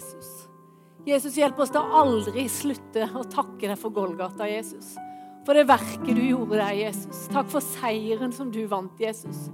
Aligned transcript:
Jesus. 0.00 0.48
Jesus, 1.06 1.36
hjelp 1.36 1.58
oss 1.60 1.72
til 1.72 1.80
å 1.80 2.00
aldri 2.02 2.44
slutte 2.52 3.06
å 3.16 3.24
takke 3.28 3.68
deg 3.68 3.78
for 3.80 3.92
Golgata, 3.92 4.48
Jesus. 4.48 4.94
For 5.46 5.56
det 5.56 5.66
verket 5.68 6.12
du 6.16 6.22
gjorde 6.22 6.58
der, 6.58 6.74
Jesus. 6.76 7.24
Takk 7.32 7.48
for 7.52 7.64
seieren 7.64 8.32
som 8.36 8.50
du 8.52 8.62
vant, 8.68 9.00
Jesus. 9.00 9.48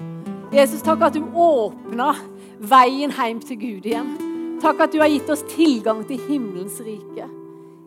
Jesus, 0.54 0.82
takk 0.86 1.02
at 1.06 1.14
du 1.16 1.22
åpna 1.22 2.12
veien 2.58 3.14
hjem 3.14 3.42
til 3.42 3.60
Gud 3.62 3.86
igjen. 3.86 4.12
Takk 4.62 4.86
at 4.86 4.94
du 4.94 5.00
har 5.02 5.10
gitt 5.10 5.30
oss 5.30 5.44
tilgang 5.50 6.02
til 6.08 6.22
himmelens 6.26 6.78
rike. 6.82 7.28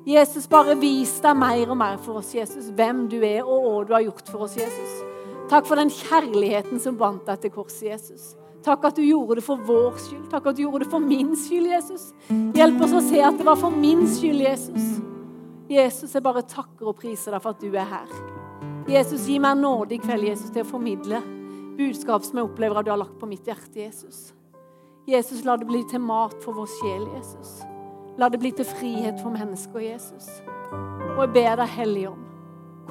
Jesus, 0.07 0.47
bare 0.49 0.77
vis 0.79 1.17
deg 1.23 1.37
mer 1.37 1.69
og 1.69 1.79
mer 1.79 1.99
for 2.01 2.21
oss, 2.21 2.31
Jesus, 2.35 2.71
hvem 2.75 3.07
du 3.11 3.19
er 3.19 3.43
og 3.43 3.67
hva 3.67 3.85
du 3.85 3.95
har 3.97 4.07
gjort 4.07 4.31
for 4.31 4.47
oss, 4.47 4.55
Jesus. 4.57 4.99
Takk 5.51 5.67
for 5.67 5.79
den 5.81 5.91
kjærligheten 5.91 6.79
som 6.81 6.97
bandt 6.97 7.27
deg 7.27 7.43
til 7.43 7.53
korset, 7.53 7.89
Jesus. 7.91 8.31
Takk 8.69 8.83
at 8.85 8.99
du 8.99 9.01
gjorde 9.01 9.39
det 9.39 9.43
for 9.47 9.57
vår 9.65 9.95
skyld. 9.97 10.25
Takk 10.29 10.51
at 10.51 10.57
du 10.57 10.61
gjorde 10.61 10.83
det 10.83 10.91
for 10.91 11.01
min 11.01 11.31
skyld, 11.33 11.71
Jesus. 11.71 12.11
Hjelp 12.29 12.83
oss 12.85 12.91
å 12.93 13.01
se 13.01 13.21
at 13.25 13.39
det 13.39 13.45
var 13.47 13.57
for 13.57 13.73
min 13.73 14.03
skyld, 14.05 14.43
Jesus. 14.45 14.99
Jesus, 15.69 16.13
jeg 16.13 16.21
bare 16.21 16.43
takker 16.45 16.91
og 16.91 16.99
priser 16.99 17.33
deg 17.33 17.41
for 17.41 17.57
at 17.57 17.63
du 17.63 17.73
er 17.73 17.87
her. 17.89 18.11
Jesus, 18.89 19.25
gi 19.25 19.39
meg 19.41 19.57
nåde 19.57 19.97
i 19.97 20.01
kveld 20.01 20.27
Jesus, 20.27 20.51
til 20.53 20.61
å 20.61 20.69
formidle 20.69 21.21
budskap 21.79 22.27
som 22.27 22.37
jeg 22.37 22.45
opplever 22.49 22.77
at 22.77 22.85
du 22.85 22.91
har 22.93 23.01
lagt 23.01 23.17
på 23.17 23.29
mitt 23.29 23.49
hjerte. 23.49 23.81
Jesus, 23.81 24.35
Jesus, 25.09 25.41
la 25.47 25.57
det 25.57 25.65
bli 25.69 25.81
til 25.89 26.05
mat 26.05 26.37
for 26.45 26.59
vår 26.59 26.69
sjel. 26.75 27.09
Jesus. 27.15 27.55
La 28.21 28.29
det 28.29 28.41
bli 28.43 28.53
til 28.53 28.69
frihet 28.69 29.17
for 29.23 29.33
mennesker. 29.33 29.81
Jesus. 29.81 30.29
Og 31.15 31.23
jeg 31.23 31.33
ber 31.39 31.57
deg, 31.63 31.73
Hellige 31.73 32.13
Ånd, 32.13 32.29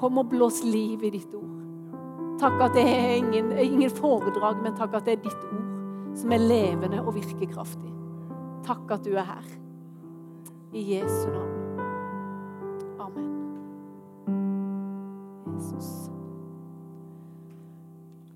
kom 0.02 0.18
og 0.18 0.34
blås 0.34 0.64
liv 0.66 1.06
i 1.06 1.14
ditt 1.20 1.38
ord. 1.38 1.54
Takk 2.42 2.66
at 2.66 2.74
det 2.74 2.86
er 2.90 3.16
ingen, 3.20 3.54
ingen 3.62 3.94
foredrag, 3.94 4.58
men 4.66 4.74
takk 4.78 4.98
at 4.98 5.06
det 5.06 5.18
er 5.20 5.24
ditt 5.28 5.48
ord 5.52 5.67
som 6.16 6.32
er 6.32 6.42
levende 6.42 7.00
og 7.04 7.14
virkekraftig. 7.16 7.92
Takk 8.66 8.90
at 8.96 9.04
du 9.06 9.14
er 9.16 9.26
her. 9.28 9.48
I 10.76 10.82
Jesu 10.94 11.28
navn. 11.32 11.54
Amen. 13.00 13.30
Jesus. 15.54 15.90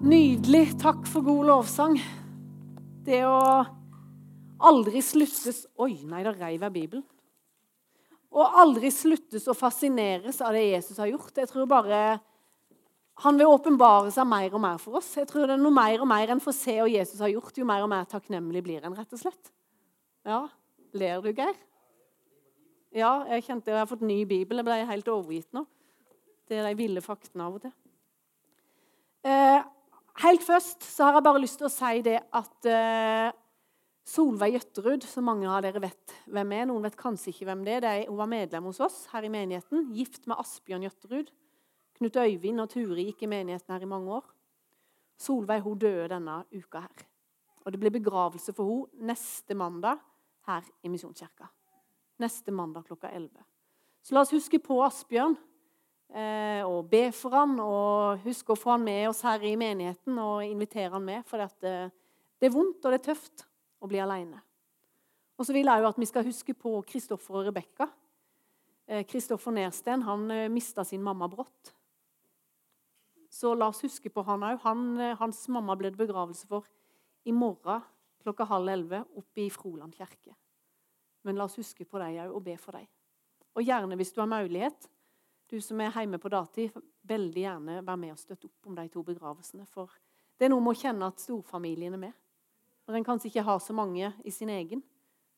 Nydelig. 0.00 0.78
Takk 0.80 1.06
for 1.06 1.24
god 1.26 1.44
lovsang. 1.50 1.98
Det 3.04 3.24
å 3.28 3.38
aldri 4.62 5.02
sluttes 5.02 5.66
Oi, 5.82 5.96
nei, 6.06 6.22
da 6.24 6.32
reiv 6.32 6.62
jeg 6.62 6.74
Bibelen. 6.74 7.04
Å 8.32 8.46
aldri 8.62 8.88
sluttes 8.94 9.44
å 9.50 9.56
fascineres 9.56 10.40
av 10.40 10.54
det 10.56 10.64
Jesus 10.70 11.00
har 11.02 11.10
gjort. 11.10 11.36
Jeg 11.36 11.50
tror 11.50 11.68
bare 11.68 11.98
han 13.22 13.38
vil 13.38 13.50
åpenbare 13.50 14.10
seg 14.14 14.26
mer 14.26 14.54
og 14.54 14.62
mer 14.62 14.80
for 14.82 14.98
oss. 14.98 15.12
Jeg 15.18 15.28
tror 15.30 15.46
det 15.46 15.54
er 15.54 15.62
noe 15.62 15.74
mer 15.74 16.02
og 16.02 16.08
mer 16.10 16.32
enn 16.32 16.42
for 16.42 16.50
å 16.50 16.56
se 16.56 16.74
hva 16.80 16.88
Jesus 16.90 17.20
har 17.22 17.30
gjort, 17.30 17.58
jo 17.58 17.66
mer 17.68 17.84
og 17.84 17.90
mer 17.92 18.08
takknemlig 18.10 18.64
blir 18.66 18.82
en, 18.82 18.96
rett 18.98 19.14
og 19.14 19.22
slett. 19.22 19.52
Ja, 20.26 20.46
Ler 20.92 21.22
du, 21.24 21.30
Geir? 21.32 21.56
Ja, 22.92 23.22
jeg 23.32 23.46
kjente 23.46 23.72
jeg 23.72 23.80
har 23.80 23.88
fått 23.88 24.04
ny 24.04 24.18
bibel. 24.28 24.60
Jeg 24.60 24.66
ble 24.66 24.80
helt 24.90 25.06
overgitt 25.08 25.54
nå. 25.56 25.64
Det 26.48 26.58
er 26.58 26.66
de 26.68 26.76
ville 26.76 27.00
faktene 27.04 27.46
av 27.46 27.56
og 27.56 27.62
til. 27.64 27.72
Eh, 29.24 29.62
helt 30.26 30.44
først 30.44 30.84
så 30.84 31.06
har 31.06 31.16
jeg 31.16 31.24
bare 31.24 31.40
lyst 31.40 31.60
til 31.62 31.68
å 31.70 31.72
si 31.72 32.02
det 32.04 32.18
at 32.20 32.68
eh, 32.68 33.30
Solveig 34.12 34.58
Jøtterud, 34.58 35.06
som 35.08 35.24
mange 35.30 35.48
av 35.48 35.62
dere 35.64 35.80
vet 35.80 36.16
hvem 36.26 36.52
er, 36.58 36.66
noen 36.68 36.84
vet 36.84 36.98
kanskje 36.98 37.30
ikke 37.32 37.48
hvem 37.48 37.62
det 37.64 37.78
er, 37.78 38.02
hun 38.10 38.18
var 38.18 38.28
medlem 38.28 38.66
hos 38.68 38.82
oss 38.84 38.98
her 39.14 39.24
i 39.24 39.32
menigheten, 39.32 39.86
gift 39.96 40.26
med 40.26 40.42
Asbjørn 40.42 40.84
Jøtterud. 40.90 41.30
Knut 42.02 42.16
Øyvind 42.18 42.58
og 42.58 42.66
Turi 42.66 43.04
gikk 43.06 43.20
i 43.22 43.28
menigheten 43.30 43.70
her 43.70 43.82
i 43.84 43.86
mange 43.86 44.10
år. 44.10 44.24
Solveig 45.22 45.60
hun 45.62 45.78
døde 45.78 46.08
denne 46.10 46.40
uka 46.50 46.80
her. 46.82 47.04
Og 47.62 47.72
Det 47.72 47.78
blir 47.78 47.94
begravelse 47.94 48.52
for 48.52 48.66
henne 48.66 49.12
neste 49.12 49.54
mandag 49.54 50.00
her 50.48 50.66
i 50.82 50.90
Misjonskirka. 50.90 51.46
Neste 52.18 52.50
mandag 52.50 52.88
klokka 52.88 53.06
11. 53.06 53.30
Så 54.02 54.14
la 54.14 54.24
oss 54.26 54.34
huske 54.34 54.58
på 54.58 54.80
Asbjørn 54.82 55.36
eh, 56.10 56.66
og 56.66 56.90
be 56.90 57.12
for 57.14 57.38
han, 57.38 57.54
og 57.62 58.18
huske 58.26 58.50
å 58.50 58.58
få 58.58 58.74
han 58.74 58.82
med 58.82 59.06
oss 59.12 59.22
her 59.22 59.46
i 59.46 59.54
menigheten 59.54 60.18
og 60.18 60.42
invitere 60.42 60.90
han 60.96 61.06
med. 61.06 61.22
For 61.30 61.38
det, 61.38 61.52
eh, 61.62 61.90
det 62.40 62.50
er 62.50 62.56
vondt 62.56 62.82
og 62.82 62.90
det 62.90 62.98
er 62.98 63.12
tøft 63.12 63.46
å 63.78 63.86
bli 63.86 64.02
alene. 64.02 64.42
Og 65.38 65.46
så 65.46 65.54
vil 65.54 65.70
jeg 65.70 65.86
jo 65.86 65.92
at 65.94 66.02
vi 66.02 66.10
skal 66.10 66.26
huske 66.26 66.54
på 66.54 66.80
Kristoffer 66.82 67.38
og 67.38 67.52
Rebekka. 67.52 67.92
Kristoffer 69.06 69.52
eh, 69.52 69.60
Nersten 69.62 70.02
han 70.02 70.30
eh, 70.30 70.48
mista 70.50 70.84
sin 70.84 71.02
mamma 71.02 71.28
brått. 71.28 71.74
Så 73.32 73.54
la 73.56 73.70
oss 73.72 73.80
huske 73.84 74.10
på 74.12 74.24
han 74.28 74.44
òg. 74.44 74.58
Han, 74.66 75.00
eh, 75.00 75.16
hans 75.16 75.46
mamma 75.48 75.76
ble 75.76 75.90
det 75.90 76.00
begravelse 76.00 76.46
for 76.46 76.68
i 77.24 77.32
morgen 77.32 77.80
klokka 78.22 78.44
halv 78.44 78.68
elleve 78.68 79.04
oppe 79.16 79.46
i 79.46 79.50
Froland 79.50 79.94
kirke. 79.96 80.34
Men 81.24 81.38
la 81.38 81.46
oss 81.48 81.56
huske 81.56 81.86
på 81.88 82.00
deg 82.02 82.20
òg 82.26 82.34
og 82.36 82.42
be 82.44 82.56
for 82.60 82.76
deg. 82.76 82.88
Og 83.56 83.64
gjerne 83.64 83.96
hvis 83.96 84.12
du 84.12 84.20
har 84.20 84.28
mulighet, 84.30 84.88
du 85.48 85.60
som 85.60 85.80
er 85.80 85.92
hjemme 85.92 86.20
på 86.20 86.30
datid, 86.32 86.76
veldig 87.08 87.42
gjerne 87.42 87.80
vær 87.84 87.98
med 88.00 88.14
og 88.14 88.20
støtte 88.20 88.48
opp 88.48 88.68
om 88.70 88.76
de 88.76 88.86
to 88.92 89.02
begravelsene. 89.06 89.66
For 89.68 89.90
det 90.38 90.46
er 90.46 90.52
noe 90.52 90.64
med 90.64 90.76
å 90.76 90.80
kjenne 90.80 91.08
at 91.08 91.20
storfamilien 91.20 91.96
er 91.96 92.04
med. 92.06 92.14
Når 92.88 92.98
en 92.98 93.06
kanskje 93.06 93.30
ikke 93.30 93.46
har 93.46 93.60
så 93.62 93.74
mange 93.76 94.12
i 94.24 94.32
sin 94.34 94.50
egen, 94.52 94.82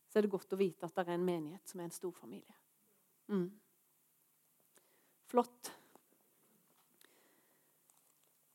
så 0.08 0.18
er 0.18 0.26
det 0.26 0.32
godt 0.32 0.54
å 0.54 0.58
vite 0.58 0.86
at 0.86 0.94
det 0.94 1.06
er 1.06 1.16
en 1.16 1.26
menighet 1.26 1.68
som 1.68 1.80
er 1.80 1.88
en 1.88 1.94
storfamilie. 1.94 2.58
Mm. 3.30 3.48
Flott. 5.30 5.72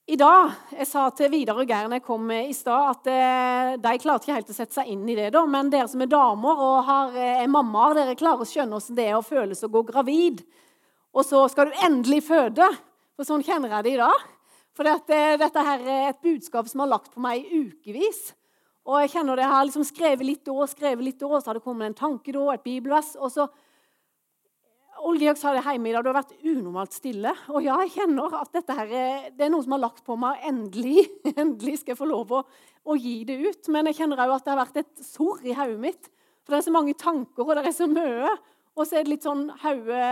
I 0.09 0.15
dag, 0.17 0.55
Jeg 0.73 0.87
sa 0.89 1.03
til 1.13 1.29
Vidar 1.29 1.59
og 1.61 1.69
Geir 1.69 1.91
jeg 1.93 2.01
kom 2.01 2.31
i 2.33 2.53
stad, 2.57 2.95
at 2.95 3.09
eh, 3.13 3.75
de 3.77 3.99
klarte 4.01 4.25
ikke 4.25 4.37
helt 4.39 4.49
å 4.49 4.55
sette 4.55 4.73
seg 4.79 4.87
inn 4.89 5.03
i 5.05 5.13
det. 5.13 5.27
da, 5.35 5.43
Men 5.45 5.69
dere 5.69 5.85
som 5.91 6.01
er 6.01 6.09
damer 6.09 6.63
og 6.65 6.77
har, 6.87 7.11
eh, 7.13 7.43
er 7.43 7.51
mammaer, 7.53 7.93
dere 7.93 8.15
klarer 8.17 8.41
å 8.41 8.47
skjønne 8.49 8.73
hvordan 8.73 8.97
det 8.97 9.05
er 9.05 9.19
å 9.19 9.27
føles 9.27 9.61
å 9.61 9.69
gå 9.69 9.83
gravid. 9.85 10.41
Og 11.13 11.27
så 11.29 11.43
skal 11.53 11.69
du 11.69 11.77
endelig 11.85 12.23
føde. 12.25 12.65
For 13.13 13.29
sånn 13.29 13.45
kjenner 13.45 13.69
jeg 13.69 13.85
det 13.85 13.93
i 13.93 14.01
dag. 14.01 14.25
For 14.73 14.89
dette, 14.89 15.13
eh, 15.13 15.37
dette 15.37 15.65
her 15.69 15.85
er 15.85 16.09
et 16.09 16.21
budskap 16.25 16.67
som 16.67 16.81
har 16.81 16.89
lagt 16.89 17.13
på 17.13 17.21
meg 17.21 17.45
i 17.45 17.69
ukevis. 17.69 18.33
Og 18.87 19.03
jeg 19.03 19.13
kjenner 19.13 19.35
det, 19.35 19.45
jeg 19.45 19.53
har 19.53 19.65
liksom 19.69 19.85
skrevet 19.85 20.25
litt 20.25 20.43
da, 20.43 20.65
skrevet 20.65 21.05
litt 21.05 21.19
da, 21.19 21.37
så 21.37 21.53
har 21.53 21.59
det 21.59 21.67
kommet 21.69 21.85
en 21.85 22.01
tanke 22.01 22.33
da, 22.33 22.49
et 22.49 22.65
bibelvers. 22.65 23.13
og 23.21 23.29
så 23.29 23.45
Georg 24.99 25.37
sa 25.39 25.53
det 25.55 25.63
hjemme 25.63 25.89
i 25.89 25.93
dag, 25.95 26.03
du 26.03 26.09
har 26.11 26.17
vært 26.19 26.35
unormalt 26.43 26.95
stille. 26.95 27.31
Og 27.53 27.63
ja, 27.63 27.77
jeg 27.85 27.93
kjenner 27.95 28.35
at 28.41 28.51
dette 28.55 28.75
her, 28.75 28.89
det 29.35 29.45
er 29.45 29.51
noe 29.53 29.63
som 29.63 29.75
har 29.77 29.83
lagt 29.85 30.03
på 30.07 30.17
meg. 30.19 30.41
Endelig 30.49 31.05
endelig 31.35 31.79
skal 31.81 31.93
jeg 31.93 31.99
få 32.01 32.09
lov 32.09 32.33
å, 32.35 32.41
å 32.83 32.97
gi 32.99 33.21
det 33.27 33.37
ut. 33.39 33.69
Men 33.71 33.89
jeg 33.89 34.01
kjenner 34.01 34.19
òg 34.25 34.35
at 34.35 34.47
det 34.47 34.53
har 34.53 34.61
vært 34.61 34.81
et 34.83 35.05
sorr 35.05 35.45
i 35.47 35.55
hodet 35.55 35.79
mitt. 35.83 36.11
For 36.43 36.53
det 36.55 36.59
er 36.59 36.67
så 36.67 36.75
mange 36.75 36.97
tanker, 36.99 37.45
og 37.45 37.55
det 37.55 37.69
er 37.69 37.75
så 37.77 37.87
mye. 37.89 38.35
Og 38.75 38.85
så 38.85 38.99
er 38.99 39.07
det 39.07 39.15
litt 39.15 39.27
sånn 39.27 39.49
Hodet 39.63 40.11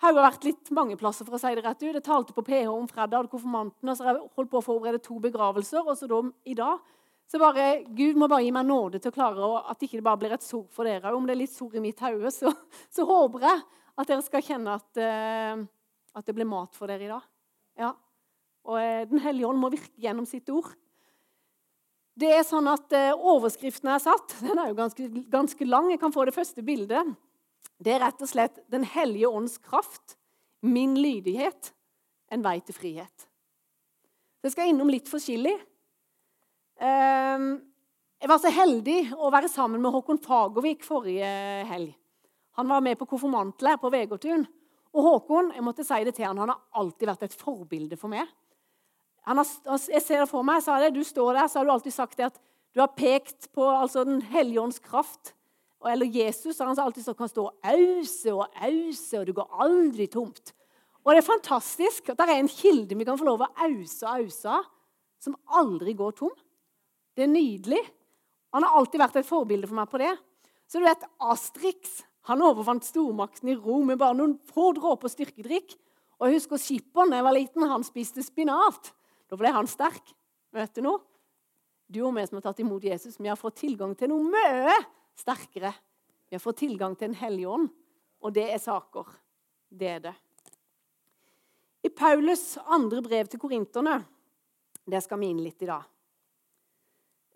har 0.00 0.14
vært 0.16 0.46
litt 0.48 0.70
mange 0.72 0.96
plasser, 0.96 1.26
for 1.28 1.36
å 1.36 1.40
si 1.40 1.50
det 1.54 1.64
rett 1.64 1.82
ut. 1.82 1.92
Jeg 1.92 2.06
talte 2.06 2.34
på 2.34 2.44
PH 2.46 2.70
om 2.72 2.86
fredag, 2.88 3.28
konfirmanten, 3.32 3.90
og 3.90 3.98
så 3.98 4.06
har 4.06 4.16
jeg 4.16 4.30
holdt 4.38 4.52
på 4.52 4.62
å 4.62 4.64
forberede 4.64 5.02
to 5.04 5.18
begravelser. 5.20 5.84
Og 5.84 5.98
så 5.98 6.08
da 6.08 6.22
i 6.48 6.56
dag 6.56 6.80
så 7.30 7.38
bare, 7.38 7.84
Gud 7.94 8.16
må 8.18 8.26
bare 8.26 8.42
gi 8.42 8.54
meg 8.54 8.66
nåde 8.66 8.98
til 8.98 9.12
å 9.12 9.14
klare 9.14 9.50
at 9.60 9.78
det 9.78 9.86
ikke 9.86 10.02
bare 10.02 10.18
blir 10.18 10.32
et 10.34 10.42
sorg 10.42 10.66
for 10.74 10.88
dere. 10.88 11.12
Om 11.14 11.28
det 11.28 11.36
er 11.36 11.42
litt 11.44 11.52
sorg 11.52 11.76
i 11.78 11.84
mitt 11.84 12.00
hode, 12.02 12.32
så, 12.34 12.50
så 12.90 13.06
håper 13.06 13.46
jeg 13.46 13.60
at 14.00 14.10
dere 14.10 14.24
skal 14.24 14.44
kjenne 14.44 14.76
at, 14.78 15.00
uh, 15.00 15.64
at 16.16 16.26
det 16.26 16.36
blir 16.36 16.48
mat 16.48 16.76
for 16.76 16.90
dere 16.90 17.06
i 17.06 17.10
dag. 17.10 17.26
Ja. 17.80 17.94
Og 18.68 18.76
uh, 18.76 19.02
Den 19.10 19.22
hellige 19.24 19.48
ånd 19.50 19.60
må 19.60 19.72
virke 19.72 19.92
gjennom 20.00 20.28
sitt 20.28 20.48
ord. 20.52 20.70
Det 22.20 22.30
er 22.34 22.44
sånn 22.44 22.68
at 22.70 22.92
uh, 22.96 23.26
Overskriften 23.32 23.92
er 23.92 24.02
satt. 24.02 24.36
Den 24.44 24.60
er 24.60 24.72
jo 24.72 24.78
ganske, 24.78 25.10
ganske, 25.32 25.68
lang. 25.68 25.90
Jeg 25.92 26.02
kan 26.02 26.14
få 26.14 26.26
det 26.28 26.36
første 26.36 26.64
bildet. 26.66 27.14
Det 27.80 27.94
er 27.94 28.02
rett 28.04 28.20
og 28.20 28.28
slett 28.28 28.60
'Den 28.68 28.84
hellige 28.84 29.28
ånds 29.28 29.58
kraft, 29.58 30.16
min 30.60 30.96
lydighet, 31.00 31.72
en 32.30 32.44
vei 32.44 32.60
til 32.60 32.76
frihet'. 32.76 33.26
Det 34.40 34.52
skal 34.52 34.68
innom 34.68 34.88
litt 34.88 35.08
forskjellig. 35.08 35.56
Jeg 36.80 38.28
var 38.28 38.38
så 38.40 38.52
heldig 38.52 39.12
å 39.16 39.28
være 39.32 39.48
sammen 39.52 39.80
med 39.80 39.92
Håkon 39.92 40.20
Fagervik 40.20 40.84
forrige 40.84 41.28
helg. 41.68 41.92
Han 42.60 42.68
var 42.68 42.84
med 42.84 42.98
på 43.00 43.08
konfirmantleir 43.08 43.80
på 43.80 43.90
Vegårtun. 43.92 44.44
Og 44.90 45.06
Håkon 45.06 45.52
jeg 45.54 45.64
måtte 45.64 45.86
si 45.86 45.98
det 46.04 46.12
til 46.18 46.26
han, 46.26 46.38
han 46.42 46.52
har 46.52 46.60
alltid 46.76 47.08
vært 47.08 47.26
et 47.28 47.36
forbilde 47.40 47.96
for 47.96 48.12
meg. 48.12 48.28
Har, 49.24 49.44
jeg 49.68 50.02
ser 50.02 50.24
det 50.24 50.30
for 50.30 50.44
meg, 50.44 50.62
sa 50.64 50.78
det, 50.80 50.94
Du 50.96 51.04
står 51.04 51.38
der, 51.38 51.48
så 51.48 51.60
har 51.60 51.68
du 51.68 51.74
alltid 51.74 51.94
sagt 51.94 52.18
det 52.18 52.30
at 52.30 52.40
du 52.74 52.80
har 52.82 52.92
pekt 52.94 53.50
på 53.54 53.64
altså, 53.64 54.04
Den 54.04 54.20
hellige 54.22 54.60
ånds 54.60 54.80
kraft. 54.82 55.34
Eller 55.88 56.06
Jesus 56.06 56.58
har 56.58 56.68
han 56.68 56.78
alltid 56.78 57.04
sagt 57.04 57.18
kan 57.18 57.30
stå 57.30 57.46
ause 57.64 58.34
og 58.34 58.44
ause, 58.60 59.20
og 59.20 59.26
det 59.26 59.36
går 59.36 59.62
aldri 59.64 60.06
tomt. 60.12 60.52
Og 61.00 61.14
det 61.14 61.22
er 61.22 61.30
fantastisk 61.30 62.10
at 62.12 62.20
det 62.20 62.28
er 62.28 62.42
en 62.42 62.52
kilde 62.52 62.98
vi 62.98 63.06
kan 63.08 63.16
få 63.16 63.24
lov 63.24 63.46
å 63.46 63.52
ause 63.64 64.04
og 64.04 64.26
ause 64.26 64.58
av, 64.58 64.68
som 65.20 65.38
aldri 65.56 65.94
går 65.96 66.12
tom. 66.18 66.34
Det 67.16 67.24
er 67.24 67.32
nydelig. 67.32 67.80
Han 68.52 68.66
har 68.66 68.76
alltid 68.76 69.00
vært 69.00 69.16
et 69.20 69.28
forbilde 69.28 69.70
for 69.70 69.78
meg 69.78 69.88
på 69.88 70.00
det. 70.02 70.12
Så 70.68 70.80
du 70.80 70.84
vet, 70.84 71.02
Astrix 71.24 72.02
han 72.28 72.42
overvant 72.44 72.84
stormakten 72.84 73.48
i 73.48 73.56
Rom 73.56 73.86
med 73.88 74.00
bare 74.00 74.16
noen 74.18 74.36
få 74.50 74.70
dråper 74.76 75.12
styrkedrikk. 75.12 75.76
Og 76.20 76.28
jeg 76.28 76.36
husker 76.36 76.60
skipperen 76.60 77.14
jeg 77.16 77.24
var 77.24 77.36
liten, 77.36 77.68
han 77.70 77.86
spiste 77.86 78.24
spinat. 78.24 78.90
Da 79.30 79.38
ble 79.40 79.52
han 79.54 79.68
sterk. 79.70 80.12
Vet 80.52 80.74
du 80.76 80.84
noe? 80.84 81.00
Du 81.90 82.02
og 82.04 82.14
vi 82.14 82.26
som 82.28 82.38
har 82.38 82.44
tatt 82.44 82.60
imot 82.62 82.84
Jesus, 82.86 83.18
vi 83.18 83.30
har 83.30 83.38
fått 83.38 83.62
tilgang 83.64 83.96
til 83.98 84.12
noe 84.12 84.22
mye 84.30 84.76
sterkere 85.18 85.72
Vi 86.30 86.36
har 86.36 86.42
fått 86.42 86.60
tilgang 86.62 86.92
til 86.94 87.08
en 87.08 87.16
hellig 87.18 87.46
ånd, 87.50 87.70
og 88.22 88.34
det 88.36 88.44
er 88.54 88.60
saker. 88.62 89.08
Det 89.66 89.88
er 89.90 90.04
det. 90.04 90.12
I 91.82 91.90
Paulus 91.90 92.54
andre 92.70 93.02
brev 93.02 93.26
til 93.26 93.40
korinterne, 93.42 93.96
det 94.86 95.00
skal 95.02 95.18
vi 95.18 95.32
inn 95.32 95.40
litt 95.42 95.64
i 95.64 95.70
dag. 95.70 95.88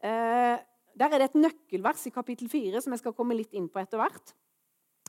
Eh, 0.05 0.63
der 0.95 1.11
er 1.11 1.19
det 1.19 1.33
et 1.33 1.41
nøkkelvers 1.41 2.07
i 2.07 2.15
kapittel 2.15 2.47
4 2.53 2.85
som 2.85 2.95
jeg 2.95 3.03
skal 3.03 3.17
komme 3.17 3.35
litt 3.35 3.57
inn 3.57 3.67
på 3.73 3.83
etter 3.83 3.99
hvert. 3.99 4.35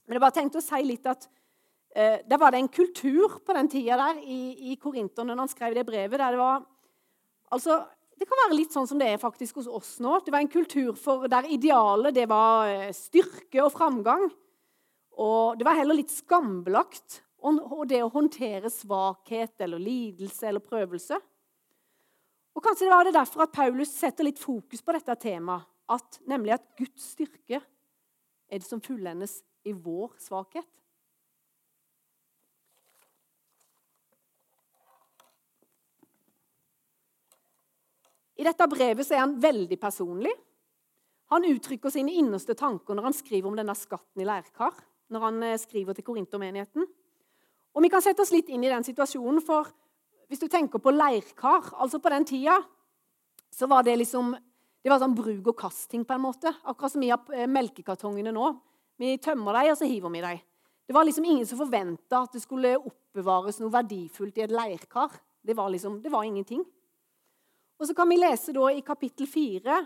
Men 0.06 0.18
jeg 0.18 0.24
bare 0.24 0.38
tenkte 0.38 0.62
å 0.62 0.66
si 0.66 0.82
litt 0.86 1.06
at 1.10 1.28
eh, 1.96 2.22
Der 2.28 2.40
var 2.42 2.54
det 2.54 2.62
en 2.62 2.72
kultur 2.72 3.40
på 3.46 3.58
den 3.58 3.70
tida 3.72 3.98
der 4.02 4.22
i, 4.22 4.72
i 4.72 4.78
Korinterne 4.82 5.34
når 5.34 5.46
han 5.46 5.54
skrev 5.54 5.76
det 5.78 5.86
brevet. 5.88 6.20
der 6.20 6.36
det 6.36 6.42
var 6.42 6.64
altså, 7.52 7.82
Det 8.18 8.28
kan 8.30 8.42
være 8.46 8.58
litt 8.60 8.74
sånn 8.76 8.88
som 8.88 9.02
det 9.02 9.12
er 9.14 9.22
faktisk 9.22 9.62
hos 9.62 9.68
oss 9.68 9.98
nå. 10.04 10.20
Det 10.26 10.34
var 10.34 10.46
en 10.46 10.52
kultur 10.52 10.94
for, 11.00 11.28
der 11.32 11.50
idealet 11.52 12.16
det 12.16 12.28
var 12.30 12.70
eh, 12.72 12.94
styrke 12.96 13.64
og 13.66 13.74
framgang. 13.74 14.30
Og 15.16 15.58
det 15.58 15.66
var 15.66 15.80
heller 15.80 15.98
litt 15.98 16.12
skambelagt 16.12 17.22
og 17.46 17.84
det 17.86 18.00
å 18.02 18.10
håndtere 18.10 18.72
svakhet 18.74 19.62
eller 19.62 19.82
lidelse 19.82 20.48
eller 20.50 20.64
prøvelse. 20.66 21.18
Og 22.56 22.64
Kanskje 22.64 22.88
det 22.88 22.94
var 22.94 23.06
det 23.06 23.14
derfor 23.14 23.44
at 23.46 23.54
Paulus 23.54 23.92
setter 23.94 24.26
litt 24.26 24.40
fokus 24.42 24.82
på 24.82 24.96
dette 24.96 25.16
temaet, 25.22 25.68
at, 25.86 26.18
nemlig 26.26 26.56
at 26.56 26.64
Guds 26.80 27.12
styrke 27.14 27.60
er 27.60 28.62
det 28.62 28.66
som 28.66 28.82
fullendes 28.82 29.36
i 29.66 29.74
vår 29.74 30.14
svakhet. 30.22 30.68
I 38.36 38.44
dette 38.44 38.68
brevet 38.68 39.12
er 39.12 39.24
han 39.24 39.38
veldig 39.40 39.78
personlig. 39.80 40.34
Han 41.32 41.48
uttrykker 41.48 41.94
sine 41.94 42.14
innerste 42.20 42.54
tanker 42.58 42.98
når 42.98 43.10
han 43.10 43.16
skriver 43.16 43.50
om 43.50 43.56
denne 43.58 43.76
skatten 43.78 44.22
i 44.22 44.28
leirkar. 44.28 44.76
når 45.08 45.22
han 45.22 45.44
eh, 45.44 45.58
skriver 45.62 45.94
til 45.94 46.04
korintermenigheten. 46.04 46.86
Og 47.76 47.84
Vi 47.84 47.90
kan 47.94 48.02
sette 48.02 48.24
oss 48.24 48.32
litt 48.34 48.48
inn 48.50 48.64
i 48.64 48.72
den 48.72 48.84
situasjonen, 48.84 49.38
for 49.38 49.70
hvis 50.28 50.42
du 50.42 50.48
tenker 50.50 50.82
på 50.82 50.90
leirkar 50.90 51.70
altså 51.78 52.00
På 52.00 52.10
den 52.10 52.26
tida 52.26 52.58
så 53.54 53.68
var 53.68 53.84
det 53.84 54.00
liksom 54.00 54.34
det 54.86 54.90
var 54.90 55.00
sånn 55.02 55.16
bruk 55.18 55.48
og 55.50 55.58
kast-ting, 55.58 56.04
på 56.06 56.14
en 56.14 56.22
måte. 56.22 56.52
Akkurat 56.62 56.92
som 56.94 57.02
i 57.02 57.10
eh, 57.10 57.48
melkekartongene 57.50 58.34
nå. 58.34 58.50
Vi 59.02 59.18
tømmer 59.18 59.58
dem, 59.58 59.72
og 59.74 59.80
så 59.80 59.88
hiver 59.90 60.12
vi 60.14 60.22
dem. 60.24 60.44
Det 60.86 60.94
var 60.94 61.04
liksom 61.04 61.26
ingen 61.26 61.48
som 61.50 61.60
forventa 61.60 62.22
at 62.24 62.36
det 62.36 62.44
skulle 62.44 62.76
oppbevares 62.78 63.60
noe 63.60 63.74
verdifullt 63.74 64.38
i 64.38 64.46
et 64.46 64.54
leirkar. 64.54 65.16
Det 65.42 65.56
var 65.58 65.72
liksom, 65.74 65.98
det 66.02 66.12
var 66.14 66.24
ingenting. 66.24 66.62
Og 67.80 67.88
så 67.90 67.96
kan 67.98 68.10
vi 68.10 68.20
lese 68.20 68.54
da 68.56 68.70
i 68.72 68.86
kapittel 68.86 69.28
4 69.28 69.82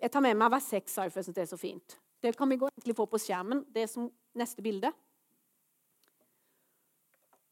Jeg 0.00 0.10
tar 0.10 0.22
med 0.24 0.38
meg 0.40 0.48
vers 0.48 0.64
6, 0.64 0.94
for 0.96 1.18
jeg 1.18 1.26
syns 1.26 1.36
det 1.36 1.42
er 1.42 1.50
så 1.50 1.58
fint. 1.60 1.98
Det 2.22 2.32
kan 2.36 2.48
vi 2.48 2.56
gå 2.56 2.70
egentlig 2.70 2.96
få 2.96 3.04
på 3.04 3.18
skjermen. 3.20 3.66
Det 3.68 3.82
er 3.82 3.90
som 3.90 4.06
neste 4.32 4.62
bilde. 4.64 4.88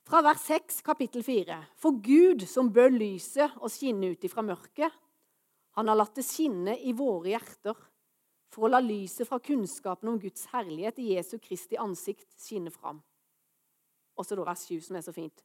Fra 0.09 0.23
vers 0.25 0.47
6, 0.49 0.81
kapittel 0.81 1.21
4. 1.27 1.59
For 1.77 1.99
Gud, 2.01 2.47
som 2.49 2.71
bør 2.73 2.89
lyset 2.95 3.53
og 3.61 3.69
skinne 3.69 4.15
ut 4.15 4.25
ifra 4.25 4.41
mørket, 4.41 4.95
han 5.77 5.93
har 5.93 5.99
latt 6.01 6.17
det 6.17 6.25
skinne 6.25 6.79
i 6.81 6.95
våre 6.97 7.35
hjerter 7.35 7.77
for 8.53 8.67
å 8.67 8.73
la 8.73 8.81
lyset 8.83 9.29
fra 9.29 9.41
kunnskapen 9.43 10.11
om 10.11 10.21
Guds 10.21 10.47
herlighet 10.53 11.01
i 11.03 11.13
Jesu 11.15 11.37
Kristi 11.43 11.79
ansikt 11.81 12.29
skinne 12.41 12.73
fram. 12.73 13.03
Og 14.19 14.27
så 14.27 14.39
da 14.39 14.47
vers 14.49 14.65
7, 14.67 14.81
som 14.89 14.99
er 14.99 15.05
så 15.05 15.15
fint. 15.15 15.45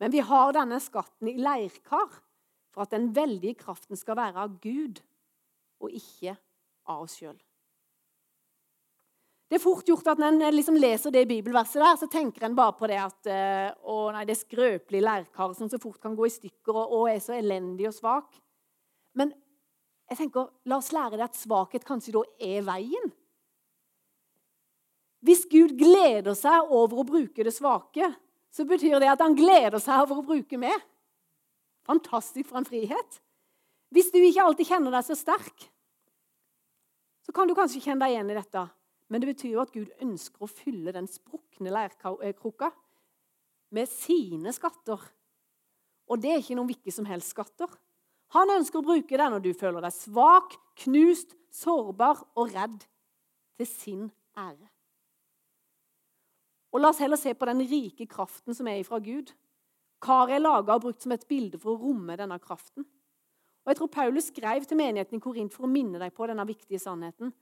Men 0.00 0.12
vi 0.12 0.22
har 0.24 0.54
denne 0.56 0.80
skatten 0.82 1.30
i 1.30 1.38
leirkar 1.40 2.18
for 2.70 2.84
at 2.84 2.94
den 2.94 3.10
veldige 3.14 3.58
kraften 3.60 3.98
skal 3.98 4.18
være 4.18 4.46
av 4.46 4.58
Gud 4.62 5.02
og 5.80 5.94
ikke 5.96 6.34
av 6.90 7.04
oss 7.04 7.18
sjøl. 7.20 7.38
Det 9.50 9.58
er 9.58 9.62
fort 9.64 9.88
gjort 9.88 10.06
at 10.12 10.20
Når 10.22 10.36
en 10.46 10.54
liksom 10.54 10.76
leser 10.78 11.10
det 11.10 11.24
bibelverset, 11.26 11.80
der, 11.82 11.96
så 11.98 12.06
tenker 12.06 12.44
en 12.46 12.54
bare 12.54 12.76
på 12.78 12.86
det 12.86 13.00
at 13.02 13.26
eh, 13.26 13.72
å 13.82 14.12
nei, 14.14 14.22
det 14.28 14.36
er 14.36 14.44
skrøpelige 14.44 15.02
leirkar 15.02 15.56
som 15.58 15.70
så 15.70 15.80
fort 15.82 15.98
kan 16.02 16.14
gå 16.14 16.28
i 16.28 16.30
stykker 16.30 16.70
og, 16.70 16.92
og 17.00 17.08
er 17.10 17.18
så 17.24 17.34
elendig 17.34 17.88
og 17.90 17.96
svak. 17.96 18.38
Men 19.18 19.34
jeg 20.10 20.18
tenker, 20.18 20.50
la 20.66 20.80
oss 20.80 20.90
lære 20.94 21.18
det 21.18 21.28
at 21.28 21.38
svakhet 21.38 21.86
kanskje 21.86 22.16
da 22.16 22.24
er 22.42 22.64
veien. 22.66 23.12
Hvis 25.22 25.44
Gud 25.50 25.76
gleder 25.78 26.34
seg 26.34 26.72
over 26.72 27.02
å 27.02 27.06
bruke 27.06 27.44
det 27.46 27.52
svake, 27.54 28.08
så 28.50 28.66
betyr 28.66 28.98
det 28.98 29.10
at 29.12 29.22
han 29.22 29.36
gleder 29.38 29.78
seg 29.82 30.02
over 30.02 30.22
å 30.22 30.26
bruke 30.26 30.58
meg. 30.58 30.74
Fantastisk 31.86 32.48
for 32.48 32.60
en 32.60 32.66
frihet. 32.66 33.20
Hvis 33.94 34.10
du 34.10 34.18
ikke 34.18 34.42
alltid 34.42 34.70
kjenner 34.70 34.94
deg 34.94 35.06
så 35.06 35.16
sterk, 35.18 35.68
så 37.26 37.34
kan 37.36 37.46
du 37.46 37.54
kanskje 37.54 37.82
kjenne 37.84 38.02
deg 38.02 38.16
igjen 38.16 38.32
i 38.32 38.38
dette. 38.38 38.64
Men 39.10 39.22
det 39.22 39.30
betyr 39.32 39.54
jo 39.54 39.62
at 39.62 39.74
Gud 39.74 39.90
ønsker 40.02 40.46
å 40.46 40.50
fylle 40.50 40.94
den 40.94 41.06
sprukne 41.10 41.70
leirkrukka 41.74 42.70
med 43.74 43.90
sine 43.90 44.54
skatter. 44.54 45.02
Og 46.10 46.22
det 46.22 46.32
er 46.32 46.42
ikke 46.42 46.56
noen 46.58 46.70
hvilke 46.70 46.94
som 46.94 47.06
helst 47.06 47.34
skatter. 47.34 47.70
Han 48.36 48.52
ønsker 48.54 48.78
å 48.78 48.86
bruke 48.86 49.18
deg 49.18 49.32
når 49.32 49.42
du 49.42 49.50
føler 49.58 49.82
deg 49.82 49.94
svak, 49.94 50.54
knust, 50.84 51.34
sårbar 51.50 52.22
og 52.38 52.52
redd, 52.54 52.84
til 53.58 53.68
sin 53.68 54.04
ære. 54.38 54.68
Og 56.70 56.78
La 56.80 56.92
oss 56.92 57.00
heller 57.02 57.18
se 57.18 57.32
på 57.34 57.48
den 57.48 57.64
rike 57.66 58.06
kraften 58.10 58.54
som 58.54 58.68
er 58.70 58.78
ifra 58.80 59.00
Gud. 59.02 59.32
Karet 60.00 60.36
er 60.38 60.44
laga 60.44 60.76
og 60.76 60.86
brukt 60.86 61.02
som 61.02 61.12
et 61.12 61.26
bilde 61.28 61.58
for 61.60 61.74
å 61.74 61.80
romme 61.82 62.14
denne 62.16 62.38
kraften. 62.40 62.86
Og 63.60 63.72
jeg 63.72 63.80
tror 63.80 63.90
Paulus 63.92 64.30
skrev 64.30 64.64
til 64.64 64.78
menigheten 64.80 65.18
i 65.18 65.22
Korint 65.22 65.52
for 65.52 65.66
å 65.66 65.72
minne 65.72 66.00
deg 66.00 66.14
på 66.16 66.28
denne 66.30 66.46
viktige 66.48 66.80
sannheten. 66.80 67.34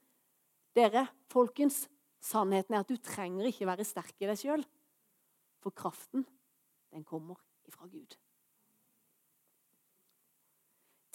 Dere, 0.74 1.04
folkens, 1.30 1.84
sannheten 2.24 2.74
er 2.74 2.82
at 2.82 2.90
du 2.90 2.98
trenger 2.98 3.46
ikke 3.50 3.68
være 3.68 3.86
sterk 3.86 4.16
i 4.18 4.30
deg 4.30 4.40
sjøl. 4.40 4.64
For 5.62 5.76
kraften, 5.76 6.24
den 6.90 7.06
kommer 7.06 7.38
ifra 7.68 7.86
Gud. 7.86 8.16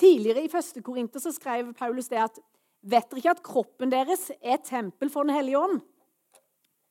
Tidligere 0.04 0.44
i 0.44 0.50
1. 0.52 0.82
Korinter 0.84 1.22
så 1.24 1.32
skrev 1.32 1.72
Paulus 1.80 2.10
det 2.12 2.20
at 2.20 2.40
Vet 2.84 3.06
dere 3.08 3.22
ikke 3.22 3.32
at 3.32 3.44
kroppen 3.46 3.92
deres 3.94 4.26
er 4.44 4.58
tempel 4.60 5.08
for 5.08 5.24
Den 5.24 5.32
hellige 5.32 5.56
ånd, 5.56 5.78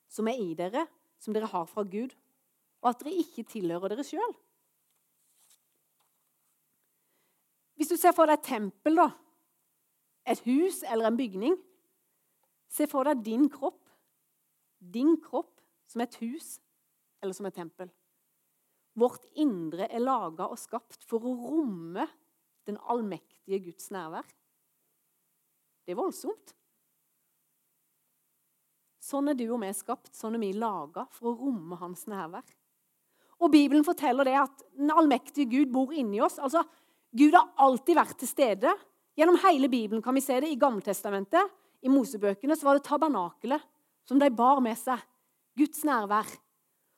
som 0.09 0.29
er 0.31 0.38
i 0.41 0.55
dere, 0.56 0.87
som 1.20 1.35
dere 1.37 1.50
har 1.50 1.67
fra 1.69 1.85
Gud, 1.85 2.14
og 2.81 2.88
at 2.88 3.03
dere 3.03 3.12
ikke 3.20 3.44
tilhører 3.50 3.93
dere 3.93 4.06
sjøl? 4.09 4.32
Hvis 7.76 7.93
du 7.93 7.99
ser 8.00 8.17
for 8.17 8.31
deg 8.31 8.41
et 8.41 8.49
tempel, 8.49 8.97
da, 9.03 9.11
et 10.32 10.41
hus 10.47 10.81
eller 10.88 11.11
en 11.11 11.20
bygning 11.20 11.58
Se 12.72 12.86
for 12.89 13.05
deg 13.05 13.20
din 13.20 13.51
kropp. 13.53 13.82
Din 14.81 15.19
kropp 15.20 15.60
som 15.91 16.01
et 16.01 16.15
hus 16.22 16.55
eller 17.20 17.36
som 17.36 17.46
et 17.51 17.58
tempel. 17.58 17.91
Vårt 18.96 19.27
indre 19.36 19.91
er 19.93 20.01
laga 20.01 20.48
og 20.48 20.60
skapt 20.60 21.05
for 21.05 21.20
å 21.29 21.34
romme 21.36 22.06
den 22.69 22.78
allmektige 22.90 23.60
Guds 23.64 23.90
nærvær. 23.94 24.26
Det 25.82 25.94
er 25.94 25.98
voldsomt. 25.98 26.54
Sånn 29.02 29.32
er 29.32 29.36
du 29.36 29.48
og 29.50 29.60
vi 29.64 29.72
skapt, 29.74 30.12
sånn 30.14 30.38
er 30.38 30.44
vi 30.44 30.52
laga 30.54 31.08
for 31.10 31.32
å 31.32 31.38
romme 31.40 31.78
hans 31.81 32.06
nærvær. 32.10 32.46
Og 33.42 33.50
Bibelen 33.50 33.82
forteller 33.82 34.28
det 34.28 34.36
at 34.38 34.62
den 34.78 34.92
allmektige 34.94 35.50
Gud 35.50 35.72
bor 35.74 35.90
inni 35.90 36.20
oss. 36.22 36.38
Altså, 36.38 36.62
Gud 37.10 37.34
har 37.34 37.50
alltid 37.60 37.98
vært 37.98 38.20
til 38.20 38.31
stede. 38.31 38.74
Gjennom 39.19 39.40
hele 39.42 39.69
Bibelen 39.69 40.04
kan 40.04 40.14
vi 40.14 40.22
se 40.22 40.38
det. 40.40 40.52
I 40.52 40.60
Gammeltestamentet 40.60 41.50
i 41.82 41.90
Mosebøkene 41.90 42.54
så 42.56 42.69
var 42.69 42.78
det 42.78 42.86
tabernakelet 42.86 43.66
som 44.06 44.20
de 44.22 44.31
bar 44.31 44.62
med 44.62 44.78
seg. 44.78 45.02
Guds 45.58 45.82
nærvær. 45.84 46.31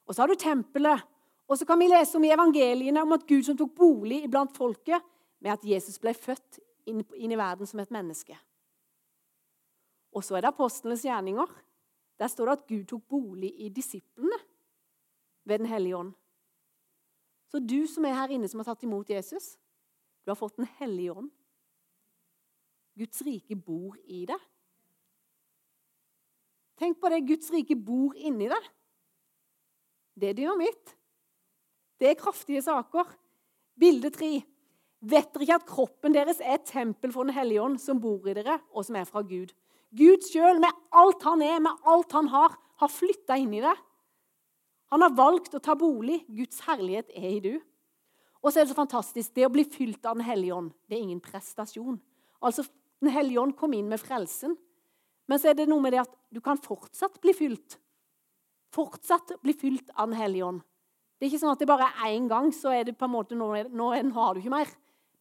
Og 0.04 0.14
så 0.14 0.22
har 0.22 0.30
du 0.30 0.38
tempelet. 0.38 1.00
Og 1.48 1.58
så 1.58 1.66
kan 1.68 1.80
vi 1.80 1.88
lese 1.88 2.16
om 2.18 2.24
i 2.24 2.32
evangeliene 2.32 3.02
om 3.04 3.16
at 3.16 3.24
Gud 3.28 3.44
som 3.48 3.56
tok 3.56 3.72
bolig 3.76 4.22
iblant 4.24 4.52
folket, 4.56 5.00
med 5.44 5.52
at 5.52 5.64
Jesus 5.68 6.00
ble 6.00 6.14
født 6.16 6.58
inn, 6.88 7.02
inn 7.20 7.32
i 7.34 7.38
verden 7.38 7.68
som 7.68 7.82
et 7.82 7.92
menneske. 7.92 8.36
Og 10.14 10.24
så 10.24 10.38
er 10.38 10.44
det 10.44 10.54
apostlenes 10.54 11.04
gjerninger. 11.04 11.50
Der 12.18 12.30
står 12.30 12.48
det 12.48 12.54
at 12.56 12.66
Gud 12.70 12.84
tok 12.88 13.02
bolig 13.10 13.50
i 13.60 13.68
disiplene 13.68 14.38
ved 15.44 15.58
Den 15.58 15.68
hellige 15.68 15.96
ånd. 15.96 16.12
Så 17.52 17.60
du 17.60 17.84
som 17.86 18.06
er 18.08 18.16
her 18.16 18.32
inne 18.32 18.48
som 18.48 18.62
har 18.62 18.70
tatt 18.70 18.86
imot 18.86 19.10
Jesus, 19.10 19.56
du 20.24 20.30
har 20.32 20.38
fått 20.38 20.56
Den 20.56 20.70
hellige 20.80 21.12
ånd. 21.12 21.30
Guds 22.96 23.20
rike 23.26 23.56
bor 23.58 23.98
i 24.06 24.24
deg. 24.30 24.40
Tenk 26.78 26.98
på 27.00 27.10
det. 27.10 27.26
Guds 27.26 27.50
rike 27.52 27.76
bor 27.76 28.14
inni 28.16 28.48
deg. 28.48 28.72
Det 30.14 30.30
er 30.30 30.38
dynamitt. 30.38 30.96
Det 31.98 32.08
er 32.08 32.18
kraftige 32.18 32.62
saker. 32.62 33.12
Bilde 33.78 34.10
tre. 34.14 34.44
Vet 35.04 35.34
dere 35.34 35.44
ikke 35.44 35.58
at 35.58 35.66
kroppen 35.68 36.14
deres 36.14 36.40
er 36.40 36.56
et 36.56 36.68
tempel 36.68 37.12
for 37.12 37.28
Den 37.28 37.36
hellige 37.36 37.62
ånd, 37.62 37.76
som 37.80 38.00
bor 38.00 38.24
i 38.28 38.34
dere, 38.36 38.56
og 38.72 38.86
som 38.86 38.96
er 38.96 39.08
fra 39.08 39.20
Gud? 39.26 39.52
Gud 39.94 40.24
sjøl, 40.26 40.58
med 40.62 40.72
alt 40.96 41.22
han 41.28 41.42
er, 41.44 41.60
med 41.62 41.84
alt 41.86 42.14
han 42.16 42.30
har, 42.32 42.56
har 42.80 42.90
flytta 42.90 43.36
inn 43.38 43.52
i 43.54 43.62
det. 43.62 43.74
Han 44.94 45.04
har 45.04 45.14
valgt 45.14 45.54
å 45.54 45.62
ta 45.62 45.76
bolig. 45.78 46.22
Guds 46.30 46.62
herlighet 46.66 47.12
er 47.14 47.28
i 47.30 47.42
du. 47.44 47.52
Og 48.44 48.50
så 48.50 48.60
er 48.60 48.66
det 48.66 48.72
så 48.72 48.78
fantastisk. 48.78 49.32
Det 49.34 49.46
å 49.46 49.52
bli 49.52 49.64
fylt 49.68 50.04
av 50.06 50.18
Den 50.18 50.26
hellige 50.26 50.56
ånd, 50.56 50.72
det 50.88 50.96
er 50.96 51.04
ingen 51.04 51.22
prestasjon. 51.24 52.00
Altså, 52.40 52.64
Den 53.00 53.12
hellige 53.12 53.40
ånd 53.40 53.56
kom 53.56 53.72
inn 53.76 53.88
med 53.90 54.00
frelsen. 54.00 54.56
Men 55.28 55.40
så 55.40 55.50
er 55.50 55.58
det 55.58 55.68
noe 55.68 55.82
med 55.82 55.92
det 55.92 56.04
at 56.04 56.12
du 56.32 56.40
kan 56.44 56.60
fortsatt 56.60 57.20
bli 57.20 57.32
fylt. 57.36 57.78
Fortsatt 58.72 59.36
bli 59.42 59.54
fylt 59.56 59.90
av 59.94 60.08
Den 60.08 60.18
hellige 60.18 60.48
ånd. 60.48 60.62
Det 61.18 61.26
er 61.26 61.32
ikke 61.32 61.42
sånn 61.44 61.54
at 61.54 61.62
det 61.62 61.70
bare 61.70 61.88
er 61.88 62.14
én 62.16 62.26
gang, 62.28 62.50
så 62.52 62.72
er 62.74 62.84
det 62.84 62.96
på 62.98 63.06
en 63.06 63.14
måte 63.14 63.36
nå, 63.38 63.48
nå 63.70 63.90
har 63.94 64.34
du 64.34 64.42
ikke 64.42 64.52
mer. 64.52 64.72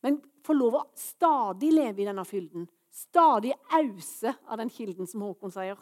Men 0.04 0.20
få 0.44 0.56
lov 0.56 0.78
å 0.78 0.86
stadig 1.00 1.72
leve 1.74 2.04
i 2.04 2.08
denne 2.08 2.26
fylden. 2.28 2.68
Stadig 2.94 3.54
ause 3.74 4.36
av 4.46 4.60
den 4.60 4.70
kilden, 4.70 5.08
som 5.10 5.24
Håkon 5.26 5.54
sier. 5.54 5.80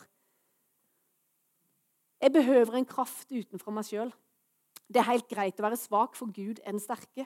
Jeg 2.21 2.33
behøver 2.35 2.77
en 2.77 2.87
kraft 2.87 3.31
utenfor 3.33 3.73
meg 3.73 3.87
sjøl. 3.89 4.11
Det 4.91 5.01
er 5.01 5.09
helt 5.09 5.29
greit 5.29 5.59
å 5.59 5.65
være 5.65 5.79
svak, 5.79 6.15
for 6.15 6.29
Gud 6.31 6.61
er 6.61 6.75
den 6.75 6.83
sterke. 6.83 7.25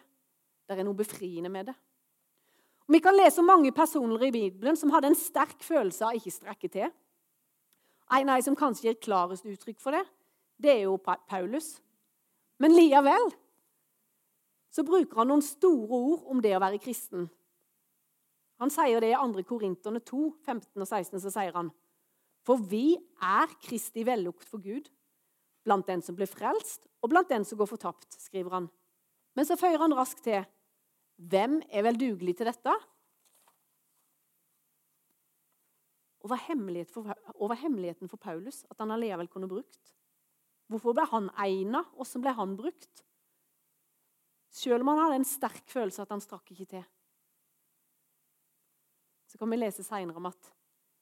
Det 0.66 0.74
er 0.78 0.88
noe 0.88 0.98
befriende 0.98 1.52
med 1.52 1.70
det. 1.70 1.76
Vi 2.88 3.02
kan 3.02 3.18
lese 3.18 3.42
mange 3.42 3.72
personer 3.74 4.28
i 4.28 4.34
Bibelen 4.34 4.78
som 4.78 4.92
hadde 4.94 5.10
en 5.12 5.18
sterk 5.18 5.58
følelse 5.66 6.06
av 6.06 6.18
ikke 6.18 6.34
strekke 6.34 6.70
til. 6.70 6.92
En 8.14 8.30
av 8.30 8.38
de 8.38 8.46
som 8.46 8.58
kanskje 8.58 8.92
gir 8.92 9.00
klarest 9.02 9.48
uttrykk 9.50 9.80
for 9.82 9.98
det, 9.98 10.04
det 10.62 10.72
er 10.72 10.84
jo 10.86 11.00
Paulus. 11.02 11.76
Men 12.62 12.76
likevel 12.78 13.34
så 14.76 14.84
bruker 14.84 15.22
han 15.22 15.30
noen 15.32 15.44
store 15.46 15.88
ord 15.96 16.26
om 16.32 16.42
det 16.44 16.52
å 16.58 16.62
være 16.64 16.82
kristen. 16.84 17.30
Han 18.60 18.72
sier 18.72 19.04
det 19.04 19.14
i 19.14 19.20
2. 19.20 19.44
Korinterne 19.48 20.02
2, 20.04 20.22
15 20.44 20.84
og 20.84 20.88
16. 20.88 21.22
så 21.24 21.32
sier 21.32 21.56
han 21.56 21.72
For 22.46 22.60
vi 22.60 22.96
er 23.24 23.52
Kristi 23.64 24.04
vellukt 24.08 24.48
for 24.52 24.64
Gud, 24.64 24.90
blant 25.66 25.88
den 25.88 26.04
som 26.06 26.16
blir 26.16 26.30
frelst, 26.30 26.86
og 27.02 27.12
blant 27.12 27.32
den 27.32 27.48
som 27.48 27.60
går 27.60 27.72
fortapt, 27.72 28.20
skriver 28.20 28.54
han. 28.60 28.68
Men 29.36 29.48
så 29.48 29.58
føyer 29.60 29.82
han 29.82 29.96
raskt 29.96 30.24
til 30.28 30.44
hvem 31.16 31.62
er 31.72 31.86
vel 31.88 31.98
dugelig 32.00 32.36
til 32.38 32.50
dette? 32.50 32.76
Og 36.26 36.32
hva 36.32 36.40
er, 36.42 36.88
for, 36.90 37.56
hemmeligheten 37.62 38.10
for 38.10 38.18
Paulus 38.18 38.64
at 38.72 38.80
han 38.82 38.92
allikevel 38.92 39.30
kunne 39.32 39.50
brukt? 39.50 39.94
Hvorfor 40.72 40.96
ble 40.98 41.06
han 41.12 41.30
egnet? 41.40 41.92
Åssen 42.02 42.24
ble 42.26 42.34
han 42.36 42.56
brukt? 42.58 43.06
Selv 44.56 44.86
om 44.86 44.94
han 44.94 45.02
hadde 45.04 45.20
en 45.20 45.28
sterk 45.28 45.66
følelse 45.68 46.04
at 46.06 46.12
han 46.14 46.24
strakk 46.24 46.54
ikke 46.54 46.68
til. 46.78 46.84
Så 49.28 49.40
kan 49.40 49.52
vi 49.52 49.60
lese 49.60 49.84
senere 49.84 50.16
om 50.16 50.30
at 50.30 50.52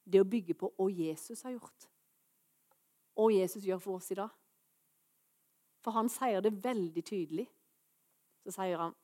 det 0.04 0.18
å 0.18 0.26
bygge 0.26 0.56
på 0.58 0.72
hva 0.74 0.88
Jesus 0.90 1.44
har 1.46 1.54
gjort, 1.54 1.86
og 3.14 3.30
Jesus 3.30 3.62
gjør 3.62 3.78
for 3.78 4.00
oss 4.00 4.10
i 4.10 4.16
dag 4.18 4.32
For 5.84 5.94
han 5.94 6.08
sier 6.10 6.42
det 6.42 6.50
veldig 6.64 7.02
tydelig. 7.06 7.44
Så 8.42 8.56
sier 8.56 8.80
han 8.80 8.96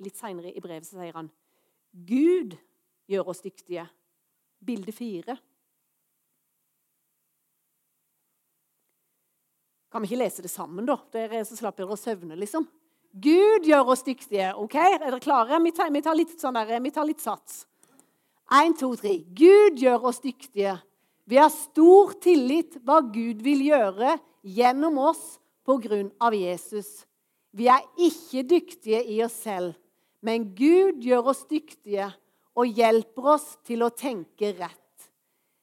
litt 0.00 0.16
seinere 0.16 0.54
i 0.54 0.62
brevet 0.62 0.86
så 0.88 0.96
sier 0.96 1.12
han 1.18 1.28
Gud 1.90 2.56
gjør 3.10 3.32
oss 3.32 3.42
dyktige. 3.44 3.84
Bilde 4.64 4.94
fire. 4.94 5.36
Kan 9.92 10.04
vi 10.04 10.10
ikke 10.10 10.22
lese 10.22 10.44
det 10.44 10.52
sammen, 10.52 10.86
da? 10.88 10.96
Dere 11.12 11.44
så 11.44 11.58
slapp 11.58 11.76
dere 11.76 11.92
å 11.92 11.98
søvne, 11.98 12.38
liksom. 12.38 12.66
Gud 13.22 13.66
gjør 13.66 13.94
oss 13.94 14.04
dyktige. 14.06 14.52
ok? 14.56 14.74
Er 14.74 14.98
dere 15.02 15.20
klare? 15.20 15.58
Vi 15.64 15.72
tar, 15.72 15.90
vi 15.90 16.02
tar 16.04 16.16
litt, 16.18 16.34
sånn 16.40 16.58
der, 16.58 16.80
vi 16.80 16.92
tar 16.94 17.06
litt 17.08 17.22
sats. 17.24 17.64
Én, 18.48 18.74
to, 18.78 18.94
tre. 18.96 19.18
Gud 19.36 19.80
gjør 19.80 20.08
oss 20.10 20.22
dyktige. 20.24 20.78
Vi 21.28 21.36
har 21.36 21.50
stor 21.52 22.14
tillit 22.24 22.78
hva 22.86 23.02
Gud 23.04 23.42
vil 23.44 23.66
gjøre 23.66 24.16
gjennom 24.42 24.96
oss 25.10 25.36
på 25.68 25.76
grunn 25.82 26.08
av 26.24 26.32
Jesus. 26.32 27.04
Vi 27.52 27.68
er 27.68 27.84
ikke 28.00 28.46
dyktige 28.48 29.02
i 29.04 29.20
oss 29.24 29.36
selv. 29.44 29.76
Men 30.24 30.48
Gud 30.56 31.04
gjør 31.04 31.30
oss 31.34 31.44
dyktige 31.50 32.08
og 32.58 32.72
hjelper 32.74 33.34
oss 33.36 33.52
til 33.66 33.84
å 33.84 33.92
tenke 33.94 34.54
rett. 34.56 35.10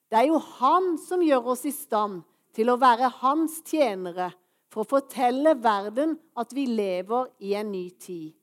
Det 0.09 0.21
er 0.21 0.29
jo 0.29 0.39
Han 0.59 0.95
som 1.01 1.23
gjør 1.25 1.51
oss 1.55 1.65
i 1.67 1.73
stand 1.75 2.21
til 2.55 2.69
å 2.71 2.77
være 2.79 3.09
Hans 3.19 3.57
tjenere 3.67 4.29
for 4.75 4.83
å 4.83 4.91
fortelle 4.97 5.53
verden 5.63 6.17
at 6.35 6.51
vi 6.51 6.65
lever 6.67 7.29
i 7.39 7.53
en 7.55 7.69
ny 7.71 7.85
tid. 7.95 8.33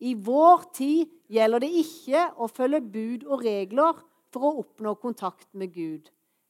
I 0.00 0.14
vår 0.14 0.62
tid 0.72 1.10
gjelder 1.28 1.60
det 1.60 1.68
ikke 1.82 2.22
å 2.40 2.48
følge 2.48 2.80
bud 2.80 3.26
og 3.28 3.42
regler 3.44 3.98
for 4.32 4.46
å 4.48 4.62
oppnå 4.62 4.94
kontakt 5.02 5.50
med 5.52 5.74
Gud. 5.74 6.06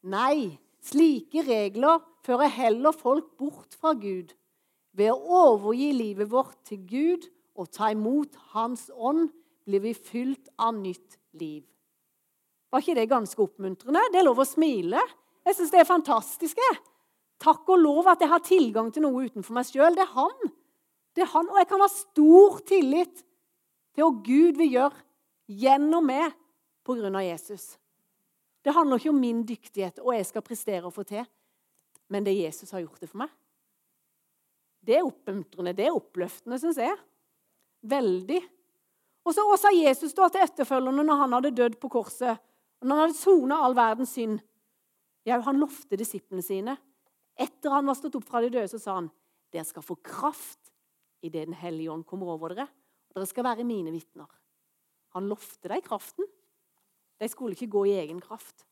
Nei, 0.06 0.54
slike 0.86 1.42
regler 1.48 1.98
fører 2.22 2.52
heller 2.60 2.94
folk 2.94 3.32
bort 3.40 3.74
fra 3.74 3.96
Gud. 3.98 4.36
Ved 4.94 5.10
å 5.10 5.40
overgi 5.48 5.90
livet 5.96 6.30
vårt 6.30 6.54
til 6.68 6.84
Gud 6.86 7.26
og 7.58 7.72
ta 7.74 7.90
imot 7.90 8.38
Hans 8.52 8.86
ånd, 8.94 9.32
blir 9.66 9.82
vi 9.82 9.96
fylt 9.98 10.46
av 10.62 10.78
nytt 10.78 11.18
liv. 11.34 11.64
Var 12.70 12.84
ikke 12.84 13.00
det 13.00 13.10
ganske 13.10 13.42
oppmuntrende? 13.42 14.04
Det 14.12 14.22
er 14.22 14.28
lov 14.28 14.38
å 14.44 14.46
smile. 14.46 15.02
Jeg 15.42 15.58
syns 15.58 15.74
det 15.74 15.82
er 15.82 15.88
fantastisk. 15.88 16.62
Jeg. 16.62 16.78
Takk 17.38 17.70
og 17.70 17.82
lov 17.82 18.08
at 18.10 18.22
jeg 18.22 18.32
har 18.32 18.42
tilgang 18.44 18.90
til 18.92 19.04
noe 19.04 19.28
utenfor 19.28 19.54
meg 19.54 19.68
sjøl. 19.68 19.94
Det 19.94 20.04
er 20.04 20.14
han. 20.16 20.52
Det 21.14 21.24
er 21.24 21.32
han. 21.32 21.50
Og 21.52 21.60
jeg 21.60 21.68
kan 21.70 21.84
ha 21.84 21.90
stor 21.92 22.58
tillit 22.66 23.22
til 23.94 24.04
hva 24.04 24.10
Gud 24.26 24.58
vil 24.58 24.74
gjøre 24.74 25.04
gjennom 25.48 26.06
meg 26.10 26.34
på 26.86 26.96
grunn 26.98 27.16
av 27.18 27.26
Jesus. 27.26 27.76
Det 28.64 28.74
handler 28.74 29.00
ikke 29.00 29.12
om 29.14 29.20
min 29.22 29.44
dyktighet 29.46 30.00
og 30.02 30.12
jeg 30.16 30.26
skal 30.28 30.44
prestere 30.44 30.84
og 30.88 30.94
få 30.94 31.04
til, 31.08 31.24
men 32.12 32.24
det 32.26 32.34
Jesus 32.36 32.72
har 32.74 32.82
gjort 32.82 33.00
det 33.00 33.10
for 33.10 33.22
meg. 33.22 33.30
Det 34.84 34.96
er 34.96 35.06
oppmuntrende, 35.06 35.74
det 35.76 35.86
er 35.88 35.96
oppløftende, 35.96 36.58
syns 36.60 36.78
jeg. 36.80 36.94
Veldig. 37.88 38.40
Og 39.28 39.34
så 39.36 39.44
sa 39.60 39.72
Jesus 39.74 40.14
da 40.16 40.28
til 40.32 40.44
etterfølgerne 40.44 41.04
når 41.04 41.22
han 41.22 41.34
hadde 41.36 41.54
dødd 41.56 41.78
på 41.80 41.90
korset, 41.92 42.40
og 42.80 42.86
når 42.86 42.96
han 42.96 43.04
hadde 43.06 43.18
sona 43.18 43.58
all 43.64 43.76
verdens 43.76 44.14
synd 44.14 44.38
ja, 45.26 45.40
Han 45.44 45.58
lovte 45.60 45.98
disiplene 45.98 46.40
sine. 46.42 46.78
Etter 47.38 47.70
han 47.70 47.86
var 47.86 47.94
stått 47.94 48.18
opp 48.18 48.26
fra 48.26 48.42
de 48.42 48.50
døde, 48.50 48.68
så 48.70 48.80
sa 48.82 48.96
han 48.98 49.12
dere 49.52 49.64
skal 49.64 49.84
få 49.84 49.96
kraft 50.04 50.72
idet 51.24 51.48
Den 51.48 51.56
hellige 51.58 51.90
ånd 51.90 52.06
kommer 52.06 52.34
over 52.34 52.52
dere. 52.52 52.68
og 53.08 53.18
Dere 53.18 53.26
skal 53.26 53.46
være 53.46 53.66
mine 53.66 53.90
vitner. 53.90 54.28
Han 55.16 55.26
lovte 55.30 55.70
dem 55.70 55.82
kraften. 55.82 56.26
De 57.18 57.28
skulle 57.28 57.56
ikke 57.56 57.72
gå 57.72 57.86
i 57.88 57.96
egen 57.98 58.20
kraft. 58.22 58.66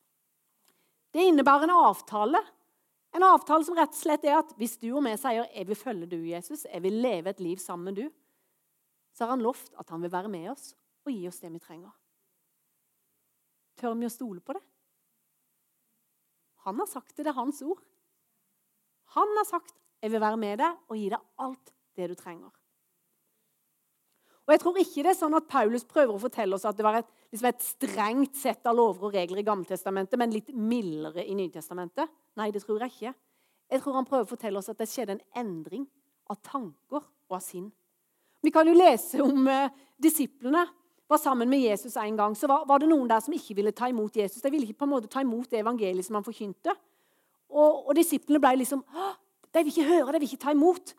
Det 1.10 1.24
innebærer 1.26 1.66
en 1.66 1.74
avtale. 1.74 2.42
En 3.16 3.24
avtale 3.24 3.64
som 3.64 3.74
rett 3.78 3.94
og 3.94 3.98
slett 3.98 4.26
er 4.28 4.38
at 4.38 4.52
hvis 4.60 4.76
du 4.78 4.90
og 4.92 5.04
vi 5.04 5.16
sier 5.16 5.48
'Jeg 5.48 5.66
vil 5.66 5.76
følge 5.76 6.06
du, 6.06 6.16
Jesus. 6.16 6.66
Jeg 6.66 6.82
vil 6.82 6.92
leve 6.92 7.30
et 7.30 7.40
liv 7.40 7.56
sammen 7.56 7.84
med 7.84 7.96
du', 7.96 8.12
så 9.12 9.24
har 9.24 9.30
han 9.30 9.42
lovt 9.42 9.74
at 9.78 9.88
han 9.90 10.02
vil 10.02 10.12
være 10.12 10.28
med 10.28 10.50
oss 10.50 10.74
og 11.06 11.12
gi 11.12 11.26
oss 11.26 11.40
det 11.40 11.52
vi 11.52 11.58
trenger. 11.58 11.90
Tør 13.76 13.94
vi 13.94 14.06
å 14.06 14.12
stole 14.12 14.40
på 14.40 14.52
det? 14.52 14.62
Han 16.66 16.78
har 16.78 16.86
sagt 16.86 17.16
det. 17.16 17.24
Det 17.24 17.32
er 17.32 17.40
hans 17.40 17.62
ord. 17.62 17.82
Han 19.16 19.36
har 19.36 19.48
sagt 19.48 19.74
'Jeg 20.02 20.12
vil 20.12 20.20
være 20.20 20.36
med 20.36 20.58
deg 20.58 20.76
og 20.88 20.96
gi 20.96 21.08
deg 21.08 21.20
alt 21.38 21.72
det 21.96 22.08
du 22.10 22.14
trenger'. 22.14 22.52
Og 24.46 24.52
Jeg 24.52 24.60
tror 24.60 24.76
ikke 24.78 25.02
det 25.02 25.10
er 25.10 25.18
sånn 25.18 25.34
at 25.34 25.48
Paulus 25.48 25.84
prøver 25.84 26.14
å 26.14 26.22
fortelle 26.22 26.54
oss 26.54 26.64
at 26.64 26.76
det 26.76 26.84
var 26.86 27.00
et, 27.00 27.08
liksom 27.32 27.48
et 27.48 27.62
strengt 27.62 28.36
sett 28.36 28.66
av 28.66 28.76
lover 28.76 29.08
og 29.08 29.14
regler 29.14 29.38
i 29.38 29.46
Gammeltestamentet, 29.46 30.18
men 30.18 30.30
litt 30.30 30.52
mildere 30.54 31.24
i 31.26 31.34
Nytestamentet. 31.34 32.08
Nei, 32.36 32.52
det 32.52 32.62
tror 32.62 32.78
jeg 32.84 32.92
ikke. 32.92 33.14
Jeg 33.72 33.82
tror 33.82 33.94
han 33.98 34.06
prøver 34.06 34.22
å 34.22 34.30
fortelle 34.36 34.58
oss 34.58 34.70
at 34.70 34.78
det 34.78 34.86
skjedde 34.86 35.16
en 35.16 35.24
endring 35.34 35.88
av 36.30 36.38
tanker 36.46 37.02
og 37.02 37.34
av 37.34 37.42
sinn. 37.42 37.72
Vi 38.42 38.52
kan 38.54 38.68
jo 38.68 38.76
lese 38.76 39.18
om 39.24 39.48
eh, 39.50 39.72
disiplene 39.98 40.62
var 41.10 41.18
sammen 41.18 41.50
med 41.50 41.64
Jesus 41.64 41.96
en 41.98 42.16
gang. 42.18 42.36
Så 42.38 42.46
var, 42.46 42.62
var, 42.66 42.78
det 42.78 42.90
noen 42.90 43.08
der 43.10 43.22
som 43.24 43.34
ikke 43.34 43.56
ville 43.58 43.74
ta 43.74 43.88
imot 43.90 44.14
Jesus. 44.14 44.42
De 44.42 44.50
ville 44.50 44.68
ikke 44.68 44.84
på 44.84 44.86
en 44.86 44.94
måte 44.94 45.10
ta 45.10 45.22
imot 45.24 45.50
det 45.50 45.64
evangeliet 45.64 46.06
som 46.06 46.18
han 46.18 46.26
forkynte. 46.26 46.74
Og, 47.50 47.88
og 47.88 47.96
disiplene 47.96 48.40
ble 48.42 48.56
liksom 48.62 48.82
De 49.54 49.62
vil 49.62 49.72
ikke 49.72 49.88
høre, 49.88 50.12
de 50.12 50.20
vil 50.20 50.28
ikke 50.28 50.42
ta 50.42 50.52
imot. 50.52 50.92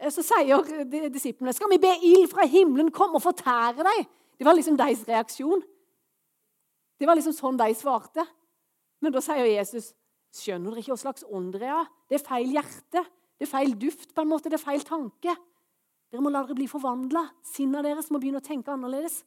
Eh, 0.00 0.10
så 0.12 0.22
sier 0.26 1.08
disiplene 1.12 1.54
skal 1.56 1.70
vi 1.70 1.80
be 1.80 1.92
ild 2.04 2.26
fra 2.32 2.44
himmelen 2.46 2.92
komme 2.92 3.20
og 3.20 3.24
fortære 3.24 3.86
deg?' 3.86 4.06
Det 4.34 4.46
var 4.46 4.56
liksom 4.58 4.76
deres 4.76 5.04
reaksjon. 5.08 5.62
Det 6.98 7.06
var 7.06 7.14
liksom 7.14 7.32
sånn 7.32 7.56
de 7.56 7.68
svarte. 7.74 8.24
Men 9.00 9.12
da 9.14 9.20
sier 9.22 9.46
Jesus 9.46 9.92
skjønner 10.34 10.72
dere 10.72 10.82
ikke 10.82 10.94
hva 10.94 11.02
slags 11.04 11.26
ånd 11.30 11.52
dere 11.54 11.70
er? 11.70 11.90
Det 12.10 12.18
er 12.18 12.26
feil 12.26 12.50
hjerte. 12.50 13.04
Det 13.38 13.46
er 13.46 13.50
feil 13.50 13.74
duft. 13.78 14.14
på 14.14 14.20
en 14.20 14.28
måte, 14.28 14.50
Det 14.50 14.58
er 14.58 14.64
feil 14.64 14.82
tanke. 14.82 15.36
Dere 16.10 16.22
må 16.22 16.30
la 16.30 16.42
dere 16.42 16.54
bli 16.54 16.66
forvandla. 16.66 17.30
Sinna 17.42 17.82
deres 17.82 18.10
må 18.10 18.18
begynne 18.18 18.42
å 18.42 18.46
tenke 18.46 18.72
annerledes. 18.72 19.24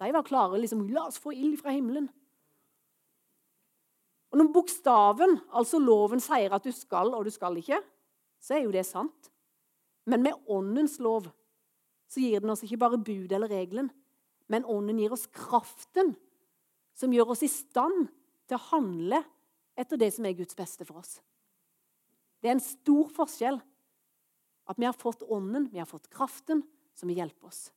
De 0.00 0.12
var 0.12 0.22
klare. 0.22 0.60
liksom, 0.60 0.88
La 0.92 1.06
oss 1.06 1.18
få 1.18 1.32
ild 1.32 1.58
fra 1.60 1.70
himmelen. 1.70 2.08
Og 4.30 4.38
Når 4.38 4.52
bokstaven, 4.54 5.38
altså 5.50 5.80
loven, 5.82 6.20
sier 6.22 6.52
at 6.54 6.64
du 6.64 6.70
skal 6.74 7.14
og 7.16 7.24
du 7.26 7.32
skal 7.34 7.56
ikke, 7.58 7.80
så 8.40 8.56
er 8.56 8.64
jo 8.64 8.74
det 8.74 8.86
sant. 8.86 9.30
Men 10.06 10.22
med 10.22 10.38
åndens 10.48 10.98
lov 11.02 11.26
så 12.10 12.22
gir 12.22 12.42
den 12.42 12.50
oss 12.50 12.62
ikke 12.66 12.80
bare 12.80 12.98
bud 12.98 13.32
eller 13.32 13.50
regelen, 13.50 13.90
men 14.50 14.66
ånden 14.66 14.98
gir 14.98 15.12
oss 15.14 15.28
kraften 15.30 16.14
som 16.98 17.12
gjør 17.14 17.34
oss 17.34 17.44
i 17.46 17.50
stand 17.50 18.08
til 18.50 18.58
å 18.58 18.66
handle 18.72 19.20
etter 19.78 20.00
det 20.00 20.10
som 20.14 20.26
er 20.26 20.38
Guds 20.38 20.56
beste 20.58 20.86
for 20.86 21.02
oss. 21.02 21.18
Det 22.40 22.50
er 22.50 22.56
en 22.56 22.64
stor 22.64 23.10
forskjell 23.14 23.60
at 24.70 24.78
vi 24.78 24.86
har 24.86 24.96
fått 24.96 25.22
ånden, 25.26 25.68
vi 25.70 25.78
har 25.78 25.88
fått 25.88 26.10
kraften, 26.12 26.62
som 26.94 27.10
vil 27.10 27.20
hjelpe 27.22 27.46
oss. 27.48 27.68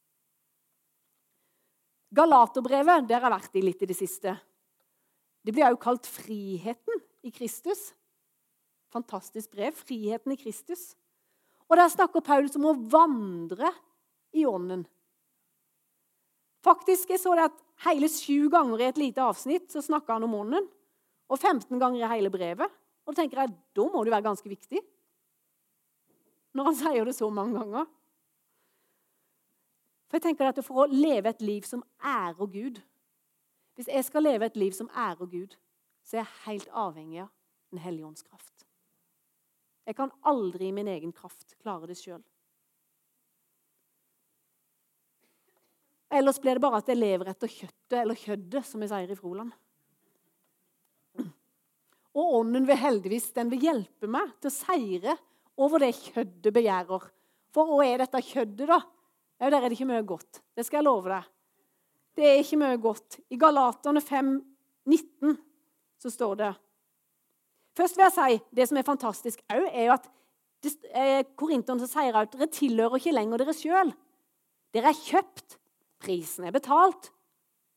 Galaterbrevet 2.13 3.07
der 3.09 3.23
har 3.23 3.31
jeg 3.31 3.39
vært 3.39 3.55
i 3.57 3.63
litt 3.63 3.85
i 3.85 3.89
det 3.89 3.97
siste. 3.97 4.35
Det 5.43 5.51
blir 5.51 5.67
også 5.67 5.83
kalt 5.83 6.07
friheten 6.07 7.03
i 7.23 7.31
Kristus. 7.35 7.91
Fantastisk 8.93 9.51
brev. 9.51 9.75
Friheten 9.75 10.35
i 10.35 10.39
Kristus. 10.39 10.93
Og 11.67 11.77
der 11.79 11.91
snakker 11.91 12.23
Paulus 12.23 12.55
om 12.59 12.69
å 12.69 12.77
vandre 12.77 13.71
i 14.35 14.45
ånden. 14.47 14.85
Faktisk 16.63 17.11
jeg 17.11 17.19
så 17.19 17.35
det 17.35 17.49
at 17.51 17.63
Hele 17.83 18.07
sju 18.07 18.47
ganger 18.53 18.79
i 18.79 18.87
et 18.87 18.99
lite 19.01 19.23
avsnitt 19.23 19.71
så 19.73 19.81
snakker 19.83 20.15
han 20.15 20.23
om 20.27 20.37
ånden. 20.37 20.67
Og 21.31 21.39
15 21.39 21.79
ganger 21.81 22.03
i 22.03 22.11
hele 22.13 22.31
brevet. 22.31 22.71
Og 23.03 23.11
da 23.11 23.21
tenker 23.21 23.41
jeg, 23.41 23.55
da 23.75 23.87
må 23.91 24.03
det 24.05 24.13
være 24.13 24.27
ganske 24.29 24.49
viktig. 24.49 24.79
Når 26.53 26.69
han 26.69 26.77
sier 26.79 27.09
det 27.09 27.15
så 27.17 27.27
mange 27.33 27.57
ganger. 27.57 27.89
For 30.07 30.19
jeg 30.19 30.27
tenker 30.27 30.51
at 30.51 30.61
For 30.63 30.85
å 30.85 30.91
leve 30.91 31.33
et 31.33 31.41
liv 31.41 31.65
som 31.67 31.83
ærer 31.99 32.51
Gud 32.53 32.79
Hvis 33.75 33.89
jeg 33.89 34.05
skal 34.05 34.27
leve 34.27 34.45
et 34.45 34.59
liv 34.59 34.73
som 34.75 34.89
ærer 34.89 35.29
Gud, 35.29 35.55
så 36.03 36.17
er 36.17 36.23
jeg 36.23 36.43
helt 36.45 36.69
avhengig 36.69 37.23
av 37.25 37.31
Den 37.73 37.81
hellige 37.81 38.05
ånds 38.05 38.21
kraft. 38.21 38.67
Jeg 39.87 39.95
kan 39.97 40.11
aldri 40.21 40.67
i 40.69 40.75
min 40.75 40.87
egen 40.87 41.11
kraft 41.11 41.55
klare 41.57 41.89
det 41.89 41.97
sjøl. 41.97 42.21
Ellers 46.13 46.37
blir 46.39 46.59
det 46.59 46.61
bare 46.61 46.77
at 46.83 46.91
jeg 46.91 46.99
lever 46.99 47.31
etter 47.31 47.49
kjøttet, 47.49 47.97
eller 47.97 48.19
kjøddet, 48.19 48.67
som 48.69 48.83
vi 48.83 48.89
sier 48.91 49.09
i 49.09 49.17
Froland. 49.17 49.55
Og 52.13 52.35
ånden 52.43 52.67
vil 52.69 52.77
heldigvis 52.77 53.31
den 53.33 53.49
vil 53.49 53.65
hjelpe 53.65 54.05
meg 54.05 54.35
til 54.37 54.51
å 54.51 54.53
seire 54.53 55.17
over 55.57 55.81
det 55.81 55.95
kjøddet 55.97 56.53
begjærer. 56.53 57.07
For 57.53 57.69
hva 57.69 57.87
er 57.87 58.03
dette 58.03 58.21
kjøddet, 58.21 58.67
da? 58.69 58.79
Ja, 59.41 59.49
Der 59.49 59.57
er 59.57 59.65
det 59.67 59.79
ikke 59.79 59.89
mye 59.89 60.05
godt. 60.05 60.43
Det 60.53 60.65
skal 60.67 60.83
jeg 60.83 60.85
love 60.85 61.09
deg. 61.09 61.32
Det 62.13 62.25
er 62.27 62.41
ikke 62.41 62.59
mye 62.61 62.77
godt. 62.81 63.17
I 63.33 63.39
Galaterne 63.41 64.01
5, 64.01 64.35
19 64.85 65.37
så 66.03 66.11
står 66.11 66.35
det 66.41 66.51
Først 67.73 67.97
vil 67.97 68.05
jeg 68.05 68.13
si 68.13 68.41
det 68.53 68.67
som 68.69 68.77
er 68.77 68.85
fantastisk 68.85 69.39
òg, 69.49 69.63
er 69.65 69.87
jo 69.87 69.95
at 69.95 70.09
eh, 70.93 71.23
korinterne 71.39 71.87
sier 71.89 72.19
at 72.19 72.35
dere 72.35 72.47
tilhører 72.53 72.99
ikke 72.99 73.15
lenger 73.15 73.41
dere 73.41 73.55
sjøl. 73.57 73.89
Dere 74.73 74.91
er 74.91 74.99
kjøpt. 74.99 75.57
Prisen 76.03 76.45
er 76.45 76.53
betalt. 76.53 77.09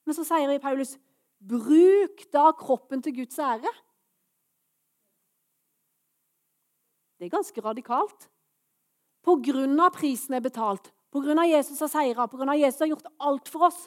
Men 0.05 0.19
så 0.19 0.27
sier 0.27 0.53
Paulus, 0.61 0.99
bruk 1.41 2.27
da 2.35 2.51
kroppen 2.59 3.01
til 3.03 3.17
Guds 3.23 3.39
ære. 3.41 3.73
Det 7.17 7.27
er 7.27 7.33
ganske 7.33 7.65
radikalt. 7.65 8.29
På 9.25 9.39
grunn 9.43 9.81
av 9.81 9.95
prisen 9.97 10.37
er 10.37 10.45
betalt, 10.45 10.93
på 11.11 11.23
grunn 11.25 11.41
av 11.41 11.49
Jesus 11.49 11.81
har 11.83 11.91
seira, 11.91 12.29
på 12.31 12.39
grunn 12.39 12.53
av 12.53 12.61
Jesus 12.61 12.85
har 12.85 12.93
gjort 12.93 13.09
alt 13.19 13.49
for 13.51 13.67
oss. 13.71 13.87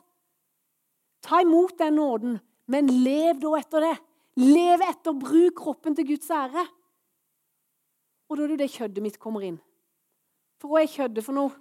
Ta 1.22 1.42
imot 1.44 1.78
den 1.78 1.98
nåden, 2.00 2.38
men 2.70 2.92
lev 3.04 3.40
da 3.42 3.56
etter 3.60 3.86
det. 3.86 3.96
Lev 4.40 4.84
etter, 4.86 5.16
bruk 5.20 5.58
kroppen 5.58 5.96
til 5.98 6.08
Guds 6.14 6.30
ære. 6.32 6.64
Og 8.30 8.38
da 8.38 8.46
er 8.46 8.54
det 8.54 8.60
det 8.62 8.72
kjøttet 8.76 9.04
mitt 9.04 9.20
kommer 9.20 9.44
inn. 9.48 9.58
For 10.62 10.72
hva 10.72 10.84
er 10.84 10.92
kjøttet 10.92 11.26
for 11.26 11.36
noe? 11.36 11.56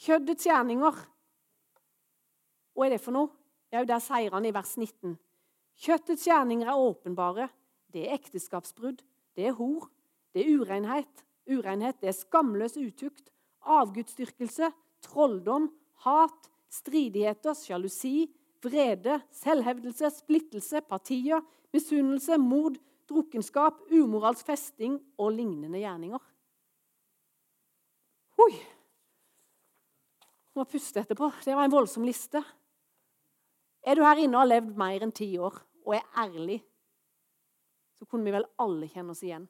Kjøddets 0.00 0.46
gjerninger. 0.46 1.00
Hva 2.74 2.86
er 2.86 2.94
det 2.94 3.02
for 3.02 3.16
noe? 3.16 3.32
Ja, 3.70 3.84
Der 3.84 4.02
sier 4.02 4.34
han 4.34 4.46
i 4.46 4.54
vers 4.54 4.76
19. 4.76 5.16
Kjøttets 5.80 6.26
gjerninger 6.26 6.68
er 6.68 6.78
åpenbare. 6.78 7.48
Det 7.90 8.06
er 8.06 8.14
ekteskapsbrudd, 8.18 9.00
det 9.34 9.46
er 9.50 9.56
hor, 9.58 9.88
det 10.34 10.44
er 10.44 10.60
urenhet, 10.60 11.24
urenhet 11.50 11.98
det 12.02 12.10
er 12.12 12.14
skamløs 12.14 12.76
utukt, 12.78 13.32
avgudsdyrkelse, 13.66 14.70
trolldom, 15.02 15.70
hat, 16.04 16.50
stridigheter, 16.70 17.56
sjalusi, 17.58 18.28
vrede, 18.64 19.20
selvhevdelse, 19.34 20.10
splittelse, 20.20 20.82
partier, 20.88 21.42
misunnelse, 21.72 22.38
mord, 22.38 22.76
drukkenskap, 23.10 23.80
umoralsk 23.90 24.46
festing 24.46 24.98
og 25.18 25.32
lignende 25.34 25.80
gjerninger. 25.82 26.22
Oi! 28.40 28.52
Må 30.56 30.66
puste 30.66 31.02
etterpå. 31.02 31.30
Det 31.44 31.54
var 31.56 31.66
en 31.66 31.74
voldsom 31.74 32.04
liste. 32.06 32.42
Er 33.86 33.96
du 33.96 34.04
her 34.04 34.20
inne 34.20 34.36
og 34.36 34.44
har 34.44 34.50
levd 34.50 34.74
mer 34.78 35.06
enn 35.06 35.14
ti 35.16 35.30
år 35.40 35.56
og 35.86 35.96
er 35.96 36.04
ærlig, 36.20 36.58
så 37.96 38.04
kunne 38.04 38.26
vi 38.28 38.34
vel 38.34 38.46
alle 38.60 38.88
kjenne 38.88 39.14
oss 39.14 39.22
igjen 39.24 39.46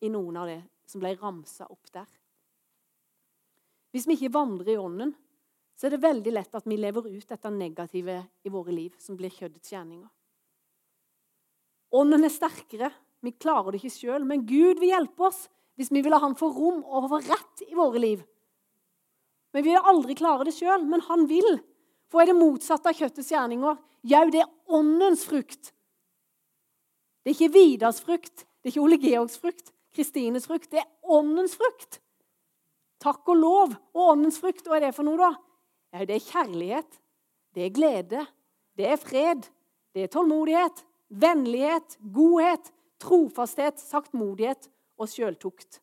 i 0.00 0.08
noen 0.12 0.36
av 0.40 0.48
det 0.48 0.60
som 0.88 1.02
ble 1.02 1.12
ramsa 1.20 1.66
opp 1.68 1.90
der. 1.92 2.06
Hvis 3.90 4.06
vi 4.08 4.16
ikke 4.16 4.32
vandrer 4.32 4.74
i 4.74 4.78
ånden, 4.80 5.12
så 5.80 5.86
er 5.88 5.94
det 5.94 6.02
veldig 6.02 6.32
lett 6.34 6.56
at 6.58 6.66
vi 6.68 6.76
lever 6.76 7.06
ut 7.08 7.30
dette 7.30 7.50
negative 7.54 8.18
i 8.44 8.50
våre 8.52 8.72
liv, 8.76 8.92
som 9.00 9.16
blir 9.16 9.32
kjøddets 9.32 9.72
gjerninger. 9.72 10.10
Ånden 11.96 12.26
er 12.28 12.32
sterkere. 12.34 12.90
Vi 13.24 13.32
klarer 13.32 13.72
det 13.72 13.80
ikke 13.80 13.94
sjøl, 13.94 14.26
men 14.28 14.44
Gud 14.44 14.76
vil 14.82 14.92
hjelpe 14.92 15.24
oss 15.30 15.46
hvis 15.80 15.88
vi 15.88 16.02
vil 16.04 16.12
ha 16.12 16.20
Han 16.20 16.36
få 16.36 16.50
rom 16.52 16.82
og 16.84 17.08
få 17.08 17.22
rett 17.24 17.64
i 17.64 17.72
våre 17.72 18.02
liv. 18.02 18.20
Men 19.54 19.64
Vi 19.64 19.72
vil 19.72 19.88
aldri 19.92 20.14
klare 20.20 20.44
det 20.44 20.54
sjøl, 20.58 20.84
men 20.84 21.00
Han 21.08 21.24
vil. 21.32 21.48
For 22.12 22.20
er 22.20 22.28
det 22.28 22.36
motsatte 22.36 22.92
av 22.92 23.00
kjøttets 23.00 23.32
gjerninger? 23.32 23.80
Jau, 24.04 24.24
det 24.28 24.44
er 24.44 24.76
åndens 24.76 25.24
frukt. 25.24 25.72
Det 27.24 27.32
er 27.32 27.38
ikke 27.38 27.54
Vidars 27.56 28.04
frukt, 28.04 28.44
det 28.60 28.68
er 28.68 28.74
ikke 28.74 28.84
Ole 28.84 29.00
Georgs 29.00 29.40
frukt, 29.40 29.72
Kristines 29.96 30.44
frukt. 30.48 30.68
Det 30.68 30.84
er 30.84 30.88
åndens 31.08 31.56
frukt. 31.56 32.02
Takk 33.00 33.24
og 33.32 33.40
lov. 33.40 33.78
Og 33.96 34.12
åndens 34.12 34.36
frukt, 34.40 34.66
hva 34.68 34.76
er 34.76 34.90
det 34.90 34.96
for 34.96 35.08
noe, 35.08 35.16
da? 35.16 35.32
Ja, 35.90 36.04
det 36.06 36.16
er 36.16 36.26
kjærlighet. 36.26 37.00
Det 37.54 37.66
er 37.66 37.74
glede. 37.74 38.24
Det 38.78 38.86
er 38.86 39.00
fred. 39.00 39.48
Det 39.94 40.06
er 40.06 40.12
tålmodighet. 40.12 40.84
Vennlighet, 41.10 41.96
godhet, 42.14 42.70
trofasthet, 43.02 43.80
saktmodighet 43.82 44.68
og 45.00 45.10
sjøltukt. 45.10 45.80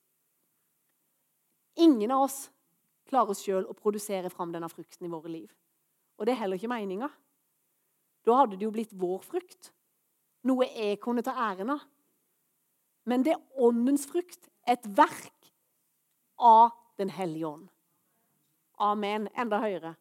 Ingen 1.78 2.14
av 2.16 2.26
oss 2.26 2.38
klarer 3.08 3.38
sjøl 3.38 3.68
å 3.68 3.76
produsere 3.76 4.32
fram 4.32 4.54
denne 4.56 4.70
frukten 4.72 5.08
i 5.08 5.12
våre 5.12 5.32
liv. 5.32 5.50
Og 6.18 6.26
det 6.26 6.34
er 6.34 6.42
heller 6.42 6.60
ikke 6.60 6.72
meninga. 6.72 7.10
Da 8.26 8.40
hadde 8.42 8.58
det 8.58 8.66
jo 8.66 8.74
blitt 8.74 8.96
vår 8.98 9.22
frukt. 9.24 9.72
Noe 10.48 10.68
jeg 10.72 11.00
kunne 11.04 11.24
ta 11.26 11.36
æren 11.52 11.76
av. 11.76 11.84
Men 13.08 13.24
det 13.24 13.36
er 13.36 13.64
åndens 13.64 14.08
frukt. 14.10 14.50
Et 14.68 14.84
verk 14.84 15.52
av 16.38 16.76
Den 16.98 17.12
hellige 17.14 17.46
ånd. 17.46 17.68
Amen. 18.78 19.28
Enda 19.38 19.60
høyere. 19.62 19.96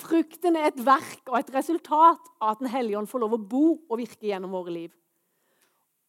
Frukten 0.00 0.56
er 0.56 0.70
et 0.70 0.80
verk 0.84 1.28
og 1.28 1.36
et 1.40 1.50
resultat 1.52 2.30
av 2.40 2.54
at 2.54 2.62
Den 2.62 2.70
hellige 2.72 2.98
ånd 3.00 3.10
får 3.10 3.24
lov 3.24 3.36
å 3.36 3.42
bo 3.50 3.64
og 3.76 3.98
virke 4.00 4.30
gjennom 4.30 4.54
våre 4.56 4.72
liv. 4.72 4.92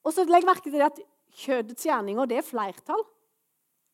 Og 0.06 0.14
så 0.16 0.24
Legg 0.26 0.48
merke 0.48 0.70
til 0.70 0.80
det 0.80 0.88
at 0.88 1.02
kjødets 1.44 1.86
gjerninger 1.88 2.30
det 2.30 2.40
er 2.40 2.48
flertall. 2.48 3.04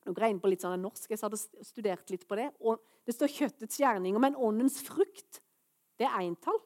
Nå 0.05 0.13
går 0.15 0.27
jeg 0.27 0.35
inn 0.35 0.43
på 0.43 0.51
litt 0.51 0.63
sånn 0.63 0.79
norsk, 0.79 1.09
jeg 1.09 1.19
hadde 1.19 1.39
studert 1.67 2.13
litt 2.13 2.23
på 2.27 2.37
det. 2.39 2.51
og 2.61 2.79
Det 3.05 3.15
står 3.15 3.33
kjøttets 3.33 3.81
gjerninger, 3.81 4.21
men 4.21 4.37
åndens 4.39 4.79
frukt 4.85 5.41
det 5.97 6.07
er 6.07 6.21
entall. 6.21 6.59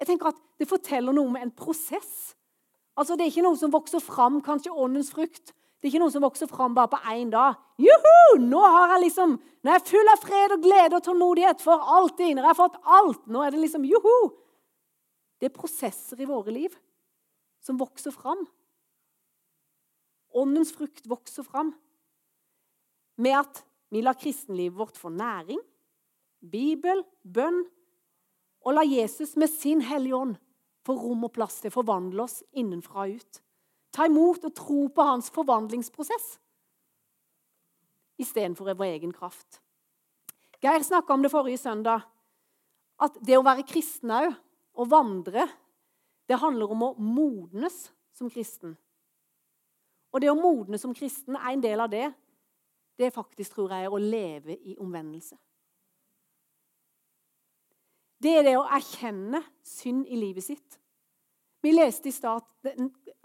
Jeg 0.00 0.10
tenker 0.10 0.32
at 0.32 0.42
Det 0.58 0.68
forteller 0.68 1.12
noe 1.12 1.28
om 1.28 1.36
en 1.36 1.50
prosess. 1.52 2.34
Altså, 2.96 3.16
Det 3.16 3.26
er 3.26 3.30
ikke 3.30 3.44
noe 3.44 3.56
som 3.60 3.70
vokser 3.70 4.00
fram, 4.00 4.40
kanskje 4.40 4.72
åndens 4.72 5.12
frukt. 5.12 5.52
Det 5.76 5.88
er 5.88 5.92
ikke 5.92 6.02
noe 6.02 6.14
som 6.14 6.24
vokser 6.24 6.48
fram 6.50 6.74
bare 6.76 6.90
på 6.92 7.00
én 7.12 7.30
dag. 7.32 7.58
Juhu! 7.80 8.40
Nå, 8.40 8.60
har 8.60 8.96
jeg 8.96 9.06
liksom, 9.06 9.36
nå 9.36 9.70
er 9.70 9.78
jeg 9.78 9.88
full 9.90 10.12
av 10.12 10.22
fred 10.22 10.54
og 10.56 10.64
glede 10.64 10.98
og 10.98 11.04
tålmodighet 11.04 11.62
for 11.64 11.84
alltid. 11.98 12.32
Når 12.34 12.42
jeg 12.42 12.52
har 12.52 12.58
fått 12.58 12.78
alt. 12.98 13.22
Nå 13.28 13.44
er 13.44 13.54
det 13.54 13.62
liksom 13.62 13.86
juhu! 13.88 14.16
Det 15.36 15.50
er 15.50 15.56
prosesser 15.56 16.20
i 16.22 16.28
våre 16.28 16.54
liv 16.54 16.72
som 17.64 17.76
vokser 17.80 18.14
fram. 18.14 18.46
Åndens 20.36 20.72
frukt 20.76 21.04
vokser 21.08 21.44
fram 21.44 21.74
med 23.20 23.36
at 23.36 23.62
vi 23.92 24.02
lar 24.04 24.16
kristenlivet 24.18 24.76
vårt 24.76 24.98
få 24.98 25.12
næring, 25.12 25.60
Bibel, 26.46 27.00
bønn 27.24 27.62
og 28.66 28.74
la 28.76 28.84
Jesus 28.84 29.34
med 29.40 29.50
sin 29.50 29.80
Hellige 29.86 30.18
Ånd 30.18 30.36
få 30.86 30.94
rom 30.98 31.24
og 31.26 31.32
plass 31.34 31.60
til 31.60 31.72
å 31.72 31.76
forvandle 31.78 32.26
oss 32.26 32.42
innenfra 32.54 33.06
og 33.06 33.18
ut. 33.18 33.40
Ta 33.96 34.04
imot 34.10 34.44
og 34.44 34.52
tro 34.52 34.82
på 34.92 35.04
hans 35.08 35.30
forvandlingsprosess 35.32 36.34
istedenfor 38.20 38.68
vår 38.76 38.90
egen 38.96 39.12
kraft. 39.12 39.60
Geir 40.60 40.84
snakka 40.84 41.14
om 41.14 41.24
det 41.24 41.32
forrige 41.32 41.60
søndag, 41.60 42.04
at 43.00 43.16
det 43.24 43.36
å 43.36 43.44
være 43.44 43.64
kristen 43.68 44.12
òg, 44.12 44.30
å 44.76 44.84
vandre, 44.88 45.46
det 46.28 46.40
handler 46.40 46.72
om 46.72 46.84
å 46.84 46.94
modnes 47.00 47.86
som 48.16 48.28
kristen. 48.32 48.74
Og 50.12 50.22
det 50.24 50.30
å 50.32 50.38
modne 50.38 50.80
som 50.80 50.94
kristen, 50.96 51.36
er 51.36 51.52
en 51.52 51.64
del 51.64 51.80
av 51.80 51.92
det, 51.92 52.08
det 52.96 53.12
faktisk, 53.12 53.52
tror 53.52 53.72
jeg, 53.72 53.84
er 53.84 53.92
å 53.92 54.00
leve 54.00 54.56
i 54.56 54.76
omvendelse. 54.80 55.36
Det 58.16 58.32
er 58.38 58.46
det 58.46 58.54
å 58.56 58.64
erkjenne 58.64 59.42
synd 59.64 60.08
i 60.08 60.16
livet 60.16 60.44
sitt. 60.44 60.78
Vi 61.60 61.74
leste 61.74 62.08
i 62.08 62.14
stad 62.16 62.44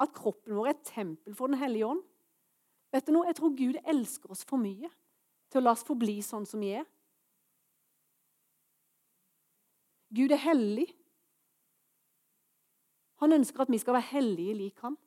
at 0.02 0.14
kroppen 0.16 0.56
vår 0.58 0.72
er 0.72 0.76
et 0.76 0.88
tempel 0.88 1.36
for 1.38 1.52
Den 1.52 1.62
hellige 1.62 1.88
ånd. 1.88 2.02
Vet 2.92 3.08
du 3.08 3.14
noe? 3.16 3.28
Jeg 3.30 3.38
tror 3.38 3.54
Gud 3.56 3.78
elsker 3.88 4.34
oss 4.34 4.44
for 4.48 4.60
mye 4.62 4.90
til 5.52 5.62
å 5.62 5.64
la 5.66 5.76
oss 5.76 5.86
forbli 5.88 6.18
sånn 6.26 6.48
som 6.48 6.64
vi 6.64 6.74
er. 6.80 6.88
Gud 10.12 10.34
er 10.36 10.44
hellig. 10.44 10.90
Han 13.24 13.38
ønsker 13.38 13.64
at 13.64 13.72
vi 13.72 13.80
skal 13.80 13.96
være 13.96 14.12
hellige 14.12 14.58
lik 14.58 14.84
ham. 14.84 14.98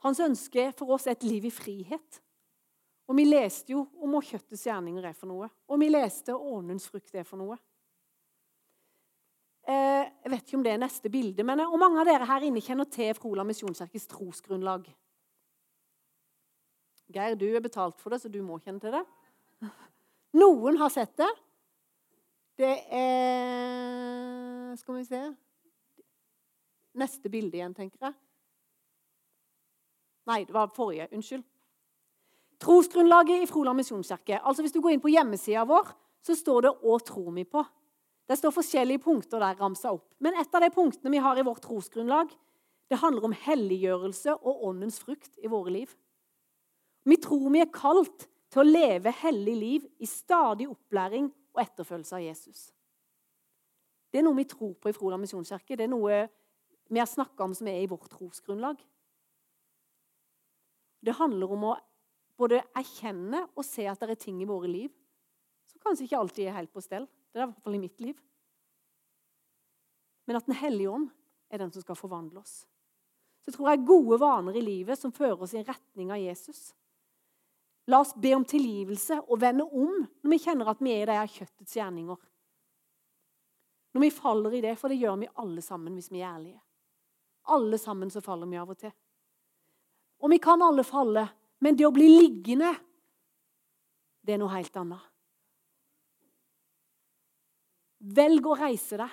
Hans 0.00 0.20
ønske 0.24 0.70
for 0.78 0.94
oss 0.96 1.06
er 1.06 1.18
et 1.18 1.26
liv 1.26 1.44
i 1.44 1.52
frihet. 1.52 2.20
Og 3.10 3.16
Vi 3.18 3.24
leste 3.26 3.74
jo 3.74 3.82
om 3.98 4.12
hva 4.14 4.20
kjøttets 4.22 4.62
gjerninger 4.68 5.08
er 5.08 5.16
for 5.18 5.26
noe. 5.32 5.48
Og 5.66 5.80
vi 5.82 5.88
leste 5.90 6.30
hva 6.30 6.54
åndens 6.60 6.86
frukt 6.86 7.16
er 7.18 7.26
for 7.26 7.42
noe. 7.42 7.56
Eh, 9.66 10.06
jeg 10.22 10.30
vet 10.30 10.44
ikke 10.44 10.58
om 10.60 10.62
det 10.64 10.72
er 10.76 10.80
neste 10.80 11.10
bilde, 11.12 11.44
men 11.46 11.64
og 11.66 11.76
mange 11.78 12.00
av 12.00 12.06
dere 12.08 12.28
her 12.30 12.46
inne 12.46 12.62
kjenner 12.62 12.86
til 12.90 13.10
Froland 13.18 13.50
misjonskirkes 13.50 14.06
trosgrunnlag. 14.10 14.86
Geir, 17.10 17.34
du 17.34 17.48
er 17.50 17.62
betalt 17.62 17.98
for 18.00 18.14
det, 18.14 18.22
så 18.22 18.30
du 18.30 18.40
må 18.46 18.60
kjenne 18.62 18.82
til 18.82 18.94
det. 18.94 19.02
Noen 20.40 20.78
har 20.78 20.94
sett 20.94 21.16
det. 21.18 21.30
Det 22.60 22.74
er 22.94 24.76
Skal 24.78 25.00
vi 25.00 25.04
se 25.08 25.20
Neste 27.00 27.30
bilde 27.30 27.58
igjen, 27.58 27.74
tenker 27.74 28.10
jeg. 28.10 28.14
Nei, 30.30 30.44
det 30.46 30.54
var 30.54 30.70
forrige. 30.74 31.08
Unnskyld. 31.14 31.44
Trosgrunnlaget 32.60 33.42
i 33.42 33.48
Froland 33.48 33.80
misjonskirke. 33.80 34.40
Altså 34.44 34.62
Hvis 34.62 34.74
du 34.74 34.80
går 34.84 34.94
inn 34.94 35.02
på 35.02 35.12
hjemmesida 35.12 35.64
vår, 35.64 35.94
så 36.20 36.36
står 36.36 36.62
det 36.62 36.70
'Å 36.70 36.98
tror 37.00 37.32
vi 37.32 37.44
på'. 37.44 37.64
Det 38.28 38.38
står 38.38 38.50
forskjellige 38.50 39.02
punkter 39.02 39.40
der 39.40 39.56
ramsa 39.58 39.90
opp. 39.92 40.14
Men 40.20 40.34
et 40.34 40.54
av 40.54 40.60
de 40.60 40.70
punktene 40.70 41.10
vi 41.10 41.18
har 41.18 41.38
i 41.38 41.42
vårt 41.42 41.62
trosgrunnlag, 41.62 42.30
det 42.90 42.98
handler 42.98 43.24
om 43.24 43.32
helliggjørelse 43.32 44.34
og 44.42 44.64
åndens 44.64 45.00
frukt 45.00 45.38
i 45.42 45.48
våre 45.48 45.70
liv. 45.70 45.96
Vi 47.04 47.16
tror 47.16 47.50
vi 47.50 47.60
er 47.60 47.72
kalt 47.72 48.28
til 48.50 48.62
å 48.62 48.70
leve 48.70 49.10
hellig 49.10 49.56
liv 49.56 49.86
i 49.98 50.06
stadig 50.06 50.68
opplæring 50.68 51.32
og 51.54 51.62
etterfølgelse 51.62 52.16
av 52.16 52.22
Jesus. 52.22 52.72
Det 54.12 54.18
er 54.18 54.26
noe 54.26 54.36
vi 54.36 54.44
tror 54.50 54.74
på 54.74 54.90
i 54.90 54.92
Froland 54.92 55.22
misjonskirke. 55.22 55.76
Det 55.76 55.86
er 55.86 55.92
noe 55.92 56.28
vi 56.90 56.98
har 56.98 57.06
snakka 57.06 57.44
om 57.44 57.54
som 57.54 57.68
er 57.70 57.82
i 57.82 57.90
vårt 57.90 58.10
trosgrunnlag. 58.10 58.78
Det 61.00 61.14
handler 61.16 61.52
om 61.54 61.68
å 61.70 61.76
både 62.40 62.62
erkjenne 62.76 63.44
og 63.54 63.66
se 63.66 63.86
at 63.88 64.00
det 64.00 64.16
er 64.16 64.24
ting 64.24 64.40
i 64.42 64.48
våre 64.48 64.70
liv 64.70 64.90
som 65.70 65.82
kanskje 65.84 66.08
ikke 66.08 66.18
alltid 66.18 66.48
er 66.48 66.56
helt 66.56 66.72
på 66.74 66.82
stell. 66.82 67.06
Det 67.30 67.38
er 67.38 67.46
i 67.46 67.50
hvert 67.50 67.64
fall 67.64 67.76
i 67.76 67.82
mitt 67.82 68.00
liv. 68.02 68.18
Men 70.26 70.38
at 70.40 70.46
Den 70.46 70.58
hellige 70.58 70.90
ånd 70.90 71.08
er 71.50 71.58
den 71.58 71.72
som 71.72 71.82
skal 71.82 71.98
forvandle 71.98 72.42
oss. 72.42 72.64
Så 73.40 73.50
jeg 73.50 73.56
tror 73.56 73.70
jeg 73.70 73.86
gode 73.88 74.18
vaner 74.20 74.56
i 74.58 74.64
livet 74.64 74.98
som 74.98 75.12
fører 75.14 75.40
oss 75.42 75.54
i 75.56 75.64
retning 75.64 76.12
av 76.12 76.20
Jesus. 76.20 76.72
La 77.90 78.02
oss 78.04 78.12
be 78.14 78.34
om 78.36 78.44
tilgivelse 78.44 79.16
og 79.24 79.40
vende 79.40 79.64
om 79.64 80.02
når 80.04 80.34
vi 80.34 80.40
kjenner 80.42 80.70
at 80.70 80.82
vi 80.84 80.92
er 80.94 81.08
i 81.08 81.08
de 81.10 81.36
kjøttets 81.38 81.76
gjerninger. 81.78 82.18
Når 83.90 84.04
vi 84.04 84.10
faller 84.14 84.54
i 84.54 84.62
det, 84.62 84.76
for 84.78 84.92
det 84.92 85.00
gjør 85.00 85.16
vi 85.18 85.30
alle 85.42 85.62
sammen 85.64 85.96
hvis 85.98 86.10
vi 86.12 86.20
er 86.20 86.30
ærlige. 86.30 86.60
Alle 87.50 87.78
sammen 87.80 88.12
så 88.12 88.22
faller 88.22 88.46
vi 88.46 88.60
av 88.60 88.70
og 88.70 88.78
til. 88.78 88.92
Og 90.20 90.30
vi 90.30 90.38
kan 90.38 90.62
alle 90.62 90.84
falle, 90.84 91.24
men 91.60 91.76
det 91.76 91.86
å 91.86 91.94
bli 91.94 92.08
liggende, 92.08 92.72
det 94.24 94.34
er 94.34 94.40
noe 94.40 94.52
helt 94.54 94.76
annet. 94.80 95.10
Velg 98.00 98.46
å 98.48 98.56
reise 98.56 98.96
deg. 99.00 99.12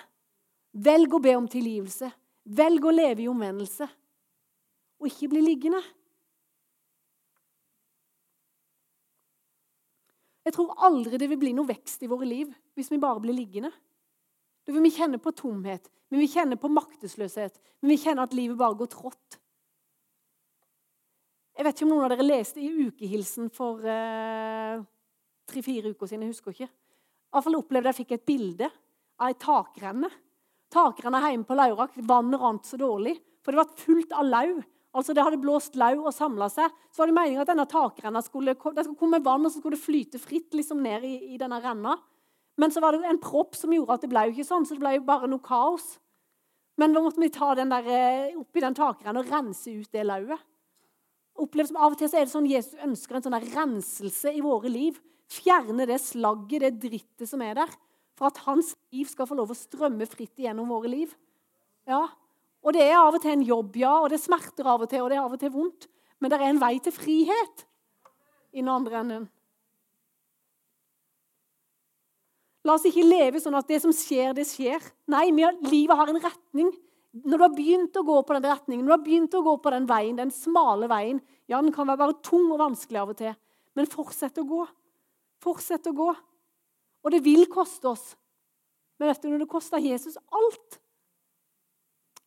Velg 0.88 1.14
å 1.14 1.20
be 1.20 1.34
om 1.36 1.48
tilgivelse. 1.50 2.08
Velg 2.56 2.86
å 2.88 2.92
leve 2.94 3.24
i 3.24 3.28
omvendelse. 3.28 3.88
Og 4.98 5.10
ikke 5.10 5.28
bli 5.34 5.42
liggende. 5.44 5.82
Jeg 10.48 10.56
tror 10.56 10.72
aldri 10.88 11.20
det 11.20 11.28
vil 11.28 11.40
bli 11.42 11.52
noe 11.52 11.68
vekst 11.68 12.02
i 12.04 12.08
våre 12.08 12.24
liv 12.24 12.48
hvis 12.78 12.88
vi 12.88 13.00
bare 13.02 13.20
blir 13.20 13.36
liggende. 13.36 13.68
Da 14.64 14.72
vil 14.72 14.86
vi 14.86 14.94
kjenne 14.94 15.20
på 15.20 15.34
tomhet, 15.36 15.90
vi 16.08 16.28
kjenner 16.28 16.56
på 16.56 16.70
maktesløshet. 16.72 17.58
Vi 17.84 17.96
kjenner 18.00 18.24
at 18.24 18.36
livet 18.36 18.56
bare 18.56 18.78
går 18.80 18.88
trått. 18.92 19.36
Jeg 21.58 21.66
vet 21.66 21.74
ikke 21.74 21.86
om 21.88 21.90
noen 21.90 22.04
av 22.06 22.12
dere 22.12 22.22
leste 22.22 22.60
i 22.62 22.68
ukehilsen 22.86 23.48
for 23.50 23.82
eh, 23.82 24.78
tre-fire 25.50 25.90
uker 25.90 26.06
siden. 26.06 26.28
jeg 26.28 26.36
husker 26.36 26.54
ikke. 26.54 26.68
Iallfall 27.34 27.56
opplevde 27.58 27.90
jeg 27.90 27.98
fikk 27.98 28.12
et 28.14 28.28
bilde 28.30 28.68
av 29.18 29.26
ei 29.26 29.34
takrenne. 29.42 30.10
Takrenna 30.70 31.18
hjemme 31.24 31.48
på 31.48 31.56
Laurak, 31.58 31.96
vannet 32.06 32.38
rant 32.38 32.68
så 32.68 32.78
dårlig, 32.78 33.16
for 33.42 33.50
det 33.50 33.58
var 33.58 33.72
fullt 33.80 34.14
av 34.14 34.28
lau. 34.28 34.52
Altså 34.94 35.16
Det 35.16 35.24
hadde 35.26 35.40
blåst 35.42 35.74
lau 35.74 36.04
og 36.04 36.14
samla 36.14 36.46
seg. 36.52 36.76
Så 36.94 37.02
var 37.02 37.10
det 37.10 37.16
meningen 37.16 37.42
at 37.42 37.50
denne 37.50 37.66
takrenna 37.66 38.22
skulle, 38.22 38.54
det 38.54 38.84
skulle 38.86 39.00
komme 39.00 39.20
vann, 39.24 39.42
og 39.42 39.50
så 39.50 39.58
skulle 39.58 39.74
det 39.74 39.82
flyte 39.82 40.20
fritt 40.22 40.54
liksom 40.54 40.78
ned 40.84 41.06
i, 41.08 41.16
i, 41.34 41.40
denne 41.40 41.58
renna. 41.64 41.96
Men 42.58 42.70
så 42.70 42.82
var 42.84 42.94
det 42.94 43.02
en 43.02 43.18
propp 43.22 43.58
som 43.58 43.74
gjorde 43.74 43.96
at 43.96 44.04
det 44.06 44.12
ble 44.12 44.28
jo 44.28 44.36
ikke 44.36 44.46
sånn, 44.46 44.66
så 44.66 44.78
det 44.78 44.84
ble 44.84 44.94
jo 45.00 45.08
bare 45.10 45.26
noe 45.26 45.42
kaos. 45.42 45.96
Men 46.78 46.94
da 46.94 47.02
måtte 47.02 47.18
vi 47.18 47.32
ta 47.34 47.50
den 47.58 47.74
der, 47.74 47.90
eh, 47.90 48.38
oppi 48.38 48.62
den 48.62 48.78
takrenna 48.78 49.24
og 49.24 49.34
rense 49.34 49.74
ut 49.74 49.90
det 49.90 50.06
lauet. 50.06 50.46
Opplevd 51.38 51.70
som 51.70 51.78
Av 51.78 51.94
og 51.94 51.98
til 52.00 52.10
så 52.10 52.18
er 52.18 52.26
det 52.26 52.32
sånn 52.34 52.48
Jesus 52.50 52.80
ønsker 52.82 53.18
en 53.18 53.26
sånn 53.28 53.38
renselse 53.54 54.32
i 54.34 54.42
våre 54.42 54.70
liv. 54.72 54.98
Fjerne 55.30 55.86
det 55.86 56.00
slagget, 56.02 56.64
det 56.64 56.72
drittet 56.82 57.30
som 57.30 57.42
er 57.44 57.54
der, 57.60 57.74
for 58.18 58.30
at 58.30 58.40
hans 58.48 58.72
liv 58.94 59.06
skal 59.10 59.28
få 59.28 59.36
lov 59.38 59.52
å 59.52 59.58
strømme 59.58 60.08
fritt 60.10 60.40
igjennom 60.40 60.70
våre 60.72 60.90
liv. 60.90 61.12
Ja, 61.88 62.08
Og 62.58 62.74
det 62.74 62.82
er 62.82 62.98
av 62.98 63.14
og 63.14 63.22
til 63.22 63.30
en 63.36 63.44
jobb, 63.46 63.76
ja, 63.78 63.92
og 64.02 64.10
det 64.10 64.18
smerter 64.18 64.66
av 64.66 64.82
og 64.82 64.88
til, 64.90 65.04
og 65.04 65.12
det 65.12 65.16
er 65.16 65.22
av 65.22 65.34
og 65.36 65.38
til 65.38 65.52
vondt. 65.54 65.86
Men 66.18 66.32
det 66.32 66.40
er 66.40 66.48
en 66.48 66.58
vei 66.58 66.72
til 66.82 66.92
frihet 66.92 67.62
i 68.50 68.58
den 68.58 68.70
andre 68.72 68.98
enden. 68.98 69.28
La 72.66 72.74
oss 72.74 72.84
ikke 72.88 73.06
leve 73.06 73.40
sånn 73.40 73.56
at 73.56 73.68
det 73.70 73.78
som 73.84 73.94
skjer, 73.94 74.34
det 74.36 74.44
skjer. 74.50 74.82
Nei, 75.08 75.28
livet 75.70 75.96
har 75.96 76.10
en 76.10 76.20
retning. 76.20 76.72
Når 77.16 77.40
du 77.40 77.44
har 77.44 77.54
begynt 77.56 77.96
å 77.96 78.04
gå 78.04 78.16
på 78.22 78.36
den 78.36 78.44
retningen, 78.50 78.84
når 78.84 78.90
du 78.90 78.96
har 78.96 79.04
begynt 79.06 79.36
å 79.38 79.44
gå 79.44 79.54
på 79.64 79.72
den 79.72 79.86
veien, 79.88 80.18
den 80.18 80.32
smale 80.34 80.90
veien 80.90 81.22
Ja, 81.48 81.62
den 81.62 81.72
kan 81.72 81.88
være 81.88 82.02
bare 82.02 82.18
tung 82.20 82.50
og 82.52 82.60
vanskelig 82.60 83.00
av 83.00 83.12
og 83.14 83.16
til, 83.16 83.32
men 83.72 83.88
fortsett 83.88 84.36
å 84.42 84.44
gå. 84.44 84.66
Fortsett 85.40 85.88
å 85.88 85.94
gå. 85.96 86.08
Og 87.06 87.14
det 87.14 87.22
vil 87.24 87.46
koste 87.48 87.88
oss. 87.88 88.10
Men 88.98 89.08
vet 89.08 89.22
du 89.22 89.30
når 89.30 89.44
det 89.44 89.50
kosta 89.50 89.80
Jesus 89.80 90.18
alt? 90.34 90.80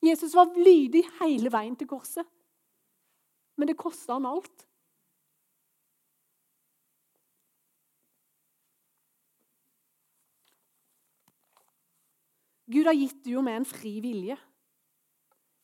Jesus 0.02 0.34
var 0.34 0.56
lydig 0.58 1.04
hele 1.20 1.52
veien 1.54 1.76
til 1.78 1.90
korset. 1.92 2.26
Men 3.60 3.70
det 3.70 3.78
kosta 3.78 4.16
han 4.18 4.26
alt. 4.26 4.66
Gud 12.72 12.88
har 12.88 12.96
gitt 12.96 13.20
du 13.28 13.36
og 13.36 13.44
meg 13.46 13.60
en 13.60 13.68
fri 13.68 14.00
vilje. 14.02 14.38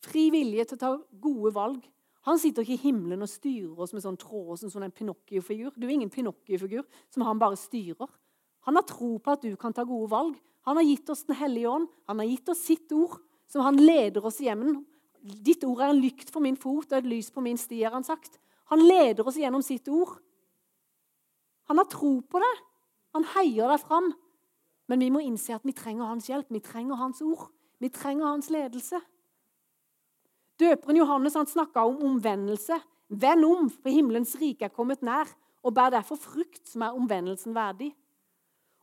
Fri 0.05 0.27
vilje 0.33 0.65
til 0.67 0.77
å 0.77 0.81
ta 0.81 0.91
gode 1.21 1.53
valg. 1.55 1.85
Han 2.27 2.39
sitter 2.39 2.65
ikke 2.65 2.75
i 2.75 2.85
himmelen 2.89 3.23
og 3.23 3.31
styrer 3.31 3.79
oss 3.79 3.93
med 3.95 4.03
sånn 4.03 4.19
tråd 4.19 4.59
som 4.59 4.71
sånn 4.71 4.85
en 4.87 4.93
Pinocchio-figur. 4.93 5.71
Du 5.77 5.87
er 5.87 5.95
ingen 5.95 6.11
Pinocchio-figur 6.11 6.83
som 7.13 7.23
han 7.23 7.39
bare 7.39 7.59
styrer. 7.59 8.09
Han 8.67 8.75
har 8.75 8.83
tro 8.83 9.13
på 9.23 9.31
at 9.31 9.45
du 9.47 9.55
kan 9.59 9.73
ta 9.73 9.85
gode 9.87 10.11
valg. 10.11 10.35
Han 10.67 10.75
har 10.75 10.83
gitt 10.83 11.09
oss 11.09 11.23
Den 11.23 11.39
hellige 11.39 11.69
ånd. 11.71 11.87
Han 12.07 12.19
har 12.19 12.27
gitt 12.27 12.49
oss 12.49 12.65
sitt 12.67 12.91
ord, 12.91 13.15
som 13.47 13.63
han 13.63 13.79
leder 13.79 14.25
oss 14.25 14.41
igjennom. 14.43 14.83
Ditt 15.23 15.63
ord 15.63 15.81
er 15.81 15.93
en 15.93 16.01
lykt 16.03 16.29
for 16.33 16.43
min 16.43 16.59
fot 16.59 16.91
og 16.91 16.97
et 16.97 17.07
lys 17.07 17.31
på 17.31 17.41
min 17.41 17.57
sti, 17.57 17.79
har 17.83 17.95
han 17.95 18.03
sagt. 18.03 18.39
Han 18.67 18.83
leder 18.83 19.27
oss 19.27 19.39
gjennom 19.39 19.63
sitt 19.63 19.87
ord. 19.87 20.17
Han 21.71 21.79
har 21.79 21.87
tro 21.87 22.19
på 22.21 22.39
det. 22.43 22.55
Han 23.15 23.27
heier 23.37 23.71
deg 23.71 23.79
fram. 23.83 24.11
Men 24.87 24.99
vi 25.03 25.09
må 25.11 25.23
innse 25.23 25.55
at 25.55 25.65
vi 25.67 25.75
trenger 25.75 26.11
hans 26.11 26.27
hjelp. 26.27 26.51
Vi 26.51 26.63
trenger 26.63 26.99
hans 26.99 27.21
ord. 27.23 27.47
Vi 27.79 27.89
trenger 27.91 28.27
hans 28.27 28.51
ledelse. 28.51 28.99
Døperen 30.57 30.97
Johannes 30.97 31.37
han 31.37 31.49
snakka 31.49 31.83
om 31.85 31.99
omvendelse. 32.11 32.79
Vend 33.07 33.45
om, 33.45 33.69
for 33.69 33.93
himmelens 33.93 34.35
rike 34.39 34.67
er 34.67 34.73
kommet 34.73 35.03
nær. 35.05 35.29
Og 35.63 35.73
bær 35.75 35.91
derfor 35.93 36.19
frukt 36.19 36.65
som 36.69 36.85
er 36.85 36.95
omvendelsen 36.97 37.55
verdig. 37.55 37.91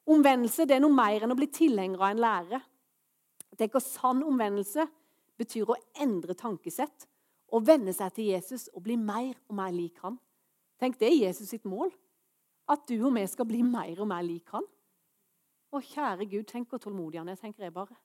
Omvendelse 0.04 0.66
det 0.68 0.76
er 0.76 0.84
noe 0.84 0.94
mer 0.94 1.24
enn 1.24 1.32
å 1.32 1.38
bli 1.38 1.48
tilhenger 1.48 2.00
av 2.00 2.12
en 2.12 2.22
lære. 2.22 2.60
Tenk 3.56 3.78
at 3.78 3.86
Sann 3.86 4.22
omvendelse 4.26 4.86
betyr 5.38 5.70
å 5.70 5.78
endre 6.02 6.36
tankesett 6.36 7.06
å 7.54 7.60
venne 7.62 7.94
seg 7.94 8.14
til 8.16 8.30
Jesus 8.32 8.68
og 8.74 8.84
bli 8.86 8.96
mer 8.98 9.34
og 9.48 9.56
mer 9.58 9.72
lik 9.74 10.00
han. 10.02 10.18
Tenk, 10.80 10.98
Det 10.98 11.08
er 11.08 11.28
Jesus 11.28 11.48
sitt 11.48 11.64
mål. 11.64 11.92
At 12.68 12.86
du 12.88 12.96
og 13.04 13.14
vi 13.14 13.26
skal 13.28 13.46
bli 13.46 13.62
mer 13.62 14.00
og 14.00 14.08
mer 14.08 14.24
lik 14.24 14.48
han. 14.50 14.64
Å, 15.74 15.80
kjære 15.80 16.26
Gud, 16.30 16.46
tenk 16.48 16.68
hvor 16.70 16.80
tålmodig 16.80 17.20
han 17.20 17.28
er, 17.28 17.36
tenker 17.36 17.66
jeg 17.66 17.74
bare. 17.74 17.96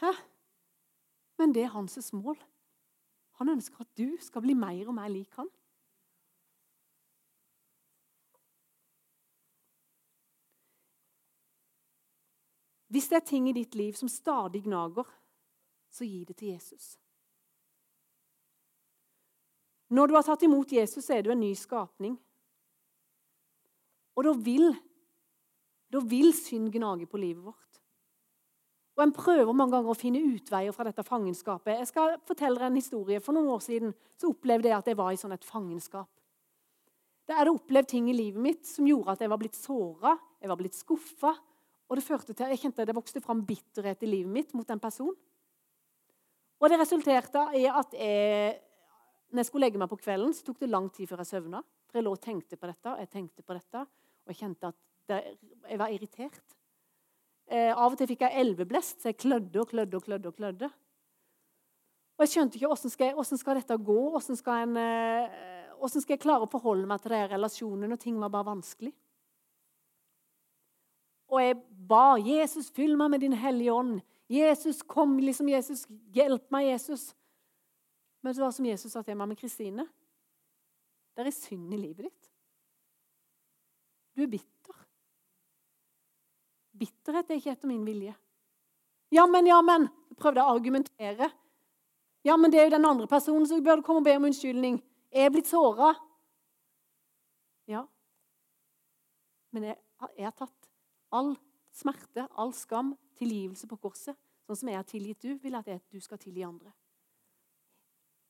Hæ? 0.00 0.12
Men 1.38 1.52
det 1.54 1.62
er 1.66 1.74
hans 1.74 2.12
mål. 2.12 2.38
Han 3.40 3.52
ønsker 3.52 3.84
at 3.84 3.98
du 3.98 4.16
skal 4.20 4.44
bli 4.44 4.54
mer 4.56 4.88
og 4.88 4.96
mer 4.96 5.12
lik 5.12 5.34
han. 5.36 5.48
Hvis 12.88 13.10
det 13.10 13.16
er 13.18 13.26
ting 13.28 13.48
i 13.50 13.52
ditt 13.52 13.74
liv 13.74 13.92
som 13.98 14.08
stadig 14.08 14.62
gnager, 14.64 15.04
så 15.90 16.06
gi 16.06 16.22
det 16.24 16.36
til 16.38 16.54
Jesus. 16.54 16.94
Når 19.88 20.06
du 20.06 20.14
har 20.16 20.24
tatt 20.26 20.42
imot 20.46 20.72
Jesus, 20.72 21.04
så 21.04 21.18
er 21.18 21.22
du 21.22 21.30
en 21.30 21.40
ny 21.40 21.52
skapning. 21.54 22.16
Og 24.16 24.24
da 24.24 24.32
vil, 24.32 24.72
da 25.92 26.00
vil 26.00 26.32
synd 26.34 26.72
gnage 26.72 27.06
på 27.06 27.20
livet 27.20 27.44
vårt. 27.44 27.65
Og 28.96 29.02
En 29.04 29.12
prøver 29.12 29.52
mange 29.52 29.74
ganger 29.76 29.92
å 29.92 29.98
finne 29.98 30.22
utveier 30.24 30.72
fra 30.72 30.86
dette 30.88 31.04
fangenskapet. 31.04 31.82
Jeg 31.82 31.88
skal 31.90 32.14
fortelle 32.24 32.64
en 32.64 32.78
historie. 32.78 33.20
For 33.20 33.36
noen 33.36 33.50
år 33.52 33.60
siden 33.64 33.92
så 34.16 34.30
opplevde 34.32 34.70
jeg 34.70 34.78
at 34.78 34.88
jeg 34.88 34.96
var 34.96 35.12
i 35.12 35.18
sånn 35.20 35.36
et 35.36 35.44
fangenskap. 35.44 36.08
Da 37.26 37.36
hadde 37.36 37.50
jeg 37.50 37.58
opplevd 37.58 37.90
ting 37.90 38.08
i 38.08 38.16
livet 38.16 38.40
mitt 38.40 38.68
som 38.68 38.86
gjorde 38.88 39.16
at 39.16 39.24
jeg 39.24 39.32
var 39.32 39.40
blitt 39.42 39.58
såra, 39.58 40.14
jeg 40.40 40.48
var 40.48 40.60
blitt 40.60 40.78
skuffa. 40.78 41.34
Og 41.86 41.98
det 41.98 42.06
førte 42.06 42.32
til, 42.32 42.50
jeg 42.50 42.62
kjente 42.62 42.82
at 42.82 42.88
det 42.88 42.96
vokste 42.96 43.22
fram 43.22 43.42
bitterhet 43.46 44.02
i 44.06 44.10
livet 44.10 44.32
mitt 44.32 44.54
mot 44.56 44.70
en 44.72 44.82
person. 44.82 45.12
Og 46.56 46.72
det 46.72 46.78
resulterte 46.80 47.42
i 47.58 47.66
at 47.68 47.92
jeg, 47.94 48.56
når 49.28 49.42
jeg 49.42 49.48
skulle 49.50 49.66
legge 49.66 49.80
meg 49.82 49.90
på 49.90 49.98
kvelden, 50.00 50.32
så 50.34 50.46
tok 50.46 50.62
det 50.62 50.72
lang 50.72 50.88
tid 50.94 51.10
før 51.10 51.20
jeg 51.22 51.34
søvna. 51.34 51.60
For 51.90 52.00
jeg 52.00 52.06
lå 52.06 52.14
og 52.16 52.22
tenkte 52.22 52.56
på 52.56 52.70
dette, 52.70 52.94
og 52.94 53.02
jeg 53.02 53.12
tenkte 53.12 53.44
på 53.44 53.58
dette, 53.58 53.82
og 54.24 54.32
jeg 54.32 54.40
kjente 54.40 54.70
at 54.72 54.80
det, 55.06 55.20
jeg 55.68 55.82
var 55.82 55.92
irritert. 55.92 56.56
Eh, 57.46 57.70
av 57.70 57.92
og 57.92 57.98
til 57.98 58.08
fikk 58.10 58.24
jeg 58.26 58.42
elveblest, 58.42 59.00
så 59.00 59.12
jeg 59.12 59.20
klødde 59.22 59.62
og 59.62 59.70
klødde 59.70 59.98
og 59.98 60.04
klødde. 60.06 60.32
Og 60.32 60.36
klødde. 60.38 60.70
Og 62.16 62.24
jeg 62.24 62.32
skjønte 62.32 62.56
ikke 62.56 62.70
hvordan 62.70 62.92
skal, 62.92 63.24
skal 63.38 63.58
dette 63.58 63.76
gå. 63.76 63.98
Hvordan 64.14 64.38
skal, 64.38 64.76
eh, 64.80 65.90
skal 65.92 66.14
jeg 66.16 66.22
klare 66.22 66.46
å 66.46 66.50
forholde 66.50 66.88
meg 66.88 67.02
til 67.02 67.12
de 67.12 67.26
relasjonene 67.34 67.90
når 67.92 68.00
ting 68.00 68.16
var 68.20 68.32
bare 68.32 68.48
vanskelig? 68.54 68.94
Og 71.28 71.42
jeg 71.42 71.58
ba 71.90 72.16
Jesus, 72.22 72.70
fyll 72.70 72.96
meg 72.96 73.10
med 73.10 73.20
din 73.20 73.36
hellige 73.36 73.74
ånd. 73.74 74.00
Jesus, 74.30 74.80
kom, 74.82 75.18
liksom 75.18 75.50
Jesus, 75.50 75.84
hjelp 76.14 76.48
meg, 76.54 76.70
Jesus. 76.72 77.10
Men 78.22 78.34
det 78.34 78.42
var 78.42 78.54
som 78.54 78.66
Jesus 78.66 78.94
sa 78.94 79.02
til 79.02 79.18
meg 79.18 79.28
med 79.28 79.38
Kristine. 79.38 79.86
Det 81.16 81.26
er 81.26 81.34
synd 81.34 81.74
i 81.74 81.80
livet 81.80 82.08
ditt. 82.08 82.30
Du 84.16 84.24
er 84.24 84.32
bitter. 84.32 84.85
Bitterhet 86.76 87.30
er 87.30 87.40
ikke 87.40 87.54
etter 87.54 87.70
min 87.70 87.84
vilje. 87.86 88.14
Ja, 89.14 89.26
men, 89.30 89.46
ja, 89.48 89.60
men. 89.64 89.88
Prøvde 90.18 90.42
å 90.42 90.54
argumentere. 90.56 91.30
Ja, 92.26 92.36
men 92.40 92.50
det 92.50 92.60
er 92.60 92.68
jo 92.68 92.76
den 92.76 92.88
andre 92.88 93.06
personen 93.10 93.46
som 93.46 93.62
burde 93.62 93.84
komme 93.86 94.02
og 94.02 94.06
be 94.08 94.16
om 94.18 94.26
unnskyldning. 94.28 94.80
Jeg 95.14 95.28
er 95.28 95.32
blitt 95.34 95.50
såra. 95.50 95.92
Ja. 97.70 97.84
Men 99.54 99.70
jeg, 99.70 99.78
jeg, 100.16 100.26
har 100.26 100.34
tatt 100.34 100.70
all 101.14 101.36
smerte, 101.76 102.26
all 102.34 102.52
skam, 102.56 102.94
tilgivelse 103.16 103.68
på 103.70 103.78
korset. 103.86 104.18
Sånn 104.46 104.60
som 104.60 104.70
jeg 104.70 104.78
har 104.78 104.88
tilgitt 104.88 105.22
du, 105.22 105.36
vil 105.42 105.54
jeg 105.54 105.78
at 105.78 105.86
du 105.94 106.02
skal 106.02 106.20
tilgi 106.22 106.44
andre. 106.46 106.72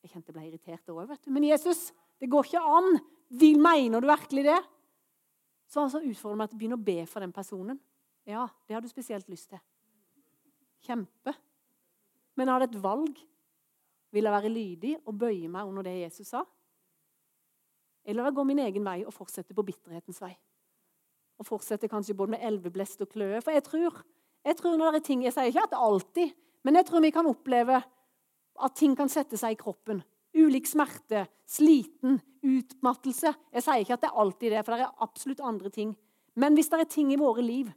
Jeg 0.05 0.13
kjente 0.13 0.31
jeg 0.31 0.37
ble 0.37 0.47
irritert 0.51 0.93
òg, 0.93 1.03
vet 1.11 1.25
du. 1.25 1.33
Men 1.35 1.49
Jesus, 1.49 1.89
det 2.21 2.29
går 2.31 2.47
ikke 2.47 2.63
an. 2.63 3.01
Vil, 3.41 3.59
mener 3.59 4.05
du 4.05 4.07
virkelig 4.11 4.45
det? 4.47 4.61
Så 5.67 5.81
han 5.81 5.89
altså, 5.89 6.05
utfordrer 6.05 6.39
meg 6.39 6.51
til 6.51 6.57
å 6.57 6.61
begynne 6.61 6.79
å 6.79 6.87
be 6.87 7.01
for 7.11 7.25
den 7.25 7.35
personen. 7.35 7.81
Ja, 8.27 8.49
det 8.67 8.75
har 8.75 8.83
du 8.83 8.89
spesielt 8.91 9.29
lyst 9.31 9.53
til. 9.53 9.61
Kjempe. 10.83 11.35
Men 12.35 12.49
jeg 12.49 12.57
hadde 12.57 12.69
et 12.73 12.83
valg. 12.83 13.21
Vil 14.15 14.27
jeg 14.27 14.35
være 14.35 14.51
lydig 14.51 14.93
og 15.05 15.19
bøye 15.19 15.49
meg 15.51 15.69
under 15.69 15.87
det 15.87 15.95
Jesus 16.01 16.33
sa? 16.33 16.43
Eller 18.07 18.23
vil 18.23 18.31
jeg 18.31 18.39
gå 18.39 18.45
min 18.49 18.63
egen 18.65 18.87
vei 18.87 19.01
og 19.05 19.15
fortsette 19.15 19.55
på 19.55 19.65
bitterhetens 19.67 20.19
vei? 20.23 20.33
Og 21.39 21.47
fortsette 21.47 21.91
kanskje 21.91 22.17
både 22.17 22.35
med 22.35 22.45
elveblest 22.49 23.03
og 23.05 23.11
kløe. 23.13 23.43
For 23.45 23.55
jeg 23.55 23.65
tror, 23.67 24.03
jeg 24.47 24.59
tror 24.59 24.77
når 24.79 24.97
det 24.97 25.03
er 25.03 25.07
ting, 25.11 25.25
jeg 25.27 25.35
sier 25.37 25.51
ikke 25.51 25.67
at 25.67 25.75
det 25.75 25.85
alltid, 25.87 26.35
men 26.67 26.81
jeg 26.81 26.89
tror 26.89 27.05
vi 27.05 27.15
kan 27.15 27.31
oppleve 27.31 27.81
at 28.57 28.77
ting 28.79 28.95
kan 28.99 29.11
sette 29.13 29.39
seg 29.39 29.55
i 29.55 29.61
kroppen. 29.61 30.01
Ulik 30.37 30.67
smerte, 30.69 31.27
sliten, 31.47 32.19
utmattelse. 32.47 33.35
Jeg 33.55 33.65
sier 33.65 33.83
ikke 33.83 33.99
at 33.99 34.07
det 34.07 34.11
er 34.11 34.23
alltid 34.23 34.55
det, 34.55 34.63
for 34.65 34.75
det 34.75 34.87
er 34.87 35.05
absolutt 35.07 35.43
andre 35.45 35.71
ting. 35.71 35.93
Men 36.35 36.57
hvis 36.57 36.71
det 36.73 36.81
er 36.81 36.91
ting 36.91 37.13
i 37.13 37.21
våre 37.21 37.45
liv 37.45 37.71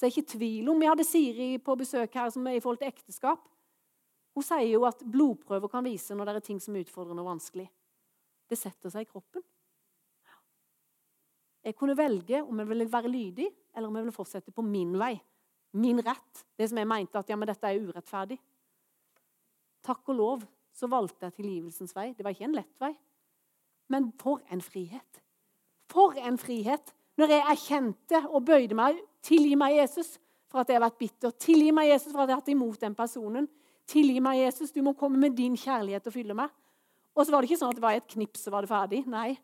så 0.00 0.06
er 0.06 0.08
det 0.08 0.16
ikke 0.16 0.32
tvil 0.32 0.68
om 0.72 0.78
Vi 0.80 0.86
hadde 0.88 1.04
Siri 1.04 1.46
på 1.60 1.74
besøk 1.76 2.14
her 2.16 2.30
som 2.32 2.46
er 2.48 2.56
i 2.56 2.60
forhold 2.64 2.78
til 2.80 2.88
ekteskap. 2.88 3.42
Hun 4.32 4.44
sier 4.46 4.70
jo 4.70 4.86
at 4.88 5.02
blodprøver 5.04 5.68
kan 5.68 5.84
vise 5.84 6.16
når 6.16 6.30
det 6.30 6.34
er 6.38 6.46
ting 6.46 6.60
som 6.64 6.72
er 6.72 6.86
utfordrende 6.86 7.20
og 7.20 7.28
vanskelig. 7.34 7.66
Det 8.48 8.56
setter 8.56 8.88
seg 8.94 9.04
i 9.04 9.10
kroppen. 9.10 9.44
Jeg 11.60 11.76
kunne 11.76 11.98
velge 11.98 12.40
om 12.40 12.62
jeg 12.62 12.70
ville 12.70 12.86
være 12.88 13.12
lydig, 13.12 13.50
eller 13.76 13.90
om 13.90 13.98
jeg 13.98 14.06
ville 14.06 14.16
fortsette 14.16 14.54
på 14.56 14.64
min 14.64 14.94
vei. 14.96 15.12
Min 15.76 16.00
rett. 16.00 16.46
Det 16.56 16.70
som 16.70 16.80
jeg 16.80 16.88
mente 16.88 17.20
at 17.20 17.28
ja, 17.28 17.36
men 17.36 17.50
dette 17.50 17.68
er 17.68 17.84
urettferdig. 17.84 18.40
Takk 19.84 20.08
og 20.14 20.16
lov 20.16 20.48
så 20.72 20.88
valgte 20.88 21.28
jeg 21.28 21.36
tilgivelsens 21.42 21.92
vei. 21.92 22.14
Det 22.16 22.24
var 22.24 22.32
ikke 22.32 22.48
en 22.48 22.56
lett 22.56 22.80
vei. 22.80 22.94
Men 23.92 24.08
for 24.16 24.40
en 24.48 24.64
frihet! 24.64 25.20
For 25.92 26.16
en 26.16 26.40
frihet! 26.40 26.94
Når 27.20 27.36
jeg 27.36 27.48
erkjente 27.52 28.24
og 28.30 28.46
bøyde 28.48 28.80
meg 28.80 28.96
Tilgi 29.26 29.56
meg, 29.58 29.76
Jesus, 29.76 30.14
for 30.50 30.62
at 30.62 30.70
jeg 30.70 30.78
har 30.78 30.86
vært 30.86 31.00
bitter. 31.00 31.34
Tilgi 31.36 31.72
meg, 31.74 31.90
Jesus, 31.92 32.12
for 32.12 32.22
at 32.22 32.30
jeg 32.30 32.36
har 32.36 32.42
hatt 32.42 32.52
imot 32.52 32.80
den 32.80 32.96
personen. 32.98 33.48
Tilgi 33.90 34.22
meg, 34.22 34.40
Jesus, 34.44 34.72
du 34.72 34.80
må 34.86 34.94
komme 34.98 35.20
med 35.20 35.36
din 35.38 35.56
kjærlighet 35.58 36.06
og 36.06 36.14
fylle 36.14 36.36
meg. 36.36 36.52
Og 37.14 37.26
så 37.26 37.34
var 37.34 37.42
det 37.42 37.50
ikke 37.50 37.60
sånn 37.60 37.72
at 37.74 37.78
det 37.78 37.84
var 37.84 37.96
i 37.96 38.00
et 38.00 38.12
knips 38.14 38.46
så 38.46 38.52
var 38.54 38.64
det 38.64 38.70
ferdig. 38.70 39.02
Nei. 39.10 39.34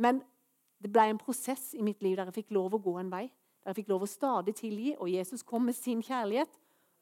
Men 0.00 0.22
det 0.80 0.90
ble 0.92 1.10
en 1.12 1.20
prosess 1.20 1.74
i 1.76 1.84
mitt 1.84 2.00
liv 2.02 2.16
der 2.16 2.30
jeg 2.30 2.40
fikk 2.40 2.54
lov 2.56 2.74
å 2.76 2.82
gå 2.82 2.96
en 3.00 3.12
vei. 3.12 3.26
Der 3.60 3.72
jeg 3.72 3.82
fikk 3.82 3.92
lov 3.92 4.06
å 4.06 4.08
stadig 4.08 4.56
tilgi, 4.56 4.94
og 4.96 5.10
Jesus 5.12 5.44
kom 5.46 5.66
med 5.68 5.76
sin 5.76 6.00
kjærlighet. 6.04 6.52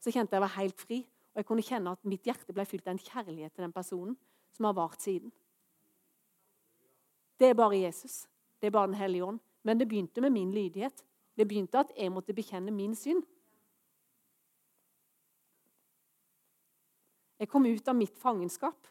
Så 0.03 0.11
kjente 0.11 0.35
jeg 0.35 0.43
var 0.43 0.55
helt 0.57 0.79
fri, 0.79 1.01
og 1.33 1.41
jeg 1.41 1.47
kunne 1.47 1.65
kjenne 1.65 1.93
at 1.95 2.07
mitt 2.07 2.27
hjerte 2.27 2.55
ble 2.55 2.65
fylt 2.67 2.87
av 2.87 2.95
en 2.95 3.03
kjærlighet 3.03 3.55
til 3.55 3.65
den 3.65 3.75
personen 3.75 4.17
som 4.55 4.67
har 4.67 4.75
vart 4.75 4.99
siden. 5.03 5.31
Det 7.39 7.47
er 7.47 7.55
bare 7.55 7.79
Jesus. 7.79 8.25
Det 8.59 8.67
er 8.67 8.75
bare 8.75 8.91
Den 8.91 8.99
hellige 8.99 9.25
ånd. 9.25 9.39
Men 9.63 9.79
det 9.79 9.87
begynte 9.87 10.21
med 10.21 10.31
min 10.31 10.51
lydighet. 10.51 11.03
Det 11.39 11.47
begynte 11.47 11.79
at 11.79 11.91
jeg 11.95 12.11
måtte 12.11 12.35
bekjenne 12.35 12.71
min 12.75 12.95
synd. 12.99 13.23
Jeg 17.39 17.47
kom 17.47 17.63
ut 17.63 17.87
av 17.87 17.95
mitt 17.95 18.17
fangenskap. 18.19 18.89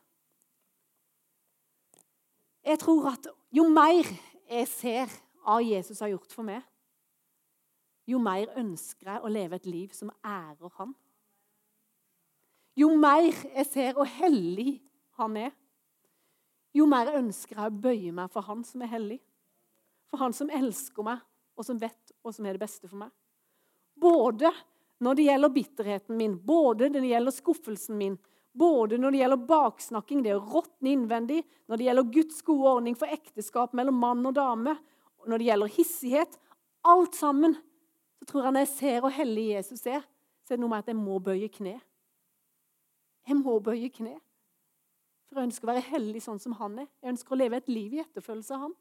Jeg 2.65 2.81
tror 2.81 3.11
at 3.13 3.29
jo 3.53 3.67
mer 3.69 4.09
jeg 4.49 4.69
ser 4.73 5.13
av 5.45 5.61
Jesus 5.61 6.01
har 6.01 6.15
gjort 6.15 6.33
for 6.33 6.49
meg, 6.49 6.65
jo 8.09 8.17
mer 8.25 8.49
ønsker 8.57 9.13
jeg 9.13 9.21
å 9.21 9.33
leve 9.33 9.61
et 9.61 9.69
liv 9.69 9.93
som 9.93 10.09
ærer 10.25 10.73
Han. 10.81 10.95
Jo 12.81 12.95
mer 12.97 13.29
jeg 13.29 13.69
ser 13.69 13.93
hvor 13.93 14.09
hellig 14.09 14.79
Han 15.21 15.37
er, 15.37 15.53
jo 16.73 16.89
mer 16.89 17.13
ønsker 17.21 17.59
jeg 17.59 17.69
å 17.69 17.81
bøye 17.85 18.13
meg 18.17 18.33
for 18.33 18.49
Han 18.49 18.65
som 18.65 18.85
er 18.85 18.97
hellig. 18.97 19.21
For 20.09 20.25
Han 20.25 20.33
som 20.33 20.49
elsker 20.49 21.05
meg, 21.05 21.21
og 21.59 21.67
som 21.67 21.79
vet 21.81 22.15
hva 22.23 22.33
som 22.35 22.47
er 22.47 22.57
det 22.57 22.63
beste 22.63 22.89
for 22.89 23.01
meg. 23.03 23.13
Både 23.99 24.53
når 25.03 25.19
det 25.19 25.29
gjelder 25.29 25.55
bitterheten 25.55 26.19
min, 26.19 26.37
både 26.39 26.89
når 26.91 27.03
det 27.03 27.13
gjelder 27.13 27.35
skuffelsen 27.35 27.99
min, 27.99 28.19
både 28.59 28.99
når 28.99 29.15
det 29.15 29.23
gjelder 29.23 29.47
baksnakking, 29.49 30.23
det 30.25 30.35
å 30.35 30.43
råtne 30.43 30.93
innvendig, 30.95 31.43
når 31.71 31.79
det 31.79 31.89
gjelder 31.89 32.13
Guds 32.15 32.41
gode 32.47 32.75
ordning 32.79 32.97
for 32.99 33.11
ekteskap 33.15 33.75
mellom 33.79 33.99
mann 34.03 34.27
og 34.27 34.35
dame, 34.39 34.75
når 35.29 35.43
det 35.43 35.51
gjelder 35.51 35.75
hissighet 35.77 36.39
Alt 36.89 37.19
sammen. 37.19 37.57
Så 38.19 38.29
tror 38.31 38.47
jeg 38.47 38.55
når 38.55 38.63
jeg 38.63 38.71
ser 38.71 39.01
hvor 39.03 39.13
hellig 39.13 39.49
Jesus 39.51 39.83
er, 39.91 40.05
så 40.47 40.55
er 40.55 40.57
det 40.57 40.63
noe 40.63 40.73
med 40.73 40.85
at 40.85 40.91
jeg 40.93 40.97
må 40.97 41.19
bøye 41.21 41.49
kne. 41.53 41.75
Jeg 43.29 43.37
må 43.37 43.59
bøye 43.61 43.91
kne. 43.93 44.15
For 45.29 45.41
jeg 45.41 45.51
ønsker 45.51 45.67
å 45.67 45.73
være 45.73 45.89
hellig 45.91 46.23
sånn 46.25 46.39
som 46.41 46.55
han 46.57 46.79
er. 46.85 46.87
Jeg 47.03 47.13
ønsker 47.13 47.35
å 47.35 47.39
leve 47.43 47.59
et 47.61 47.69
liv 47.69 47.99
i 47.99 48.01
etterfølgelse 48.01 48.55
av 48.57 48.63
han. 48.63 48.77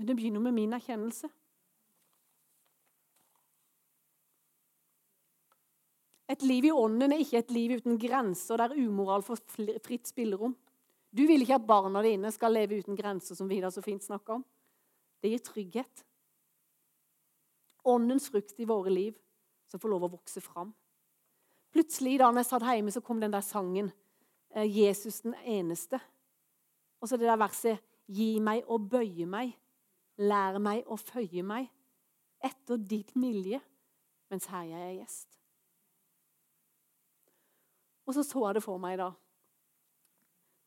Men 0.00 0.06
det 0.06 0.14
begynner 0.16 0.40
med 0.40 0.54
min 0.56 0.72
erkjennelse. 0.72 1.28
Et 6.32 6.46
liv 6.48 6.70
i 6.70 6.72
ånden 6.72 7.12
er 7.12 7.20
ikke 7.20 7.42
et 7.42 7.52
liv 7.52 7.74
uten 7.76 8.00
grenser 8.00 8.62
der 8.62 8.72
umoral 8.80 9.20
får 9.26 9.42
fritt 9.84 10.08
spillerom. 10.08 10.56
Du 11.12 11.26
vil 11.28 11.44
ikke 11.44 11.58
at 11.60 11.68
barna 11.68 12.00
dine 12.06 12.32
skal 12.32 12.56
leve 12.56 12.80
uten 12.80 12.96
grenser, 12.96 13.36
som 13.36 13.52
Vidar 13.52 13.76
så 13.76 13.84
fint 13.84 14.08
snakker 14.08 14.38
om. 14.38 14.48
Det 15.20 15.34
gir 15.34 15.44
trygghet. 15.50 16.04
Åndens 17.84 18.32
frukt 18.32 18.56
i 18.56 18.72
våre 18.72 18.96
liv 18.96 19.20
som 19.68 19.84
får 19.84 19.96
lov 19.98 20.08
å 20.08 20.14
vokse 20.16 20.40
fram. 20.40 20.72
Plutselig 21.76 22.22
da 22.24 22.32
jeg 22.40 22.48
satt 22.54 22.70
hjemme, 22.72 22.88
så 22.88 23.04
kom 23.04 23.20
den 23.20 23.36
der 23.36 23.44
sangen 23.44 23.92
eh, 24.56 24.64
'Jesus 24.64 25.20
den 25.28 25.36
eneste'. 25.44 26.00
Og 27.04 27.08
så 27.08 27.20
det 27.20 27.28
der 27.28 27.36
verset 27.36 27.84
'Gi 28.08 28.38
meg 28.40 28.64
og 28.64 28.88
bøye 28.88 29.28
meg' 29.28 29.59
Lær 30.20 30.58
meg 30.60 30.88
å 30.90 30.98
føye 31.00 31.42
meg 31.46 31.70
etter 32.44 32.80
ditt 32.80 33.14
milje 33.16 33.60
mens 34.30 34.46
her 34.52 34.66
jeg 34.68 34.80
er 34.80 34.96
gjest. 35.00 35.40
Og 38.06 38.14
så 38.14 38.24
så 38.26 38.44
jeg 38.46 38.58
det 38.58 38.64
for 38.64 38.80
meg 38.82 38.98
da. 39.00 39.10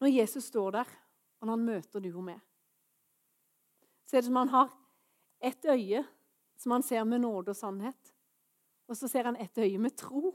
Når 0.04 0.12
Jesus 0.12 0.50
står 0.52 0.76
der, 0.78 0.89
og 1.39 1.52
han 1.52 1.63
møter 1.63 2.04
du 2.04 2.10
og 2.12 2.26
meg, 2.28 2.39
så 4.04 4.18
er 4.18 4.24
det 4.24 4.30
som 4.30 4.39
han 4.42 4.52
har 4.52 4.72
ett 5.44 5.66
øye 5.66 6.04
som 6.60 6.76
han 6.76 6.84
ser 6.84 7.04
med 7.08 7.24
nåde 7.24 7.52
og 7.52 7.58
sannhet. 7.58 8.13
Og 8.88 8.98
så 8.98 9.08
ser 9.12 9.28
han 9.28 9.39
ett 9.39 9.58
øye 9.58 9.80
med 9.80 9.96
tro. 10.00 10.34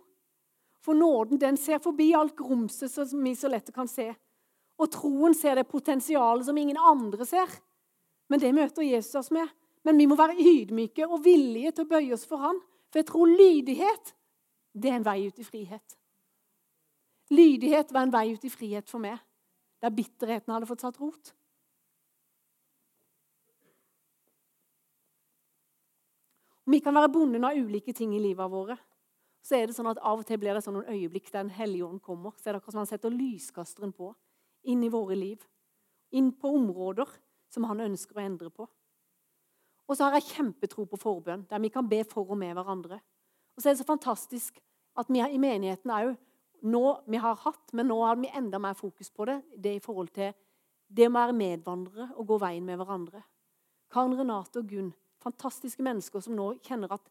For 0.85 0.97
nåden 0.97 1.41
den 1.41 1.57
ser 1.57 1.81
forbi 1.85 2.11
alt 2.17 2.37
grumset 2.37 2.93
som 2.93 3.25
vi 3.25 3.35
så 3.37 3.49
lett 3.49 3.73
kan 3.75 3.89
se. 3.89 4.11
Og 4.79 4.91
troen 4.93 5.35
ser 5.35 5.59
det 5.59 5.69
potensialet 5.69 6.47
som 6.47 6.59
ingen 6.61 6.81
andre 6.81 7.27
ser. 7.29 7.49
Men 8.29 8.41
det 8.41 8.55
møter 8.55 8.85
Jesus 8.85 9.15
oss 9.19 9.31
med. 9.35 9.49
Men 9.87 9.99
vi 9.99 10.07
må 10.11 10.17
være 10.19 10.37
ydmyke 10.37 11.07
og 11.07 11.23
villige 11.25 11.73
til 11.73 11.87
å 11.87 11.91
bøye 11.93 12.13
oss 12.17 12.27
for 12.29 12.43
han. 12.43 12.59
For 12.93 13.01
jeg 13.01 13.09
tror 13.09 13.31
lydighet, 13.31 14.13
det 14.75 14.91
er 14.91 14.99
en 14.99 15.07
vei 15.07 15.21
ut 15.29 15.41
i 15.41 15.47
frihet. 15.47 15.97
Lydighet 17.33 17.93
var 17.93 18.07
en 18.07 18.13
vei 18.13 18.27
ut 18.33 18.45
i 18.45 18.53
frihet 18.53 18.89
for 18.89 19.03
meg, 19.03 19.19
der 19.85 19.93
bitterheten 19.93 20.53
hadde 20.53 20.69
fått 20.69 20.85
satt 20.85 21.01
rot. 21.01 21.35
Vi 26.69 26.81
kan 26.85 26.97
være 26.97 27.13
bonden 27.13 27.45
av 27.49 27.57
ulike 27.57 27.95
ting 27.97 28.15
i 28.17 28.21
livet 28.21 28.51
våre. 28.53 28.77
Så 29.41 29.57
er 29.57 29.69
det 29.69 29.77
sånn 29.77 29.89
at 29.89 30.01
Av 30.05 30.21
og 30.21 30.27
til 30.29 30.37
blir 30.41 30.53
det 30.53 30.61
sånn 30.65 30.75
noen 30.77 30.91
øyeblikk 30.93 31.31
der 31.31 31.47
Den 31.47 31.55
hellige 31.57 31.87
ånd 31.87 32.03
kommer. 32.05 32.35
Så 32.37 32.49
er 32.49 32.53
det 32.53 32.61
akkurat 32.61 32.75
som 32.75 32.83
han 32.83 32.91
setter 32.91 33.15
lyskasteren 33.15 33.95
på 33.97 34.11
inn 34.69 34.83
i 34.85 34.91
våre 34.93 35.17
liv. 35.17 35.41
Inn 36.13 36.29
på 36.37 36.53
områder 36.59 37.09
som 37.53 37.67
han 37.69 37.81
ønsker 37.89 38.19
å 38.19 38.25
endre 38.25 38.51
på. 38.55 38.67
Og 39.89 39.97
så 39.97 40.05
har 40.05 40.19
jeg 40.19 40.35
kjempetro 40.35 40.85
på 40.89 41.01
forbønn, 41.01 41.47
der 41.49 41.63
vi 41.63 41.71
kan 41.73 41.89
be 41.89 42.03
for 42.09 42.29
og 42.29 42.39
med 42.41 42.55
hverandre. 42.57 43.01
Og 43.57 43.63
så 43.63 43.71
er 43.71 43.77
det 43.77 43.83
så 43.83 43.89
fantastisk 43.89 44.61
at 44.99 45.09
vi 45.09 45.23
i 45.23 45.41
menigheten 45.41 45.93
òg 45.95 46.13
nå 46.69 46.83
vi 47.07 47.21
har 47.23 47.39
hatt, 47.45 47.73
men 47.73 47.89
nå 47.89 47.97
har 48.03 48.19
vi 48.19 48.31
enda 48.35 48.59
mer 48.59 48.75
fokus 48.75 49.11
på 49.15 49.29
det. 49.29 49.41
Det 49.57 49.77
i 49.77 49.83
forhold 49.83 50.11
til 50.15 50.35
det 50.89 51.07
å 51.09 51.15
være 51.15 51.37
medvandrere 51.37 52.09
og 52.17 52.27
gå 52.29 52.39
veien 52.43 52.67
med 52.67 52.81
hverandre. 52.81 53.23
Karen 53.93 54.17
Renate 54.19 54.61
og 54.61 54.69
Gunn, 54.69 54.93
fantastiske 55.23 55.85
mennesker 55.85 56.23
som 56.25 56.37
nå 56.37 56.51
kjenner 56.67 56.93
at 56.97 57.05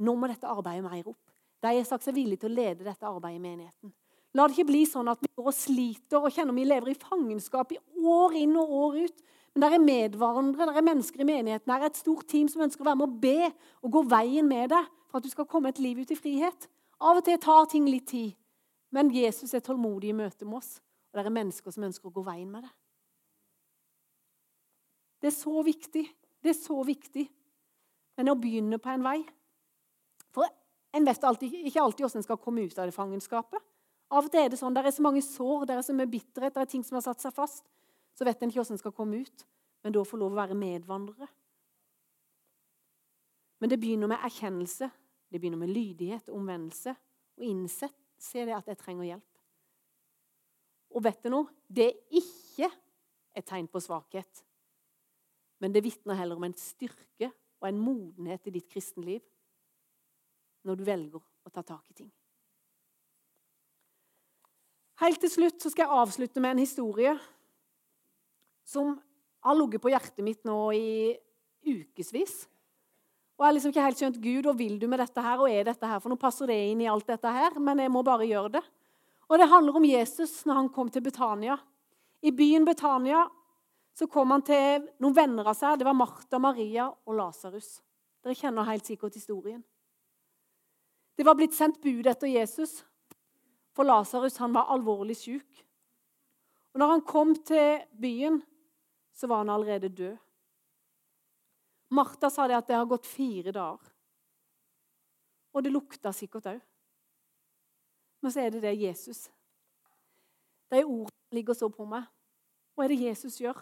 nå 0.00 0.14
må 0.16 0.28
dette 0.30 0.48
arbeidet 0.48 0.84
mer 0.84 1.08
opp. 1.12 1.22
De 1.60 1.72
har 1.76 1.88
sagt 1.88 2.06
seg 2.06 2.16
villige 2.16 2.44
til 2.44 2.52
å 2.52 2.56
lede 2.56 2.86
dette 2.86 3.06
arbeidet 3.06 3.38
i 3.38 3.44
menigheten. 3.44 3.92
La 4.36 4.46
det 4.46 4.54
ikke 4.54 4.70
bli 4.70 4.84
sånn 4.86 5.10
at 5.10 5.20
vi 5.22 5.28
går 5.36 5.50
og 5.50 5.56
sliter 5.56 6.22
og 6.22 6.32
kjenner 6.32 6.56
vi 6.56 6.64
lever 6.68 6.92
i 6.92 6.98
fangenskap 6.98 7.74
i 7.74 7.80
år 7.98 8.36
inn 8.38 8.54
og 8.60 8.74
år 8.84 8.98
ut. 9.06 9.24
Det 9.60 9.68
er 9.68 9.82
medvandrere, 9.82 10.70
der 10.70 10.78
er 10.80 10.86
mennesker 10.86 11.20
i 11.20 11.28
menigheten, 11.28 11.68
der 11.68 11.82
er 11.82 11.90
et 11.90 11.98
stort 11.98 12.28
team 12.28 12.48
som 12.48 12.62
ønsker 12.64 12.80
å 12.80 12.88
være 12.88 13.00
med 13.00 13.08
og 13.10 13.16
be 13.20 13.50
og 13.84 13.92
gå 13.92 14.02
veien 14.08 14.46
med 14.48 14.70
deg 14.72 14.86
for 15.10 15.20
at 15.20 15.26
du 15.26 15.32
skal 15.32 15.48
komme 15.50 15.68
et 15.68 15.80
liv 15.82 16.00
ut 16.00 16.12
i 16.14 16.16
frihet. 16.16 16.68
Av 17.00 17.18
og 17.18 17.24
til 17.26 17.40
tar 17.40 17.66
ting 17.68 17.88
litt 17.88 18.06
tid, 18.08 18.32
men 18.94 19.12
Jesus 19.12 19.52
er 19.54 19.64
tålmodig 19.64 20.12
i 20.12 20.16
møte 20.16 20.48
med 20.48 20.60
oss. 20.62 20.78
Og 21.10 21.18
det 21.18 21.26
er 21.26 21.34
mennesker 21.34 21.74
som 21.74 21.84
ønsker 21.88 22.08
å 22.08 22.14
gå 22.14 22.24
veien 22.24 22.48
med 22.50 22.64
det. 22.64 22.72
Det 25.20 25.28
er 25.28 25.36
så 25.36 25.62
viktig. 25.66 26.04
Det 26.40 26.52
er 26.54 26.56
så 26.56 26.78
viktig. 26.86 27.26
Men 28.16 28.32
å 28.32 28.38
begynne 28.38 28.78
på 28.80 28.90
en 28.92 29.04
vei 29.04 29.18
For 30.30 30.46
en 30.94 31.06
vet 31.06 31.24
alltid, 31.24 31.54
ikke 31.66 31.82
alltid 31.82 32.04
hvordan 32.04 32.20
en 32.20 32.26
skal 32.26 32.38
komme 32.38 32.62
ut 32.62 32.78
av 32.78 32.86
det 32.86 32.94
fangenskapet. 32.94 33.62
Av 34.10 34.26
og 34.26 34.30
til 34.30 34.44
er 34.44 34.50
det 34.50 34.58
sånn, 34.58 34.74
Det 34.74 34.86
er 34.86 34.94
så 34.94 35.02
mange 35.02 35.22
sår, 35.22 35.66
det 35.66 35.74
er 35.74 35.82
så 35.86 35.94
mye 35.94 36.10
bitterhet, 36.10 36.54
det 36.54 36.62
er 36.62 36.70
ting 36.70 36.84
som 36.86 36.98
har 36.98 37.02
satt 37.02 37.22
seg 37.22 37.34
fast. 37.34 37.64
Så 38.20 38.26
vet 38.28 38.42
en 38.44 38.50
ikke 38.52 38.60
hvordan 38.60 38.76
en 38.76 38.82
skal 38.82 38.92
komme 38.92 39.18
ut. 39.24 39.46
Men 39.80 39.94
da 39.96 40.02
få 40.04 40.18
lov 40.20 40.34
å 40.34 40.36
være 40.42 40.56
medvandrere. 40.60 41.28
Men 43.64 43.72
det 43.72 43.78
begynner 43.80 44.10
med 44.12 44.20
erkjennelse. 44.28 44.90
Det 45.32 45.40
begynner 45.40 45.62
med 45.62 45.72
lydighet 45.72 46.28
omvendelse. 46.28 46.92
Og 47.40 47.46
innsett 47.48 47.96
se 48.20 48.44
det 48.44 48.58
at 48.58 48.68
jeg 48.68 48.76
trenger 48.82 49.08
hjelp. 49.08 49.40
Og 50.92 51.06
vet 51.06 51.24
du 51.24 51.30
noe? 51.32 51.48
Det 51.64 51.88
er 51.88 52.20
ikke 52.20 52.68
et 53.40 53.48
tegn 53.48 53.70
på 53.72 53.80
svakhet. 53.80 54.44
Men 55.64 55.72
det 55.72 55.86
vitner 55.88 56.20
heller 56.20 56.36
om 56.36 56.44
en 56.44 56.60
styrke 56.60 57.32
og 57.32 57.68
en 57.72 57.80
modenhet 57.80 58.52
i 58.52 58.56
ditt 58.58 58.68
kristenliv 58.68 59.24
når 60.68 60.76
du 60.76 60.84
velger 60.84 61.24
å 61.24 61.56
ta 61.56 61.64
tak 61.64 61.88
i 61.88 62.02
ting. 62.02 62.14
Helt 65.00 65.24
til 65.24 65.32
slutt 65.32 65.62
så 65.64 65.72
skal 65.72 65.86
jeg 65.86 66.02
avslutte 66.04 66.44
med 66.44 66.58
en 66.58 66.66
historie 66.68 67.14
som 68.70 68.94
har 69.42 69.56
ligget 69.58 69.82
på 69.82 69.90
hjertet 69.90 70.22
mitt 70.24 70.44
nå 70.46 70.58
i 70.76 71.16
ukevis. 71.66 72.44
Og 73.40 73.44
jeg 73.44 73.48
har 73.48 73.56
liksom 73.56 73.72
ikke 73.72 73.84
helt 73.86 74.00
skjønt 74.02 74.20
Gud, 74.20 74.44
hva 74.44 74.52
vil 74.56 74.76
du 74.78 74.86
med 74.90 75.00
dette 75.00 75.22
her, 75.24 75.40
og 75.40 75.48
er 75.48 75.64
dette 75.70 75.88
her 75.88 76.00
for 76.02 76.12
noe? 76.12 76.20
Passer 76.20 76.50
det 76.50 76.58
inn 76.70 76.82
i 76.84 76.88
alt 76.92 77.08
dette 77.08 77.30
her? 77.32 77.56
Men 77.56 77.80
jeg 77.80 77.92
må 77.92 78.02
bare 78.04 78.28
gjøre 78.28 78.52
det. 78.58 78.62
Og 79.30 79.38
det 79.40 79.48
handler 79.48 79.78
om 79.78 79.86
Jesus 79.86 80.42
når 80.44 80.58
han 80.58 80.68
kom 80.74 80.90
til 80.92 81.04
Betania. 81.06 81.56
I 82.20 82.34
byen 82.36 82.66
Betania 82.68 83.22
så 83.96 84.06
kom 84.10 84.34
han 84.34 84.44
til 84.44 84.84
noen 85.00 85.16
venner 85.16 85.48
av 85.50 85.56
seg. 85.56 85.78
Det 85.80 85.88
var 85.88 85.96
Martha, 85.96 86.40
Maria 86.42 86.90
og 86.90 87.16
Lasarus. 87.16 87.78
Dere 88.20 88.36
kjenner 88.36 88.68
helt 88.68 88.86
sikkert 88.86 89.16
historien. 89.16 89.62
Det 91.16 91.24
var 91.26 91.36
blitt 91.38 91.56
sendt 91.56 91.80
bud 91.80 92.06
etter 92.08 92.28
Jesus, 92.28 92.82
for 93.76 93.88
Lasarus 93.88 94.38
var 94.40 94.68
alvorlig 94.72 95.16
syk. 95.16 95.64
Og 96.74 96.80
når 96.80 96.92
han 96.94 97.02
kom 97.08 97.34
til 97.44 97.80
byen, 98.00 98.40
så 99.20 99.28
var 99.28 99.42
han 99.42 99.52
allerede 99.52 99.88
død. 99.92 100.16
Martha 101.92 102.30
sa 102.30 102.46
det 102.48 102.56
at 102.56 102.68
det 102.70 102.78
har 102.78 102.88
gått 102.88 103.08
fire 103.08 103.52
dager. 103.52 103.90
Og 105.52 105.64
det 105.66 105.72
lukta 105.74 106.12
sikkert 106.14 106.46
òg. 106.46 106.60
Men 108.22 108.32
så 108.32 108.44
er 108.44 108.54
det 108.54 108.62
det 108.64 108.76
Jesus. 108.78 109.26
De 110.70 110.84
ordene 110.84 111.34
ligger 111.34 111.56
så 111.58 111.68
på 111.72 111.84
meg. 111.88 112.06
Hva 112.72 112.86
er 112.86 112.94
det 112.94 113.02
Jesus 113.02 113.40
gjør? 113.42 113.58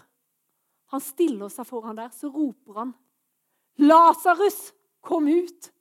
Han 0.92 1.02
stiller 1.04 1.50
seg 1.52 1.66
foran 1.68 1.98
der, 1.98 2.12
så 2.14 2.30
roper 2.32 2.78
han, 2.80 2.94
'Lasarus, 3.78 4.72
kom 5.00 5.28
ut!' 5.28 5.72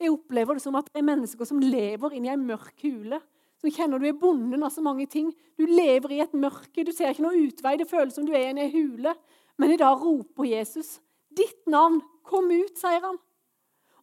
Jeg 0.00 0.10
opplever 0.10 0.54
det 0.54 0.62
som 0.62 0.74
at 0.74 0.88
det 0.90 1.00
er 1.00 1.06
mennesker 1.06 1.46
som 1.48 1.62
lever 1.62 2.16
inni 2.16 2.28
ei 2.28 2.36
mørk 2.36 2.82
hule. 2.82 3.20
Så 3.64 3.70
kjenner 3.72 3.96
du 3.96 4.04
er 4.10 4.16
bonden 4.20 4.60
av 4.60 4.74
så 4.74 4.82
mange 4.84 5.06
ting. 5.08 5.30
Du 5.56 5.64
lever 5.64 6.12
i 6.12 6.20
et 6.20 6.34
mørke, 6.36 6.84
du 6.84 6.90
ser 6.92 7.14
ikke 7.14 7.24
noe 7.24 7.46
utvei. 7.46 7.78
Det 7.80 7.88
føles 7.88 8.12
som 8.12 8.26
du 8.28 8.34
er 8.34 8.50
i 8.50 8.50
en 8.52 8.60
hule. 8.74 9.14
Men 9.56 9.72
i 9.72 9.78
dag 9.80 9.96
roper 10.02 10.44
Jesus, 10.44 11.00
'Ditt 11.32 11.64
navn, 11.66 12.02
kom 12.22 12.50
ut', 12.50 12.76
sier 12.76 13.00
han. 13.00 13.16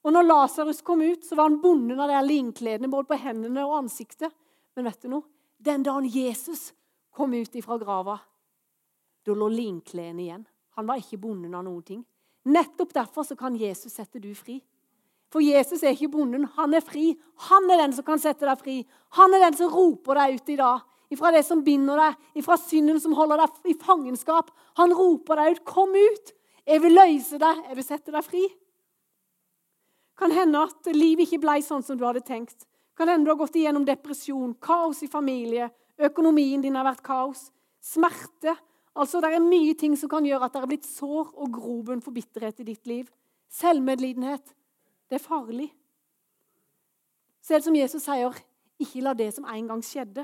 Og 0.01 0.13
når 0.13 0.25
Lasarus 0.25 0.81
kom 0.81 1.01
ut, 1.01 1.21
så 1.25 1.35
var 1.37 1.49
han 1.49 1.61
bonden 1.61 1.99
av 1.99 2.09
de 2.09 2.21
linkledene 2.25 2.89
både 2.89 3.11
på 3.11 3.19
hendene 3.21 3.67
og 3.67 3.83
ansiktet. 3.83 4.33
Men 4.75 4.89
vet 4.89 5.05
du 5.05 5.11
noe? 5.13 5.29
Den 5.61 5.83
dagen 5.85 6.09
Jesus 6.09 6.73
kom 7.13 7.33
ut 7.33 7.55
ifra 7.55 7.77
grava, 7.77 8.17
da 9.21 9.33
lå 9.37 9.47
linkledene 9.53 10.23
igjen. 10.23 10.45
Han 10.73 10.87
var 10.87 10.97
ikke 10.97 11.21
bonden 11.21 11.53
av 11.53 11.67
noen 11.67 11.83
ting. 11.85 12.01
Nettopp 12.49 12.95
derfor 12.97 13.27
så 13.27 13.37
kan 13.37 13.55
Jesus 13.55 13.93
sette 13.93 14.17
du 14.19 14.33
fri. 14.33 14.57
For 15.31 15.43
Jesus 15.43 15.83
er 15.83 15.95
ikke 15.95 16.11
bonden, 16.11 16.43
han 16.57 16.73
er 16.75 16.83
fri. 16.83 17.13
Han 17.47 17.69
er 17.71 17.85
den 17.85 17.93
som 17.95 18.05
kan 18.07 18.19
sette 18.19 18.43
deg 18.43 18.59
fri. 18.59 18.77
Han 19.15 19.33
er 19.33 19.45
den 19.45 19.57
som 19.59 19.71
roper 19.71 20.19
deg 20.19 20.39
ut 20.39 20.51
i 20.51 20.57
dag. 20.59 20.81
Ifra 21.11 21.31
det 21.35 21.43
som 21.43 21.63
binder 21.63 21.99
deg, 21.99 22.19
ifra 22.39 22.55
synden 22.59 22.99
som 23.03 23.15
holder 23.15 23.43
deg 23.43 23.71
i 23.73 23.75
fangenskap. 23.79 24.51
Han 24.79 24.93
roper 24.95 25.39
deg 25.39 25.57
ut. 25.57 25.65
'Kom 25.65 25.91
ut! 25.91 26.33
Jeg 26.67 26.81
vil 26.81 26.95
løse 26.95 27.39
deg. 27.39 27.63
Jeg 27.67 27.75
vil 27.75 27.87
sette 27.87 28.11
deg 28.11 28.23
fri.' 28.23 28.47
Kan 30.15 30.31
hende 30.31 30.59
at 30.61 30.87
livet 30.93 31.25
ikke 31.25 31.41
ble 31.41 31.61
sånn 31.65 31.83
som 31.83 31.97
du 31.97 32.05
hadde 32.05 32.21
tenkt. 32.21 32.67
Kan 32.95 33.09
hende 33.09 33.25
du 33.25 33.31
har 33.31 33.39
gått 33.39 33.55
igjennom 33.55 33.85
depresjon, 33.87 34.53
kaos 34.61 35.01
i 35.03 35.07
familie, 35.07 35.71
økonomien 35.97 36.61
din 36.61 36.75
har 36.75 36.85
vært 36.85 37.01
kaos, 37.03 37.51
smerte. 37.81 38.55
Altså, 38.95 39.21
Det 39.21 39.33
er 39.33 39.39
mye 39.39 39.73
ting 39.73 39.95
som 39.97 40.09
kan 40.09 40.23
gjøre 40.23 40.45
at 40.45 40.53
det 40.53 40.61
er 40.61 40.67
blitt 40.67 40.85
sår 40.85 41.31
og 41.33 41.51
grobunn 41.51 42.01
for 42.01 42.11
bitterhet 42.11 42.59
i 42.59 42.63
ditt 42.63 42.85
liv. 42.85 43.09
Selvmedlidenhet. 43.49 44.53
Det 45.11 45.17
er 45.19 45.27
farlig. 45.27 45.67
Så 47.43 47.53
er 47.53 47.59
det 47.59 47.67
som 47.67 47.75
Jesus 47.75 48.05
sier, 48.05 48.37
ikke 48.79 49.01
la 49.03 49.11
det 49.17 49.27
som 49.35 49.43
en 49.51 49.67
gang 49.67 49.81
skjedde. 49.83 50.23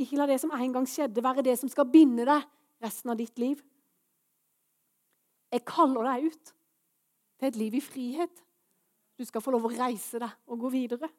Ikke 0.00 0.16
la 0.16 0.24
det 0.30 0.38
som 0.40 0.54
en 0.56 0.72
gang 0.72 0.86
skjedde, 0.88 1.20
være 1.20 1.44
det 1.44 1.58
som 1.60 1.68
skal 1.68 1.90
binde 1.92 2.24
deg 2.24 2.46
resten 2.80 3.12
av 3.12 3.20
ditt 3.20 3.36
liv. 3.36 3.60
Jeg 5.52 5.66
kaller 5.68 6.08
deg 6.08 6.30
ut 6.32 6.52
til 7.36 7.50
et 7.50 7.60
liv 7.60 7.76
i 7.76 7.84
frihet. 7.84 8.44
Du 9.20 9.28
skal 9.28 9.44
få 9.44 9.52
lov 9.52 9.68
å 9.68 9.74
reise 9.76 10.20
deg 10.22 10.48
og 10.48 10.64
gå 10.64 10.72
videre. 10.72 11.12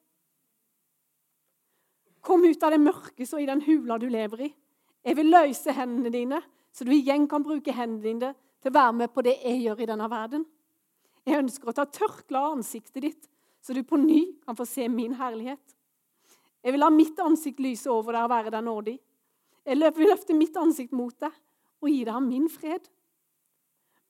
Kom 2.25 2.49
ut 2.49 2.63
av 2.65 2.73
det 2.73 2.81
mørke 2.81 3.29
så 3.29 3.37
i 3.37 3.45
den 3.45 3.61
hula 3.61 4.01
du 4.01 4.09
lever 4.09 4.47
i. 4.47 4.53
Jeg 5.05 5.21
vil 5.21 5.29
løse 5.29 5.73
hendene 5.77 6.09
dine, 6.17 6.41
så 6.73 6.81
du 6.81 6.97
igjen 6.97 7.29
kan 7.29 7.45
bruke 7.45 7.77
hendene 7.77 8.07
dine 8.09 8.37
til 8.59 8.73
å 8.73 8.79
være 8.81 8.95
med 9.03 9.13
på 9.13 9.21
det 9.21 9.37
jeg 9.43 9.67
gjør 9.67 9.85
i 9.85 9.93
denne 9.93 10.09
verden. 10.09 10.49
Jeg 11.29 11.43
ønsker 11.43 11.69
å 11.69 11.75
ta 11.77 11.85
tørkle 11.85 12.39
av 12.39 12.55
ansiktet 12.57 13.03
ditt, 13.05 13.27
så 13.61 13.75
du 13.75 13.83
på 13.85 13.99
ny 14.01 14.23
kan 14.45 14.57
få 14.57 14.65
se 14.65 14.87
min 14.89 15.13
herlighet. 15.19 15.75
Jeg 16.63 16.73
vil 16.73 16.81
la 16.81 16.89
mitt 16.91 17.19
ansikt 17.21 17.61
lyse 17.61 17.89
over 17.91 18.15
deg 18.15 18.25
og 18.25 18.31
være 18.33 18.53
deg 18.55 18.65
nådig. 18.65 18.95
Jeg 19.69 19.93
vil 19.95 20.09
løfte 20.09 20.35
mitt 20.35 20.57
ansikt 20.57 20.95
mot 20.95 21.13
deg 21.21 21.35
og 21.79 21.91
gi 21.91 22.01
deg 22.07 22.23
min 22.25 22.47
fred. 22.51 22.87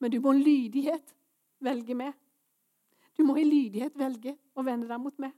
Men 0.00 0.14
du 0.14 0.18
må 0.24 0.32
lydighet 0.38 1.12
velge 1.60 1.94
med. 1.98 2.14
Du 3.18 3.26
må 3.28 3.36
i 3.36 3.44
lydighet 3.44 3.98
velge 4.00 4.32
å 4.56 4.64
vende 4.64 4.88
deg 4.88 5.02
mot 5.02 5.18
meg. 5.20 5.34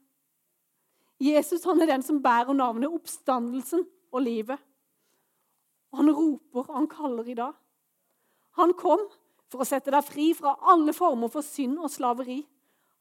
Jesus 1.22 1.66
han 1.66 1.82
er 1.82 1.90
den 1.90 2.04
som 2.06 2.20
bærer 2.22 2.54
navnet 2.54 2.94
oppstandelsen 2.94 3.82
og 4.12 4.22
livet. 4.22 4.60
Han 5.92 6.08
roper, 6.14 6.70
han 6.72 6.86
kaller 6.90 7.26
i 7.28 7.36
dag. 7.36 7.58
Han 8.60 8.72
kom 8.78 9.02
for 9.52 9.62
å 9.62 9.68
sette 9.68 9.92
deg 9.92 10.04
fri 10.06 10.30
fra 10.36 10.56
alle 10.72 10.94
former 10.96 11.30
for 11.32 11.44
synd 11.44 11.76
og 11.78 11.92
slaveri. 11.92 12.40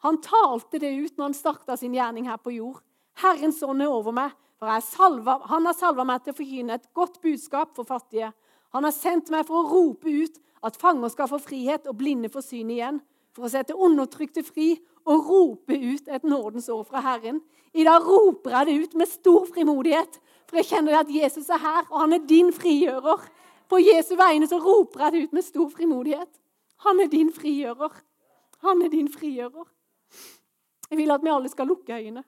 Han 0.03 0.19
talte 0.23 0.81
det 0.81 0.91
ut 0.91 1.17
når 1.17 1.29
han 1.29 1.37
starta 1.37 1.77
sin 1.79 1.95
gjerning 1.95 2.27
her 2.27 2.39
på 2.41 2.55
jord. 2.57 2.81
Herrens 3.21 3.61
ånd 3.63 3.83
er 3.83 3.91
over 3.91 4.15
meg, 4.15 4.37
For 4.61 4.69
salva, 4.85 5.39
han 5.49 5.65
har 5.65 5.73
salva 5.73 6.03
meg 6.05 6.21
til 6.21 6.35
å 6.35 6.37
forkynne 6.37 6.75
et 6.77 6.83
godt 6.93 7.15
budskap 7.23 7.71
for 7.73 7.87
fattige. 7.87 8.27
Han 8.75 8.85
har 8.85 8.93
sendt 8.93 9.31
meg 9.33 9.47
for 9.47 9.57
å 9.57 9.69
rope 9.71 10.05
ut 10.05 10.37
at 10.61 10.77
fanger 10.77 11.09
skal 11.09 11.29
få 11.31 11.39
frihet 11.41 11.87
og 11.89 11.97
blinde 11.97 12.29
få 12.29 12.43
syn 12.45 12.69
igjen. 12.69 12.99
For 13.33 13.47
å 13.47 13.49
sette 13.49 13.73
undertrykte 13.73 14.43
fri 14.45 14.75
og 15.09 15.25
rope 15.25 15.73
ut 15.73 16.11
et 16.13 16.27
nådens 16.27 16.69
år 16.69 16.83
fra 16.85 17.01
Herren. 17.01 17.39
I 17.73 17.87
dag 17.87 18.05
roper 18.05 18.53
jeg 18.59 18.67
det 18.67 18.77
ut 18.83 18.95
med 19.01 19.09
stor 19.09 19.47
frimodighet, 19.49 20.19
for 20.45 20.59
jeg 20.59 20.69
kjenner 20.69 20.99
at 20.99 21.09
Jesus 21.09 21.49
er 21.49 21.61
her, 21.63 21.85
og 21.89 22.03
han 22.03 22.13
er 22.13 22.27
din 22.27 22.51
frigjører. 22.53 23.25
På 23.71 23.79
Jesu 23.79 24.17
vegne 24.19 24.49
så 24.51 24.59
roper 24.59 25.07
jeg 25.07 25.13
det 25.13 25.23
ut 25.25 25.35
med 25.39 25.47
stor 25.47 25.69
frimodighet. 25.71 26.40
Han 26.85 26.99
er 26.99 27.09
din 27.11 27.31
frigjører. 27.33 27.97
Han 28.65 28.81
er 28.81 28.89
din 28.89 29.09
frigjører. 29.11 29.67
Jeg 30.89 30.97
vil 30.97 31.11
at 31.13 31.23
vi 31.23 31.31
alle 31.31 31.49
skal 31.49 31.69
lukke 31.69 31.95
øynene. 31.95 32.23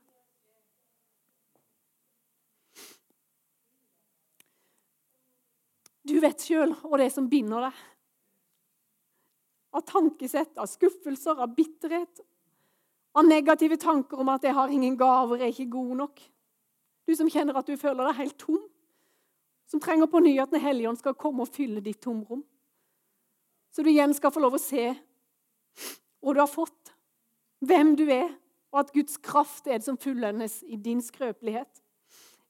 Du 6.03 6.19
vet 6.19 6.43
sjøl 6.43 6.75
hva 6.83 6.99
det 6.99 7.09
som 7.15 7.29
binder 7.31 7.69
deg. 7.69 7.81
Av 9.73 9.81
tankesett, 9.87 10.57
av 10.59 10.67
skuffelser, 10.69 11.39
av 11.39 11.55
bitterhet. 11.55 12.21
Av 13.17 13.25
negative 13.25 13.77
tanker 13.77 14.19
om 14.19 14.29
at 14.29 14.43
'jeg 14.43 14.53
har 14.53 14.67
ingen 14.69 14.97
gaver, 14.97 15.37
jeg 15.37 15.47
er 15.47 15.53
ikke 15.53 15.71
god 15.71 15.95
nok'. 15.95 16.21
Du 17.07 17.15
som 17.15 17.29
kjenner 17.29 17.57
at 17.57 17.67
du 17.67 17.77
føler 17.77 18.05
deg 18.07 18.15
helt 18.15 18.37
tom. 18.37 18.59
Som 19.67 19.79
trenger 19.79 20.05
på 20.05 20.19
ny 20.19 20.39
at 20.39 20.51
Den 20.51 20.61
hellige 20.61 20.89
ånd 20.89 20.97
skal 20.97 21.13
komme 21.13 21.41
og 21.41 21.47
fylle 21.47 21.81
ditt 21.81 22.01
tomrom. 22.01 22.43
Så 23.73 23.81
du 23.81 23.89
igjen 23.89 24.13
skal 24.13 24.31
få 24.33 24.43
lov 24.43 24.57
å 24.57 24.61
se 24.61 24.91
hva 24.93 26.33
du 26.33 26.39
har 26.39 26.49
fått, 26.49 26.93
hvem 27.65 27.95
du 27.97 28.05
er, 28.05 28.29
og 28.73 28.83
at 28.83 28.93
Guds 28.93 29.17
kraft 29.17 29.67
er 29.67 29.79
det 29.79 29.87
som 29.87 29.97
fullendes 29.97 30.61
i 30.65 30.77
din 30.77 31.01
skrøpelighet. 31.01 31.81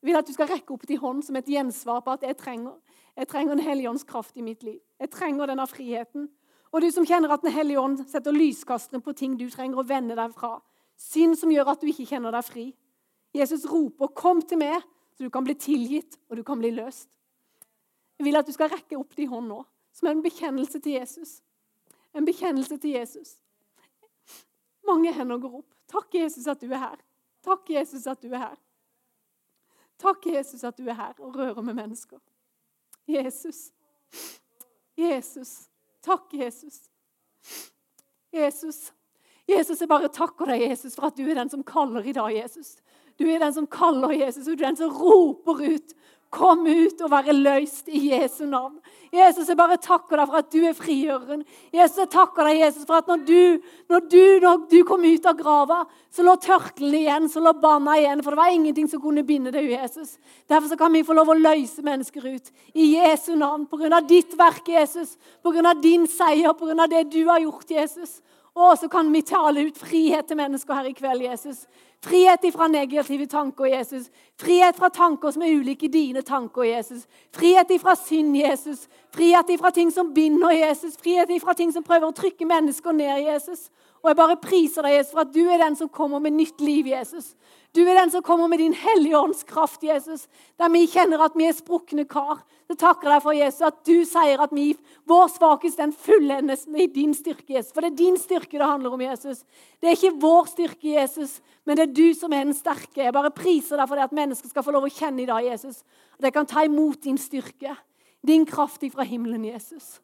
Jeg 0.02 0.10
vil 0.10 0.20
at 0.20 0.28
du 0.28 0.36
skal 0.36 0.50
rekke 0.52 0.76
opp 0.76 0.84
din 0.88 1.00
hånd 1.00 1.24
som 1.24 1.38
et 1.40 1.48
gjensvar 1.48 2.04
på 2.04 2.16
at 2.16 2.26
jeg 2.28 2.38
trenger 2.40 2.76
jeg 3.14 3.28
trenger 3.30 3.56
Den 3.56 3.66
hellige 3.66 3.90
ånds 3.90 4.04
kraft 4.04 4.38
i 4.38 4.42
mitt 4.42 4.64
liv. 4.64 4.80
Jeg 5.00 5.12
trenger 5.14 5.46
denne 5.46 5.68
friheten. 5.70 6.30
Og 6.74 6.82
du 6.82 6.90
som 6.92 7.06
kjenner 7.06 7.30
at 7.30 7.44
Den 7.44 7.54
hellige 7.54 7.80
ånd 7.80 8.00
setter 8.10 8.34
lyskasteren 8.34 9.04
på 9.06 9.14
ting 9.14 9.38
du 9.38 9.50
trenger 9.50 9.78
å 9.78 9.88
vende 9.88 10.16
deg 10.18 10.34
fra. 10.34 10.58
Synd 10.98 11.38
som 11.38 11.52
gjør 11.52 11.74
at 11.74 11.82
du 11.82 11.92
ikke 11.92 12.08
kjenner 12.10 12.34
deg 12.34 12.44
fri. 12.44 12.66
Jesus 13.34 13.66
roper, 13.66 14.08
'Kom 14.08 14.42
til 14.42 14.58
meg, 14.58 14.82
så 15.14 15.24
du 15.24 15.30
kan 15.30 15.44
bli 15.44 15.54
tilgitt, 15.54 16.18
og 16.30 16.38
du 16.38 16.44
kan 16.44 16.60
bli 16.60 16.72
løst'. 16.72 17.10
Jeg 18.20 18.26
vil 18.26 18.36
at 18.36 18.46
du 18.46 18.52
skal 18.52 18.70
rekke 18.70 18.98
opp 18.98 19.16
din 19.16 19.28
hånd 19.28 19.48
nå, 19.48 19.66
som 19.94 20.08
er 20.08 20.18
en 20.18 20.24
bekjennelse 20.26 20.80
til 20.80 20.98
Jesus. 20.98 21.42
En 22.14 22.26
bekjennelse 22.26 22.78
til 22.78 22.98
Jesus. 22.98 23.38
Mange 24.88 25.14
hender 25.14 25.40
går 25.40 25.60
opp. 25.62 25.70
Takk, 25.88 26.16
Jesus, 26.16 26.48
at 26.48 26.62
du 26.62 26.72
er 26.72 26.82
her. 26.82 27.02
Takk, 27.44 27.70
Jesus, 27.70 28.08
at 28.08 28.22
du 28.22 28.32
er 28.34 28.48
her. 28.48 28.58
Takk, 30.02 30.26
Jesus, 30.26 30.64
at 30.64 30.78
du 30.78 30.88
er 30.90 30.98
her 30.98 31.14
og 31.20 31.36
rører 31.36 31.62
med 31.62 31.78
mennesker. 31.78 32.20
Jesus. 33.08 33.72
Jesus. 34.98 35.70
Takk, 36.02 36.34
Jesus. 36.34 36.90
Jesus. 38.34 38.94
Jesus, 39.48 39.82
jeg 39.82 39.90
bare 39.92 40.08
takker 40.08 40.48
deg, 40.48 40.70
Jesus, 40.70 40.96
for 40.96 41.10
at 41.10 41.18
du 41.18 41.26
er 41.28 41.36
den 41.36 41.52
som 41.52 41.64
kaller 41.68 42.06
i 42.08 42.16
dag, 42.16 42.32
Jesus. 42.36 42.78
Du 43.20 43.26
er 43.28 43.40
den 43.44 43.54
som 43.54 43.68
kaller 43.68 44.12
Jesus, 44.16 44.48
og 44.48 44.58
du 44.58 44.64
er 44.64 44.72
den 44.72 44.80
som 44.80 44.96
roper 44.96 45.66
ut 45.76 45.94
Kom 46.34 46.66
ut 46.66 47.02
og 47.06 47.12
være 47.14 47.36
løst 47.36 47.92
i 47.94 48.08
Jesu 48.10 48.46
navn. 48.50 48.80
Jesus, 49.14 49.46
jeg 49.46 49.58
bare 49.60 49.78
takker 49.78 50.18
deg 50.18 50.30
for 50.32 50.40
at 50.40 50.48
du 50.50 50.64
er 50.66 50.74
frigjøreren. 50.74 51.44
Jesus, 51.76 52.00
jeg 52.02 52.10
takker 52.16 52.48
deg, 52.50 52.64
Jesus, 52.64 52.88
for 52.90 52.98
at 52.98 53.12
når 53.12 53.22
du, 53.28 53.68
når 53.92 54.08
du, 54.10 54.24
når 54.42 54.64
du 54.72 54.80
kom 54.88 55.06
ut 55.06 55.28
av 55.30 55.38
grava, 55.38 55.84
så 56.10 56.26
lå 56.26 56.34
tørklene 56.42 57.04
igjen, 57.04 57.30
så 57.30 57.44
lå 57.44 57.54
banna 57.62 58.00
igjen. 58.02 58.24
For 58.26 58.34
det 58.34 58.42
var 58.42 58.56
ingenting 58.56 58.90
som 58.90 59.04
kunne 59.04 59.26
binde 59.28 59.54
deg, 59.54 59.70
Jesus. 59.76 60.16
Derfor 60.50 60.80
kan 60.82 60.98
vi 60.98 61.06
få 61.06 61.14
lov 61.14 61.30
å 61.30 61.38
løse 61.38 61.86
mennesker 61.86 62.26
ut 62.26 62.50
i 62.74 62.96
Jesu 62.96 63.36
navn. 63.38 63.68
På 63.70 63.78
grunn 63.84 63.94
av 63.94 64.10
ditt 64.10 64.34
verk, 64.40 64.66
Jesus. 64.74 65.14
På 65.46 65.54
grunn 65.54 65.70
av 65.70 65.82
din 65.86 66.10
seier, 66.10 66.58
på 66.58 66.72
grunn 66.72 66.82
av 66.82 66.90
det 66.90 67.06
du 67.14 67.22
har 67.30 67.46
gjort, 67.46 67.70
Jesus. 67.70 68.24
Og 68.54 68.78
så 68.78 68.90
kan 68.90 69.14
vi 69.14 69.22
tale 69.26 69.68
ut 69.70 69.78
frihet 69.78 70.28
til 70.30 70.38
mennesker 70.38 70.78
her 70.78 70.90
i 70.90 70.98
kveld, 70.98 71.26
Jesus. 71.26 71.66
Frihet 72.04 72.44
fra 72.54 72.68
negative 72.68 73.26
tanker, 73.30 73.66
Jesus. 73.66 74.10
Frihet 74.44 74.76
fra 74.76 74.90
tanker 74.92 75.32
som 75.32 75.44
er 75.46 75.56
ulike 75.56 75.88
dine 75.88 76.22
tanker, 76.26 76.66
Jesus. 76.68 77.06
Frihet 77.32 77.72
fra 77.82 77.96
synd, 77.96 78.36
Jesus. 78.36 78.90
Frihet 79.16 79.54
fra 79.60 79.72
ting 79.72 79.92
som 79.92 80.12
binder 80.14 80.52
Jesus. 80.52 80.98
Frihet 81.00 81.32
fra 81.42 81.56
ting 81.56 81.72
som 81.72 81.86
prøver 81.86 82.10
å 82.10 82.16
trykke 82.18 82.48
mennesker 82.50 82.96
ned, 82.98 83.24
Jesus. 83.24 83.70
Og 84.04 84.10
jeg 84.12 84.20
bare 84.20 84.36
priser 84.44 84.84
deg, 84.84 84.98
Jesus, 84.98 85.14
for 85.16 85.24
at 85.24 85.32
du 85.32 85.46
er 85.48 85.62
den 85.62 85.78
som 85.80 85.88
kommer 85.88 86.20
med 86.20 86.36
nytt 86.36 86.60
liv, 86.60 86.90
Jesus. 86.92 87.38
Du 87.72 87.80
er 87.86 87.96
den 87.96 88.12
som 88.12 88.22
kommer 88.22 88.50
med 88.52 88.60
din 88.60 88.74
hellige 88.76 89.16
ånds 89.16 89.46
kraft, 89.48 89.84
Jesus. 89.84 90.28
Der 90.60 90.70
vi 90.70 90.84
kjenner 90.92 91.24
at 91.24 91.38
vi 91.40 91.48
er 91.48 91.56
sprukne 91.56 92.04
kar. 92.06 92.42
Så 92.68 92.76
takker 92.80 93.14
deg 93.14 93.24
for 93.24 93.38
Jesus, 93.38 93.62
at 93.64 93.80
du 93.88 94.04
sier 94.08 94.44
at 94.44 94.52
vi, 94.52 94.74
vår 95.08 95.32
svakhet 95.32 95.80
den 95.80 95.94
fullendes 95.96 96.68
i 96.68 96.90
din 96.92 97.14
styrke, 97.16 97.56
Jesus. 97.56 97.72
For 97.72 97.80
det 97.80 97.94
er 97.94 98.02
din 98.02 98.20
styrke 98.20 98.60
det 98.60 98.68
handler 98.68 98.92
om, 98.92 99.02
Jesus. 99.08 99.46
Det 99.80 99.88
er 99.88 99.96
ikke 99.96 100.20
vår 100.20 100.52
styrke, 100.52 100.94
Jesus, 100.98 101.40
men 101.64 101.80
det 101.80 101.88
er 101.88 101.96
du 101.96 102.14
som 102.18 102.34
er 102.36 102.44
den 102.44 102.56
sterke. 102.58 103.06
Jeg 103.06 103.16
bare 103.16 103.32
priser 103.32 103.80
deg 103.80 103.88
for 103.88 103.96
det 103.96 104.04
at 104.10 104.12
mennesker 104.16 104.33
skal 104.36 104.66
få 104.66 104.74
lov 104.74 104.88
å 104.88 104.92
kjenne 104.94 105.24
i 105.24 105.30
dag, 105.30 105.46
Jesus. 105.46 105.84
At 106.18 106.26
de 106.26 106.32
kan 106.34 106.48
ta 106.50 106.64
imot 106.66 107.04
din 107.04 107.18
styrke, 107.18 107.76
din 108.26 108.46
kraft 108.46 108.84
fra 108.94 109.06
himmelen, 109.08 109.46
Jesus. 109.46 110.00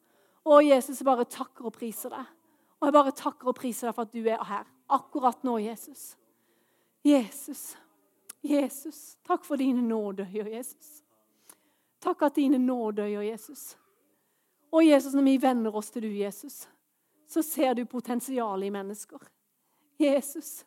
Å, 0.45 0.61
Jesus, 0.63 0.99
jeg 0.99 1.07
bare 1.07 1.27
takker 1.30 1.69
og 1.69 1.75
priser 1.75 2.13
deg. 2.13 2.36
Og 2.80 2.88
jeg 2.88 2.95
bare 2.95 3.15
takker 3.15 3.51
og 3.51 3.57
priser 3.57 3.89
deg 3.89 3.97
for 3.97 4.07
at 4.07 4.15
du 4.15 4.23
er 4.23 4.43
her 4.49 4.67
akkurat 4.89 5.43
nå, 5.43 5.59
Jesus. 5.59 6.17
Jesus, 7.05 7.77
Jesus, 8.41 9.17
takk 9.27 9.45
for 9.45 9.59
dine 9.59 9.84
nådøyer, 9.86 10.49
Jesus. 10.55 11.03
Takk 12.01 12.23
at 12.27 12.36
dine 12.39 12.57
nådøyer, 12.57 13.21
Jesus. 13.21 13.77
Og 14.71 14.86
Jesus, 14.88 15.13
når 15.13 15.23
vi 15.23 15.41
venner 15.41 15.75
oss 15.75 15.91
til 15.91 16.05
du, 16.07 16.11
Jesus, 16.11 16.67
så 17.27 17.41
ser 17.41 17.73
du 17.73 17.86
potensialet 17.86 18.67
i 18.67 18.73
mennesker. 18.73 19.21
Jesus, 19.99 20.65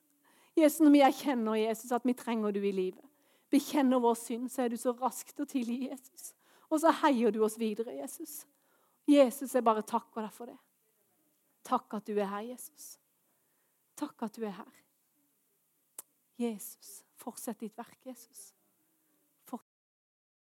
Jesus, 0.56 0.80
når 0.80 0.90
vi 0.90 1.04
erkjenner 1.06 1.54
Jesus, 1.54 1.92
at 1.92 2.04
vi 2.04 2.14
trenger 2.14 2.50
du 2.50 2.60
i 2.62 2.72
livet, 2.72 3.04
bekjenner 3.52 4.00
vår 4.02 4.16
synd, 4.18 4.48
så 4.50 4.64
er 4.64 4.72
du 4.72 4.78
så 4.80 4.94
raskt 4.96 5.40
å 5.42 5.48
tilgi 5.48 5.90
Jesus. 5.90 6.32
Og 6.72 6.80
så 6.80 6.92
heier 7.02 7.32
du 7.34 7.42
oss 7.44 7.58
videre, 7.60 7.94
Jesus. 7.98 8.42
Jesus, 9.08 9.52
jeg 9.54 9.64
bare 9.64 9.84
takker 9.84 10.24
deg 10.24 10.32
for 10.32 10.48
det. 10.48 10.58
Takk 11.66 11.98
at 11.98 12.08
du 12.08 12.16
er 12.16 12.30
her, 12.30 12.46
Jesus. 12.52 12.96
Takk 13.98 14.24
at 14.26 14.34
du 14.38 14.46
er 14.46 14.56
her. 14.56 14.72
Jesus, 16.40 17.02
fortsett 17.20 17.60
ditt 17.60 17.76
verk, 17.78 17.98
Jesus. 18.08 18.50